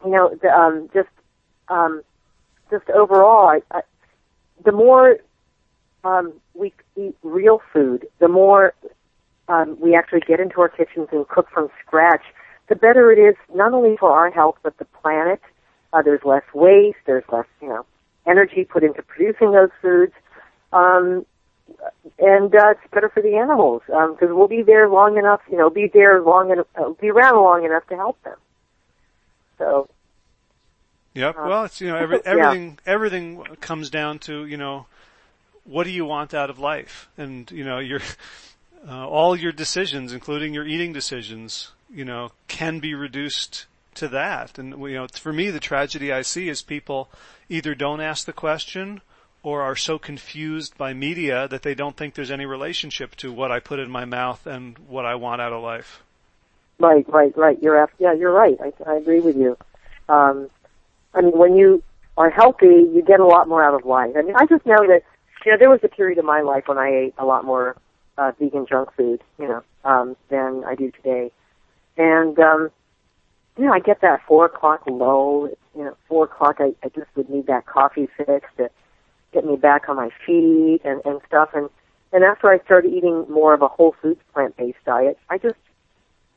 you 0.04 0.12
know, 0.12 0.36
the, 0.42 0.50
um, 0.50 0.90
just, 0.94 1.10
um, 1.70 2.02
just 2.72 2.90
overall, 2.90 3.48
I, 3.48 3.62
I, 3.72 3.82
the 4.66 4.72
more 4.72 5.18
um, 6.04 6.34
we 6.54 6.74
eat 6.98 7.16
real 7.24 7.62
food, 7.72 8.08
the 8.20 8.28
more 8.28 8.74
um, 9.50 9.78
we 9.80 9.96
actually 9.96 10.22
get 10.22 10.40
into 10.40 10.62
our 10.62 10.70
kitchens 10.70 11.10
and 11.12 11.28
cook 11.28 11.50
from 11.50 11.70
scratch, 11.86 12.24
the 12.68 12.76
better 12.76 13.12
it 13.12 13.20
is 13.20 13.36
not 13.54 13.74
only 13.74 13.98
for 13.98 14.12
our 14.12 14.32
health 14.32 14.58
but 14.64 14.78
the 14.78 14.86
planet. 14.86 15.42
Uh, 15.92 16.02
there's 16.04 16.24
less 16.24 16.44
waste. 16.54 17.00
There's 17.06 17.24
less, 17.32 17.48
you 17.62 17.68
know, 17.68 17.86
energy 18.28 18.64
put 18.64 18.84
into 18.84 19.02
producing 19.02 19.52
those 19.52 19.72
foods, 19.82 20.14
um, 20.72 21.26
and 22.20 22.54
uh, 22.54 22.72
it's 22.72 22.92
better 22.94 23.10
for 23.10 23.24
the 23.24 23.36
animals 23.38 23.82
because 23.88 24.30
we'll 24.30 24.48
be 24.48 24.62
there 24.62 24.88
long 24.88 25.18
enough. 25.18 25.42
You 25.50 25.58
know, 25.58 25.72
be 25.72 25.90
there 25.92 26.22
long 26.22 26.52
enough, 26.52 26.68
uh, 26.76 26.90
be 27.02 27.10
around 27.10 27.42
long 27.42 27.66
enough 27.66 27.88
to 27.88 27.96
help 27.96 28.22
them. 28.24 28.38
So 29.58 29.90
Yep. 31.14 31.38
Uh, 31.38 31.46
well, 31.48 31.64
it's 31.66 31.82
you 31.82 31.88
know 31.88 31.98
every, 31.98 32.18
yeah. 32.26 32.32
everything 32.32 32.80
everything 32.86 33.44
comes 33.62 33.90
down 33.90 34.20
to 34.20 34.46
you 34.46 34.58
know 34.58 34.86
what 35.64 35.84
do 35.84 35.92
you 35.92 36.06
want 36.06 36.34
out 36.34 36.50
of 36.50 36.60
life, 36.60 37.10
and 37.18 37.50
you 37.52 37.64
know 37.64 37.80
your 37.80 38.02
uh, 38.88 39.08
all 39.08 39.36
your 39.36 39.52
decisions, 39.52 40.14
including 40.14 40.54
your 40.54 40.66
eating 40.66 40.94
decisions, 40.94 41.72
you 41.90 42.06
know, 42.06 42.32
can 42.48 42.80
be 42.80 42.94
reduced 42.94 43.66
to 43.96 44.08
that. 44.10 44.58
And 44.58 44.80
you 44.82 44.96
know, 44.96 45.08
for 45.08 45.34
me, 45.34 45.50
the 45.50 45.60
tragedy 45.60 46.12
I 46.12 46.22
see 46.22 46.50
is 46.50 46.62
people 46.62 47.10
either 47.50 47.76
don't 47.76 48.02
ask 48.02 48.26
the 48.26 48.34
question 48.34 49.02
or 49.42 49.62
are 49.62 49.76
so 49.76 49.98
confused 49.98 50.78
by 50.78 50.94
media 50.94 51.48
that 51.48 51.64
they 51.64 51.74
don't 51.74 51.96
think 51.96 52.14
there's 52.14 52.32
any 52.32 52.46
relationship 52.46 53.16
to 53.16 53.32
what 53.32 53.52
I 53.52 53.60
put 53.60 53.80
in 53.80 53.90
my 53.90 54.06
mouth 54.06 54.46
and 54.46 54.78
what 54.80 55.06
I 55.06 55.16
want 55.16 55.42
out 55.42 55.54
of 55.54 55.64
life. 55.64 56.04
Right, 56.80 57.08
right, 57.10 57.36
right. 57.38 57.62
You're 57.62 57.82
ab- 57.82 57.92
yeah, 58.00 58.14
you're 58.14 58.32
right. 58.32 58.58
I, 58.62 58.74
I 58.90 58.96
agree 58.96 59.20
with 59.20 59.36
you. 59.36 59.58
Um, 60.08 60.50
I 61.14 61.22
mean, 61.22 61.38
when 61.38 61.56
you 61.56 61.84
are 62.18 62.30
healthy, 62.30 62.66
you 62.94 63.04
get 63.06 63.20
a 63.20 63.26
lot 63.26 63.48
more 63.48 63.64
out 63.64 63.74
of 63.74 63.86
life. 63.86 64.12
I 64.18 64.22
mean, 64.22 64.36
I 64.36 64.46
just 64.46 64.66
know 64.66 64.88
that 64.88 65.04
you 65.46 65.52
know 65.52 65.58
there 65.58 65.70
was 65.70 65.80
a 65.84 65.88
period 65.88 66.18
of 66.18 66.26
my 66.26 66.42
life 66.42 66.68
when 66.68 66.78
I 66.78 66.90
ate 66.90 67.14
a 67.18 67.26
lot 67.26 67.46
more 67.46 67.76
uh, 68.20 68.32
vegan 68.40 68.66
junk 68.68 68.90
food, 68.96 69.22
you 69.40 69.48
know, 69.48 69.64
um, 69.84 70.16
than 70.30 70.64
I 70.66 70.76
do 70.76 70.92
today, 70.92 71.32
and 71.98 72.38
um, 72.40 72.70
you 73.58 73.66
know, 73.66 73.74
I 73.74 73.80
get 73.80 74.02
that 74.02 74.22
four 74.28 74.46
o'clock 74.46 74.84
low. 74.88 75.50
You 75.76 75.86
know, 75.86 75.98
four 76.08 76.26
o'clock, 76.26 76.58
I, 76.60 76.74
I 76.84 76.90
just 76.90 77.08
would 77.16 77.30
need 77.30 77.48
that 77.48 77.66
coffee 77.66 78.08
fix 78.18 78.48
to 78.58 78.70
get 79.32 79.46
me 79.46 79.56
back 79.56 79.88
on 79.88 79.96
my 79.96 80.10
feet 80.26 80.82
and 80.84 81.02
and 81.06 81.22
stuff. 81.28 81.50
And 81.54 81.70
and 82.12 82.24
after 82.24 82.50
I 82.50 82.60
started 82.60 82.94
eating 82.94 83.26
more 83.30 83.54
of 83.54 83.62
a 83.62 83.68
whole 83.68 83.96
foods 84.02 84.22
plant 84.34 84.58
based 84.58 84.78
diet, 84.86 85.18
I 85.30 85.38
just 85.38 85.56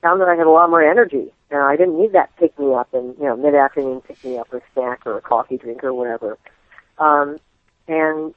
found 0.03 0.21
that 0.21 0.29
I 0.29 0.35
had 0.35 0.47
a 0.47 0.51
lot 0.51 0.69
more 0.69 0.83
energy. 0.83 1.33
And 1.51 1.61
I 1.61 1.77
didn't 1.77 1.99
need 1.99 2.13
that 2.13 2.35
pick 2.37 2.59
me 2.59 2.75
up 2.75 2.93
and, 2.93 3.17
you 3.19 3.25
know, 3.25 3.37
mid 3.37 3.55
afternoon 3.55 4.01
pick 4.01 4.23
me 4.25 4.39
up 4.39 4.53
or 4.53 4.63
snack 4.75 5.07
or 5.07 5.17
a 5.17 5.21
coffee 5.21 5.59
drink 5.59 5.85
or 5.85 5.95
whatever. 5.95 6.39
Um, 6.99 7.39
and 7.89 8.35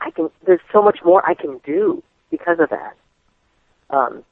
I 0.00 0.10
can, 0.10 0.30
there's 0.46 0.60
so 0.72 0.80
much 0.80 1.00
more 1.04 1.28
I 1.28 1.34
can 1.34 1.60
do 1.64 2.02
because 2.30 2.58
of 2.60 2.70
that. 2.70 2.96
Um, 3.90 4.24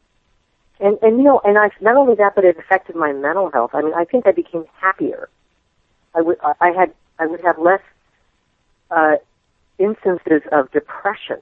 and, 0.80 0.98
and 1.02 1.18
you 1.18 1.24
know, 1.24 1.40
and 1.44 1.58
I, 1.58 1.70
not 1.80 1.96
only 1.96 2.14
that, 2.16 2.34
but 2.34 2.44
it 2.44 2.56
affected 2.58 2.94
my 2.94 3.12
mental 3.12 3.50
health. 3.50 3.70
I 3.74 3.82
mean, 3.82 3.94
I 3.94 4.04
think 4.04 4.26
I 4.26 4.32
became 4.32 4.64
happier. 4.80 5.28
I 6.14 6.20
would, 6.20 6.38
I 6.42 6.70
had, 6.70 6.92
I 7.18 7.26
would 7.26 7.40
have 7.40 7.58
less, 7.58 7.80
uh, 8.90 9.16
instances 9.78 10.42
of 10.52 10.70
depression 10.72 11.38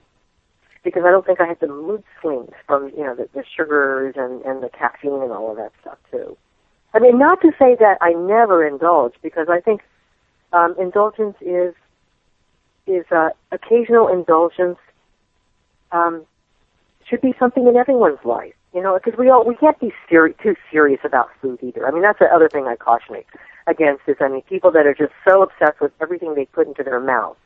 because 0.85 1.03
I 1.05 1.11
don't 1.11 1.27
think 1.27 1.41
I 1.41 1.47
had 1.47 1.59
the 1.61 1.67
mood 1.67 2.05
swings 2.21 2.53
from 2.67 2.93
you 2.97 3.03
know 3.03 3.15
the, 3.15 3.29
the 3.35 3.45
sugars 3.57 4.15
and 4.17 4.43
and 4.43 4.63
the 4.63 4.69
caffeine 4.69 5.23
and 5.23 5.33
all 5.33 5.51
of 5.51 5.57
that 5.57 5.73
stuff 5.81 5.99
too. 6.11 6.37
I 6.95 6.99
mean, 6.99 7.19
not 7.19 7.41
to 7.43 7.51
say 7.59 7.77
that 7.81 7.99
I 8.01 8.13
never 8.13 8.67
indulge 8.67 9.15
because 9.23 9.49
I 9.51 9.61
think 9.61 9.83
um, 10.53 10.77
indulgence 10.79 11.37
is 11.41 11.75
is 12.87 13.05
uh, 13.11 13.31
occasional 13.51 14.09
indulgence 14.09 14.79
um, 15.93 16.25
should 17.09 17.21
be 17.21 17.35
something 17.39 17.67
in 17.67 17.77
everyone's 17.77 18.25
life. 18.25 18.55
You 18.75 18.83
know, 18.83 18.99
because 19.03 19.19
we 19.19 19.31
all 19.31 19.45
we 19.45 19.55
can't 19.57 19.79
be 19.81 19.93
seri- 20.09 20.35
too 20.43 20.55
serious 20.71 21.01
about 21.05 21.31
food 21.41 21.61
either. 21.63 21.87
I 21.87 21.91
mean, 21.91 22.03
that's 22.03 22.19
the 22.19 22.27
other 22.27 22.49
thing 22.49 22.67
I 22.67 22.77
caution 22.77 23.17
against 23.67 24.03
is 24.07 24.17
I 24.21 24.29
mean 24.29 24.43
people 24.43 24.71
that 24.73 24.87
are 24.87 24.95
just 24.95 25.13
so 25.27 25.43
obsessed 25.43 25.81
with 25.81 25.93
everything 26.01 26.35
they 26.35 26.45
put 26.47 26.67
into 26.67 26.83
their 26.83 27.01
mouth 27.01 27.37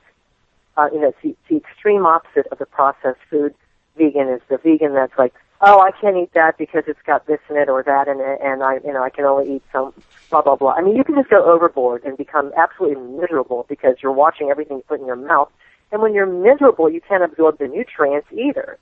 uh, 0.77 0.89
you 0.93 1.01
know, 1.01 1.09
it's 1.09 1.19
the, 1.23 1.37
the 1.49 1.57
extreme 1.57 2.07
opposite 2.07 2.47
of 2.51 2.59
the 2.59 2.67
processed 2.67 3.21
food 3.29 3.55
vegan 3.97 4.29
is 4.29 4.41
the 4.49 4.57
vegan 4.59 4.95
that's 4.95 5.17
like, 5.19 5.35
oh, 5.61 5.81
I 5.81 5.91
can't 5.91 6.17
eat 6.17 6.33
that 6.35 6.57
because 6.57 6.85
it's 6.87 7.03
got 7.05 7.27
this 7.27 7.41
in 7.51 7.57
it 7.57 7.69
or 7.69 7.83
that 7.83 8.09
in 8.09 8.19
it, 8.21 8.39
and 8.43 8.63
I, 8.63 8.79
you 8.85 8.93
know, 8.93 9.03
I 9.03 9.11
can 9.11 9.25
only 9.25 9.57
eat 9.57 9.63
some 9.73 9.93
blah 10.31 10.43
blah 10.43 10.57
blah. 10.57 10.73
I 10.73 10.81
mean, 10.81 10.97
you 10.97 11.05
can 11.05 11.17
just 11.17 11.29
go 11.29 11.45
overboard 11.45 12.05
and 12.05 12.17
become 12.17 12.53
absolutely 12.57 13.03
miserable 13.03 13.67
because 13.69 13.97
you're 14.03 14.13
watching 14.13 14.51
everything 14.51 14.79
you 14.79 14.85
put 14.89 15.01
in 15.01 15.07
your 15.07 15.17
mouth, 15.17 15.51
and 15.93 16.01
when 16.01 16.15
you're 16.15 16.27
miserable, 16.27 16.89
you 16.89 17.01
can't 17.01 17.23
absorb 17.23 17.59
the 17.59 17.69
nutrients 17.69 18.29
either. 18.33 18.79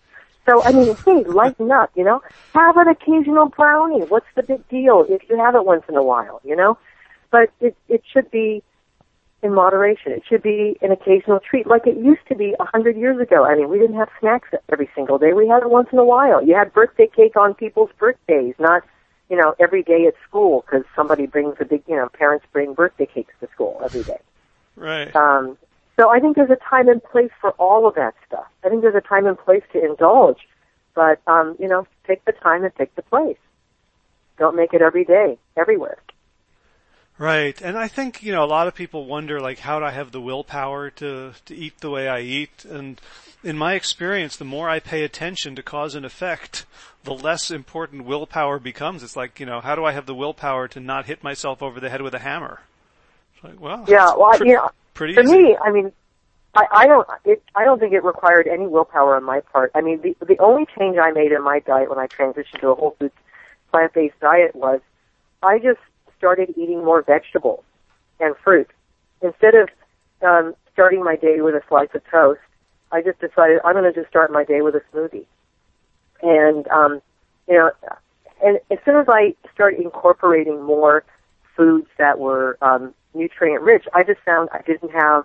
So 0.48 0.62
I 0.64 0.72
mean, 0.72 0.96
hey, 1.04 1.24
lighten 1.24 1.70
up, 1.70 1.90
you 1.94 2.04
know. 2.04 2.22
Have 2.54 2.76
an 2.78 2.88
occasional 2.88 3.50
brownie. 3.50 4.04
What's 4.06 4.26
the 4.34 4.42
big 4.42 4.66
deal 4.68 5.04
if 5.08 5.28
you 5.28 5.36
have 5.36 5.54
it 5.54 5.64
once 5.64 5.84
in 5.88 5.96
a 5.96 6.02
while, 6.02 6.40
you 6.42 6.56
know? 6.56 6.78
But 7.30 7.50
it 7.60 7.76
it 7.88 8.02
should 8.10 8.30
be 8.30 8.62
in 9.42 9.52
moderation. 9.54 10.12
It 10.12 10.22
should 10.26 10.42
be 10.42 10.78
an 10.80 10.90
occasional 10.90 11.38
treat 11.38 11.66
like 11.66 11.86
it 11.86 11.96
used 11.98 12.26
to 12.28 12.34
be 12.34 12.54
a 12.58 12.64
hundred 12.64 12.96
years 12.96 13.20
ago. 13.20 13.44
I 13.44 13.56
mean, 13.56 13.68
we 13.68 13.78
didn't 13.78 13.96
have 13.96 14.08
snacks 14.20 14.48
every 14.70 14.88
single 14.94 15.18
day. 15.18 15.34
We 15.34 15.46
had 15.46 15.62
it 15.62 15.70
once 15.70 15.88
in 15.92 15.98
a 15.98 16.04
while. 16.04 16.42
You 16.44 16.54
had 16.56 16.72
birthday 16.72 17.08
cake 17.14 17.36
on 17.36 17.54
people's 17.54 17.90
birthdays, 17.98 18.54
not, 18.58 18.82
you 19.28 19.36
know, 19.36 19.54
every 19.60 19.82
day 19.82 20.06
at 20.06 20.14
school 20.26 20.64
because 20.66 20.84
somebody 20.96 21.26
brings 21.26 21.56
a 21.60 21.66
big, 21.66 21.82
you 21.86 21.96
know, 21.96 22.08
parents 22.08 22.46
bring 22.52 22.72
birthday 22.72 23.06
cakes 23.06 23.34
to 23.40 23.48
school 23.52 23.80
every 23.84 24.02
day. 24.02 24.20
Right. 24.76 25.14
Um, 25.14 25.58
so 25.98 26.10
I 26.10 26.20
think 26.20 26.36
there's 26.36 26.50
a 26.50 26.56
time 26.56 26.88
and 26.88 27.02
place 27.02 27.30
for 27.40 27.50
all 27.52 27.88
of 27.88 27.94
that 27.96 28.14
stuff. 28.26 28.46
I 28.64 28.68
think 28.68 28.82
there's 28.82 28.94
a 28.94 29.00
time 29.00 29.26
and 29.26 29.36
place 29.36 29.64
to 29.72 29.84
indulge, 29.84 30.38
but, 30.94 31.20
um, 31.26 31.56
you 31.58 31.66
know, 31.66 31.86
take 32.06 32.24
the 32.24 32.32
time 32.32 32.62
and 32.64 32.74
take 32.76 32.94
the 32.94 33.02
place. 33.02 33.38
Don't 34.38 34.54
make 34.54 34.72
it 34.72 34.80
every 34.80 35.04
day, 35.04 35.38
everywhere. 35.56 35.98
Right. 37.18 37.60
And 37.60 37.76
I 37.76 37.88
think, 37.88 38.22
you 38.22 38.30
know, 38.30 38.44
a 38.44 38.46
lot 38.46 38.68
of 38.68 38.76
people 38.76 39.06
wonder 39.06 39.40
like 39.40 39.58
how 39.58 39.80
do 39.80 39.84
I 39.84 39.90
have 39.90 40.12
the 40.12 40.20
willpower 40.20 40.90
to 40.90 41.32
to 41.46 41.54
eat 41.54 41.80
the 41.80 41.90
way 41.90 42.06
I 42.06 42.20
eat 42.20 42.64
and 42.64 43.00
in 43.42 43.58
my 43.58 43.74
experience 43.74 44.36
the 44.36 44.44
more 44.44 44.68
I 44.68 44.78
pay 44.78 45.02
attention 45.02 45.56
to 45.56 45.62
cause 45.64 45.96
and 45.96 46.06
effect, 46.06 46.64
the 47.02 47.14
less 47.14 47.50
important 47.50 48.04
willpower 48.04 48.60
becomes. 48.60 49.02
It's 49.02 49.16
like, 49.16 49.40
you 49.40 49.46
know, 49.46 49.60
how 49.60 49.74
do 49.74 49.84
I 49.84 49.90
have 49.90 50.06
the 50.06 50.14
willpower 50.14 50.68
to 50.68 50.78
not 50.78 51.06
hit 51.06 51.24
myself 51.24 51.60
over 51.60 51.80
the 51.80 51.90
head 51.90 52.02
with 52.02 52.14
a 52.14 52.20
hammer? 52.20 52.60
It's 53.34 53.42
like, 53.42 53.60
well, 53.60 53.84
Yeah, 53.88 54.14
well, 54.16 54.30
pretty, 54.30 54.50
you 54.50 54.56
know, 54.56 54.70
pretty 54.98 55.14
for 55.14 55.22
easy. 55.22 55.42
me, 55.42 55.56
I 55.64 55.70
mean, 55.70 55.92
I, 56.54 56.66
I 56.72 56.86
don't. 56.86 57.08
It, 57.24 57.42
I 57.54 57.64
don't 57.64 57.78
think 57.78 57.92
it 57.92 58.04
required 58.04 58.46
any 58.48 58.66
willpower 58.66 59.16
on 59.16 59.24
my 59.24 59.40
part. 59.40 59.70
I 59.74 59.80
mean, 59.80 60.02
the 60.02 60.16
the 60.26 60.38
only 60.40 60.66
change 60.76 60.98
I 60.98 61.12
made 61.12 61.32
in 61.32 61.42
my 61.42 61.60
diet 61.60 61.88
when 61.88 61.98
I 61.98 62.06
transitioned 62.08 62.60
to 62.60 62.68
a 62.68 62.74
whole 62.74 62.96
foods 62.98 63.14
plant 63.70 63.94
based 63.94 64.18
diet 64.20 64.54
was 64.54 64.80
I 65.42 65.58
just 65.58 65.78
started 66.18 66.52
eating 66.56 66.84
more 66.84 67.00
vegetables 67.02 67.64
and 68.18 68.34
fruit 68.42 68.68
instead 69.22 69.54
of 69.54 69.68
um, 70.20 70.54
starting 70.72 71.04
my 71.04 71.16
day 71.16 71.40
with 71.40 71.54
a 71.54 71.62
slice 71.68 71.90
of 71.94 72.02
toast. 72.10 72.40
I 72.90 73.02
just 73.02 73.20
decided 73.20 73.60
I'm 73.64 73.74
going 73.74 73.84
to 73.84 73.92
just 73.92 74.10
start 74.10 74.32
my 74.32 74.44
day 74.44 74.62
with 74.62 74.74
a 74.74 74.82
smoothie, 74.92 75.26
and 76.22 76.66
um, 76.68 77.00
you 77.46 77.54
know, 77.54 77.70
and 78.42 78.58
as 78.70 78.78
soon 78.84 78.96
as 78.96 79.06
I 79.08 79.36
started 79.54 79.80
incorporating 79.80 80.62
more 80.62 81.04
foods 81.56 81.88
that 81.98 82.18
were 82.18 82.58
um, 82.62 82.94
nutrient 83.18 83.62
rich, 83.62 83.84
I 83.92 84.02
just 84.04 84.20
found 84.20 84.48
I 84.52 84.62
didn't 84.62 84.90
have 84.92 85.24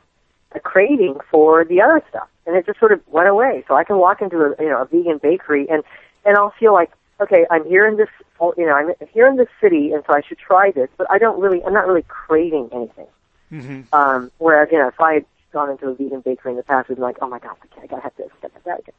a 0.54 0.60
craving 0.60 1.18
for 1.32 1.64
the 1.64 1.82
other 1.82 2.02
stuff, 2.10 2.28
and 2.46 2.56
it 2.56 2.66
just 2.66 2.80
sort 2.80 2.92
of 2.92 3.02
went 3.08 3.28
away. 3.30 3.64
So 3.68 3.76
I 3.76 3.84
can 3.84 3.98
walk 3.98 4.22
into 4.22 4.38
a 4.38 4.56
you 4.62 4.70
know 4.70 4.82
a 4.82 4.86
vegan 4.86 5.20
bakery 5.22 5.68
and 5.70 5.84
and 6.26 6.38
I'll 6.38 6.54
feel 6.60 6.74
like 6.74 6.92
okay, 7.22 7.46
I'm 7.50 7.66
here 7.66 7.88
in 7.88 7.96
this, 7.98 8.10
you 8.58 8.66
know, 8.66 8.74
I'm 8.74 8.92
here 9.14 9.28
in 9.28 9.38
this 9.38 9.48
city, 9.62 9.92
and 9.94 10.04
so 10.06 10.14
I 10.14 10.22
should 10.28 10.38
try 10.38 10.72
this, 10.72 10.90
but 10.98 11.08
I 11.10 11.18
don't 11.18 11.40
really, 11.40 11.64
I'm 11.64 11.74
not 11.74 11.88
really 11.88 12.04
craving 12.08 12.70
anything. 12.74 13.08
hmm 13.50 13.82
Um, 13.94 14.32
whereas, 14.40 14.70
you 14.72 14.78
know, 14.78 14.88
if 14.90 15.00
I 15.00 15.14
had 15.16 15.26
gone 15.54 15.70
into 15.70 15.88
a 15.88 15.94
vegan 15.94 16.22
bakery 16.22 16.52
in 16.52 16.58
the 16.58 16.64
past, 16.64 16.90
I'd 16.90 16.96
be 16.96 17.02
like, 17.02 17.18
oh 17.22 17.30
my 17.30 17.40
god, 17.40 17.56
okay, 17.72 17.82
I 17.84 17.88
gotta 17.88 18.02
have 18.02 18.16
this, 18.18 18.30
I 18.32 18.42
gotta 18.42 18.54
have 18.56 18.64
that. 18.64 18.80
again. 18.80 18.96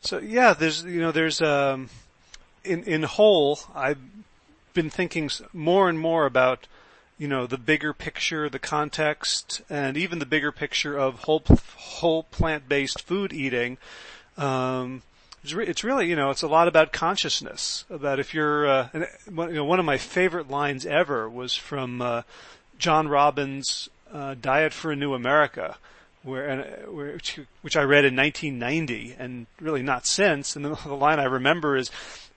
So 0.00 0.18
yeah, 0.18 0.54
there's 0.54 0.84
you 0.84 1.00
know 1.00 1.12
there's 1.12 1.42
um, 1.42 1.88
in 2.62 2.84
in 2.84 3.02
whole 3.02 3.58
I've 3.74 3.98
been 4.72 4.90
thinking 4.90 5.26
s- 5.26 5.42
more 5.52 5.88
and 5.88 5.98
more 5.98 6.26
about 6.26 6.66
you 7.18 7.28
know 7.28 7.46
the 7.46 7.58
bigger 7.58 7.92
picture, 7.92 8.48
the 8.48 8.58
context, 8.58 9.62
and 9.70 9.96
even 9.96 10.18
the 10.18 10.26
bigger 10.26 10.52
picture 10.52 10.96
of 10.96 11.20
whole 11.20 11.42
whole 11.76 12.24
plant 12.24 12.68
based 12.68 13.02
food 13.02 13.32
eating. 13.32 13.78
Um, 14.36 15.02
it's, 15.42 15.52
re- 15.52 15.66
it's 15.66 15.84
really 15.84 16.08
you 16.08 16.16
know 16.16 16.30
it's 16.30 16.42
a 16.42 16.48
lot 16.48 16.68
about 16.68 16.92
consciousness. 16.92 17.84
About 17.88 18.18
if 18.18 18.34
you're 18.34 18.66
uh, 18.66 18.88
and, 18.92 19.06
one- 19.32 19.50
you 19.50 19.56
know 19.56 19.64
one 19.64 19.78
of 19.78 19.84
my 19.84 19.98
favorite 19.98 20.50
lines 20.50 20.84
ever 20.86 21.28
was 21.28 21.54
from 21.54 22.02
uh, 22.02 22.22
John 22.78 23.08
Robbins' 23.08 23.88
uh, 24.12 24.34
Diet 24.40 24.72
for 24.72 24.90
a 24.92 24.96
New 24.96 25.14
America 25.14 25.76
where, 26.24 26.48
and, 26.48 26.60
uh, 26.62 26.90
where 26.90 27.12
which, 27.12 27.38
which 27.60 27.76
I 27.76 27.82
read 27.82 28.04
in 28.04 28.16
1990 28.16 29.14
and 29.18 29.46
really 29.60 29.82
not 29.82 30.06
since. 30.06 30.56
And 30.56 30.64
the, 30.64 30.74
the 30.86 30.94
line 30.94 31.20
I 31.20 31.24
remember 31.24 31.76
is, 31.76 31.90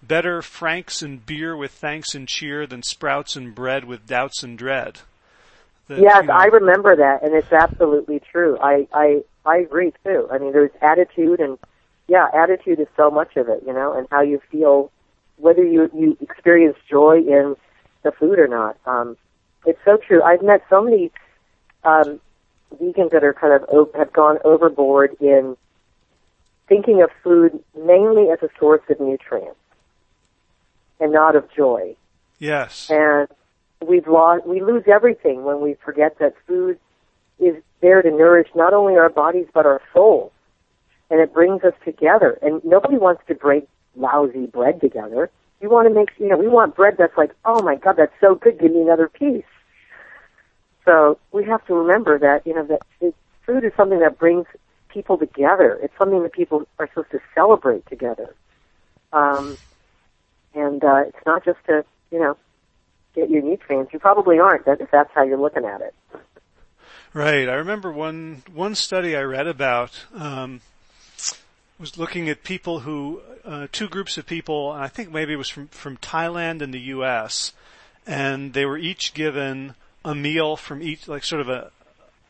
"Better 0.03 0.41
franks 0.41 1.01
and 1.01 1.25
beer 1.25 1.55
with 1.55 1.71
thanks 1.71 2.13
and 2.13 2.27
cheer 2.27 2.67
than 2.67 2.83
sprouts 2.83 3.35
and 3.35 3.55
bread 3.55 3.85
with 3.85 4.05
doubts 4.05 4.43
and 4.43 4.57
dread." 4.57 4.99
That, 5.87 5.99
Yes, 5.99 6.21
you 6.21 6.27
know, 6.27 6.33
I 6.33 6.45
remember 6.45 6.95
that, 6.97 7.23
and 7.23 7.33
it's 7.33 7.51
absolutely 7.51 8.21
true. 8.31 8.57
I, 8.59 8.87
I, 8.93 9.23
I 9.45 9.57
agree 9.59 9.93
too. 10.03 10.27
I 10.29 10.37
mean, 10.37 10.51
there's 10.51 10.71
attitude, 10.81 11.39
and 11.39 11.57
yeah, 12.07 12.27
attitude 12.33 12.79
is 12.79 12.87
so 12.97 13.09
much 13.09 13.37
of 13.37 13.47
it, 13.47 13.63
you 13.65 13.71
know, 13.71 13.93
and 13.93 14.05
how 14.11 14.21
you 14.21 14.41
feel, 14.51 14.91
whether 15.37 15.63
you 15.63 15.89
you 15.95 16.17
experience 16.19 16.77
joy 16.89 17.19
in 17.19 17.55
the 18.03 18.11
food 18.11 18.37
or 18.37 18.47
not. 18.47 18.77
Um, 18.85 19.15
it's 19.65 19.79
so 19.85 19.97
true. 19.97 20.21
I've 20.21 20.41
met 20.41 20.63
so 20.69 20.81
many 20.81 21.11
um, 21.83 22.19
vegans 22.75 23.11
that 23.11 23.23
are 23.23 23.33
kind 23.33 23.53
of 23.53 23.89
have 23.95 24.13
gone 24.13 24.37
overboard 24.43 25.15
in 25.19 25.55
thinking 26.67 27.01
of 27.01 27.09
food 27.23 27.63
mainly 27.75 28.29
as 28.29 28.39
a 28.41 28.49
source 28.59 28.81
of 28.89 28.99
nutrients 28.99 29.57
and 30.99 31.11
not 31.11 31.35
of 31.35 31.49
joy. 31.55 31.95
Yes. 32.39 32.89
and 32.89 33.27
we've 33.87 34.07
lost 34.07 34.45
we 34.45 34.61
lose 34.61 34.83
everything 34.87 35.43
when 35.43 35.61
we 35.61 35.75
forget 35.83 36.19
that 36.19 36.33
food 36.45 36.79
is 37.39 37.55
there 37.81 38.01
to 38.01 38.11
nourish 38.11 38.47
not 38.55 38.73
only 38.73 38.95
our 38.95 39.09
bodies 39.09 39.47
but 39.53 39.65
our 39.65 39.81
souls. 39.93 40.31
And 41.09 41.21
it 41.21 41.33
brings 41.33 41.63
us 41.63 41.73
together. 41.85 42.37
And 42.41 42.61
nobody 42.65 42.97
wants 42.97 43.21
to 43.29 43.35
break 43.35 43.65
lousy 43.95 44.45
bread 44.45 44.81
together. 44.81 45.29
We 45.61 45.67
want 45.69 45.87
to 45.87 45.93
make 45.93 46.09
you 46.19 46.27
know 46.27 46.37
we 46.37 46.47
want 46.47 46.75
bread 46.75 46.95
that's 46.97 47.17
like 47.17 47.31
oh 47.45 47.61
my 47.63 47.75
god 47.75 47.95
that's 47.97 48.13
so 48.19 48.35
good. 48.35 48.59
Give 48.59 48.71
me 48.71 48.81
another 48.81 49.07
piece 49.07 49.45
so 50.87 51.19
we 51.31 51.43
have 51.43 51.63
to 51.67 51.75
remember 51.75 52.17
that 52.17 52.47
you 52.47 52.55
know 52.55 52.65
that 52.65 52.81
food 53.45 53.63
is 53.63 53.71
something 53.77 53.99
that 53.99 54.17
brings 54.17 54.47
people 54.89 55.17
together 55.17 55.77
it's 55.83 55.93
something 55.99 56.23
that 56.23 56.31
people 56.31 56.67
are 56.79 56.87
supposed 56.87 57.11
to 57.11 57.19
celebrate 57.35 57.85
together 57.85 58.33
um, 59.13 59.57
and 60.53 60.83
uh, 60.83 61.03
it's 61.07 61.25
not 61.25 61.45
just 61.45 61.59
to 61.67 61.85
you 62.11 62.19
know 62.19 62.37
get 63.17 63.29
your 63.29 63.41
nutrients. 63.41 63.91
You 63.93 63.99
probably 63.99 64.39
aren't 64.39 64.65
that 64.65 64.81
if 64.81 64.91
that's 64.91 65.11
how 65.13 65.23
you're 65.23 65.39
looking 65.39 65.65
at 65.65 65.81
it. 65.81 65.93
Right. 67.13 67.49
I 67.49 67.53
remember 67.53 67.91
one 67.91 68.43
one 68.53 68.75
study 68.75 69.15
I 69.15 69.23
read 69.23 69.47
about 69.47 70.05
um, 70.13 70.61
was 71.79 71.97
looking 71.97 72.29
at 72.29 72.43
people 72.43 72.81
who 72.81 73.21
uh, 73.45 73.67
two 73.71 73.87
groups 73.87 74.17
of 74.17 74.25
people. 74.25 74.71
I 74.71 74.87
think 74.87 75.11
maybe 75.11 75.33
it 75.33 75.37
was 75.37 75.49
from 75.49 75.67
from 75.69 75.97
Thailand 75.97 76.61
and 76.61 76.73
the 76.73 76.79
U.S. 76.95 77.53
and 78.05 78.53
they 78.53 78.65
were 78.65 78.77
each 78.77 79.13
given 79.13 79.75
a 80.07 80.15
meal 80.15 80.55
from 80.55 80.81
each, 80.81 81.07
like 81.09 81.23
sort 81.25 81.41
of 81.41 81.49
a 81.49 81.69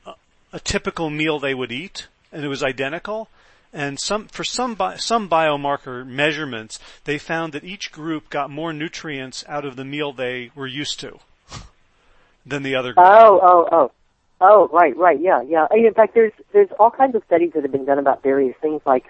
a, 0.06 0.14
a 0.54 0.60
typical 0.60 1.12
meal 1.12 1.40
they 1.40 1.54
would 1.54 1.72
eat, 1.72 2.08
and 2.34 2.44
it 2.44 2.48
was 2.48 2.64
identical. 2.64 3.30
And 3.72 4.00
some 4.00 4.28
for 4.28 4.44
some 4.44 4.74
bi- 4.74 4.98
some 4.98 5.30
biomarker 5.30 6.06
measurements, 6.06 6.80
they 7.04 7.20
found 7.20 7.54
that 7.54 7.64
each 7.64 7.92
group 7.92 8.32
got 8.32 8.50
more 8.50 8.74
nutrients 8.74 9.46
out 9.48 9.64
of 9.64 9.76
the 9.76 9.86
meal 9.86 10.12
they 10.12 10.50
were 10.56 10.66
used 10.66 11.00
to 11.02 11.20
than 12.46 12.64
the 12.64 12.76
other 12.76 12.94
group. 12.94 13.06
Oh, 13.06 13.40
oh, 13.44 13.68
oh, 13.72 13.92
oh, 14.42 14.68
right, 14.70 14.98
right, 14.98 15.20
yeah, 15.22 15.44
yeah. 15.44 15.68
In 15.72 15.94
fact, 15.94 16.16
there's 16.16 16.34
there's 16.54 16.70
all 16.80 16.90
kinds 16.90 17.14
of 17.14 17.24
studies 17.28 17.52
that 17.54 17.62
have 17.62 17.72
been 17.72 17.86
done 17.86 18.00
about 18.00 18.24
various 18.24 18.56
things. 18.60 18.82
Like, 18.88 19.06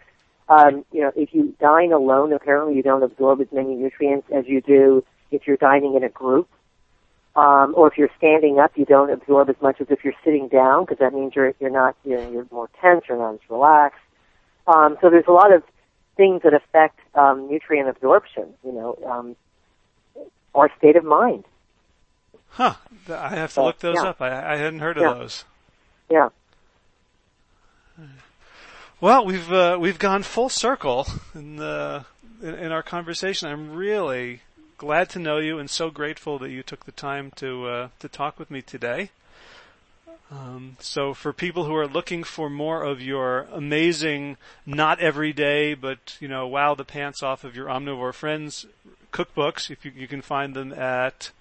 um, 0.49 0.84
you 0.91 1.03
know, 1.03 1.13
if 1.15 1.34
you 1.34 1.55
dine 1.61 1.93
alone, 1.93 2.34
apparently 2.34 2.76
you 2.76 2.84
don't 2.84 3.03
absorb 3.03 3.39
as 3.39 3.47
many 3.53 3.76
nutrients 3.76 4.28
as 4.30 4.45
you 4.45 4.59
do 4.59 5.05
if 5.32 5.47
you're 5.47 5.55
dining 5.55 5.95
in 5.95 6.03
a 6.03 6.09
group. 6.09 6.49
Um, 7.38 7.75
or 7.77 7.88
if 7.88 7.97
you're 7.99 8.09
standing 8.17 8.57
up, 8.57 8.71
you 8.75 8.83
don't 8.85 9.11
absorb 9.11 9.47
as 9.49 9.55
much 9.61 9.79
as 9.79 9.88
if 9.91 10.03
you're 10.03 10.15
sitting 10.25 10.47
down, 10.47 10.85
because 10.85 10.97
that 10.97 11.13
means 11.13 11.35
you're 11.35 11.53
you're 11.59 11.69
not 11.69 11.95
you 12.03 12.15
know, 12.15 12.31
you're 12.31 12.47
more 12.51 12.67
tense, 12.81 13.03
you're 13.07 13.17
not 13.19 13.35
as 13.35 13.39
relaxed. 13.49 13.99
Um, 14.65 14.97
so 15.01 15.09
there's 15.11 15.27
a 15.27 15.31
lot 15.31 15.53
of 15.53 15.61
things 16.17 16.41
that 16.41 16.53
affect 16.55 16.99
um, 17.13 17.47
nutrient 17.47 17.88
absorption. 17.89 18.45
You 18.65 18.71
know, 18.73 18.97
um, 19.05 19.35
our 20.55 20.71
state 20.79 20.95
of 20.95 21.03
mind. 21.05 21.45
Huh. 22.49 22.73
I 23.07 23.35
have 23.35 23.49
to 23.51 23.53
So, 23.53 23.65
look 23.65 23.79
those 23.79 23.97
yeah. 24.01 24.09
up. 24.09 24.19
I, 24.21 24.53
I 24.53 24.57
hadn't 24.57 24.79
heard 24.79 24.97
of 24.97 25.03
Yeah. 25.03 25.13
those. 25.13 25.45
Yeah. 26.09 26.29
Well, 28.99 29.25
we've 29.25 29.51
uh, 29.51 29.77
we've 29.79 29.99
gone 29.99 30.23
full 30.23 30.49
circle 30.49 31.05
in 31.35 31.57
the 31.57 32.05
in, 32.41 32.55
in 32.55 32.71
our 32.71 32.81
conversation. 32.81 33.47
I'm 33.47 33.73
really 33.75 34.41
glad 34.78 35.09
to 35.09 35.19
know 35.19 35.38
you 35.38 35.59
and 35.59 35.69
so 35.69 35.89
grateful 35.89 36.39
that 36.39 36.49
you 36.49 36.63
took 36.63 36.86
the 36.86 36.91
time 36.91 37.32
to 37.36 37.67
uh, 37.67 37.89
to 37.99 38.07
talk 38.07 38.39
with 38.39 38.51
me 38.51 38.61
today. 38.61 39.09
Um, 40.30 40.75
so 40.80 41.13
for 41.13 41.32
people 41.32 41.63
who 41.63 41.75
are 41.75 41.88
looking 41.88 42.23
for 42.23 42.49
more 42.49 42.84
of 42.84 43.01
your 43.01 43.47
amazing, 43.51 44.38
not 44.65 44.99
every 44.99 45.32
day, 45.32 45.73
but 45.73 46.17
you 46.19 46.28
know, 46.28 46.47
wow 46.47 46.75
the 46.75 46.84
pants 46.84 47.23
off 47.23 47.43
of 47.43 47.55
your 47.55 47.67
omnivore 47.67 48.13
friends 48.13 48.65
cookbooks, 49.11 49.71
if 49.71 49.86
you, 49.86 49.91
you 49.95 50.07
can 50.07 50.21
find 50.21 50.53
them 50.53 50.73
at 50.73 51.32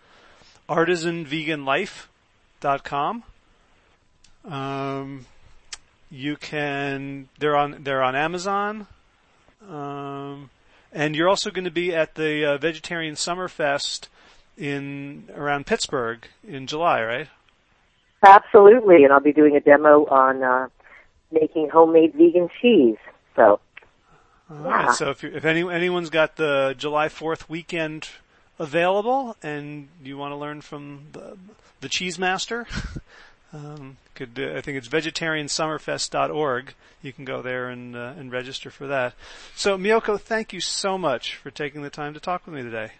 artisanveganlife.com. 0.69 3.23
Um, 4.45 5.27
you 6.11 6.37
can 6.37 7.29
they're 7.39 7.57
on 7.57 7.79
they're 7.83 8.03
on 8.03 8.15
Amazon. 8.15 8.87
Um, 9.69 10.51
and 10.93 11.15
you're 11.17 11.29
also 11.29 11.51
going 11.51 11.65
to 11.65 11.71
be 11.71 11.95
at 11.95 12.15
the 12.15 12.45
uh, 12.45 12.59
Vegetarian 12.59 13.15
Summerfest 13.15 14.09
in 14.57 15.29
around 15.35 15.67
Pittsburgh 15.67 16.27
in 16.47 16.67
July, 16.67 17.03
right? 17.05 17.29
Absolutely, 18.23 19.05
and 19.05 19.13
I'll 19.13 19.21
be 19.21 19.33
doing 19.33 19.57
a 19.57 19.61
demo 19.61 20.05
on 20.07 20.43
uh, 20.43 20.69
making 21.31 21.69
homemade 21.69 22.15
vegan 22.15 22.49
cheese. 22.61 22.97
So, 23.35 23.61
Yeah. 24.51 24.87
right. 24.87 24.95
So 24.95 25.11
if 25.11 25.23
if 25.23 25.45
any 25.45 25.69
anyone's 25.71 26.11
got 26.11 26.37
the 26.37 26.75
July 26.79 27.09
4th 27.09 27.49
weekend 27.49 28.09
available 28.59 29.37
and 29.43 29.89
you 30.03 30.17
want 30.17 30.33
to 30.33 30.37
learn 30.37 30.61
from 30.61 31.09
the 31.13 31.37
the 31.81 31.89
cheese 31.89 32.19
master, 32.19 32.67
um, 33.57 33.97
could 34.15 34.39
uh, 34.39 34.57
I 34.57 34.61
think 34.61 34.79
it's 34.79 34.89
vegetariansummerfest.org. 34.89 36.75
You 37.03 37.13
can 37.13 37.25
go 37.25 37.43
there 37.43 37.69
and 37.69 37.97
uh, 37.97 38.15
and 38.19 38.31
register 38.33 38.71
for 38.71 38.87
that. 38.87 39.15
So 39.55 39.79
Miyoko, 39.79 40.21
thank 40.21 40.53
you 40.53 40.61
so 40.61 40.99
much 40.99 41.37
for 41.37 41.51
taking 41.51 41.83
the 41.83 41.91
time 41.91 42.15
to 42.15 42.21
talk 42.21 42.47
with 42.47 42.55
me 42.55 42.63
today. 42.63 42.93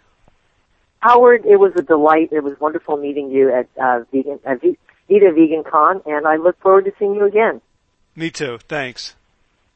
Howard, 0.99 1.45
it 1.45 1.57
was 1.57 1.73
a 1.75 1.81
delight. 1.81 2.29
It 2.31 2.43
was 2.43 2.59
wonderful 2.59 2.97
meeting 2.97 3.29
you 3.29 3.53
at 3.53 3.67
uh, 3.81 4.03
Vegan 4.11 4.39
at 4.45 4.61
v- 4.61 4.77
Vida 5.07 5.31
Vegan 5.31 5.63
Con, 5.63 6.01
and 6.05 6.25
I 6.25 6.37
look 6.37 6.59
forward 6.59 6.85
to 6.85 6.93
seeing 6.97 7.15
you 7.15 7.25
again. 7.25 7.61
Me 8.15 8.31
too. 8.31 8.57
Thanks. 8.67 9.15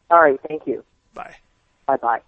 All 0.09 0.19
right, 0.19 0.39
thank 0.47 0.65
you. 0.65 0.84
Bye. 1.13 1.36
Bye 1.86 1.97
bye. 1.97 2.21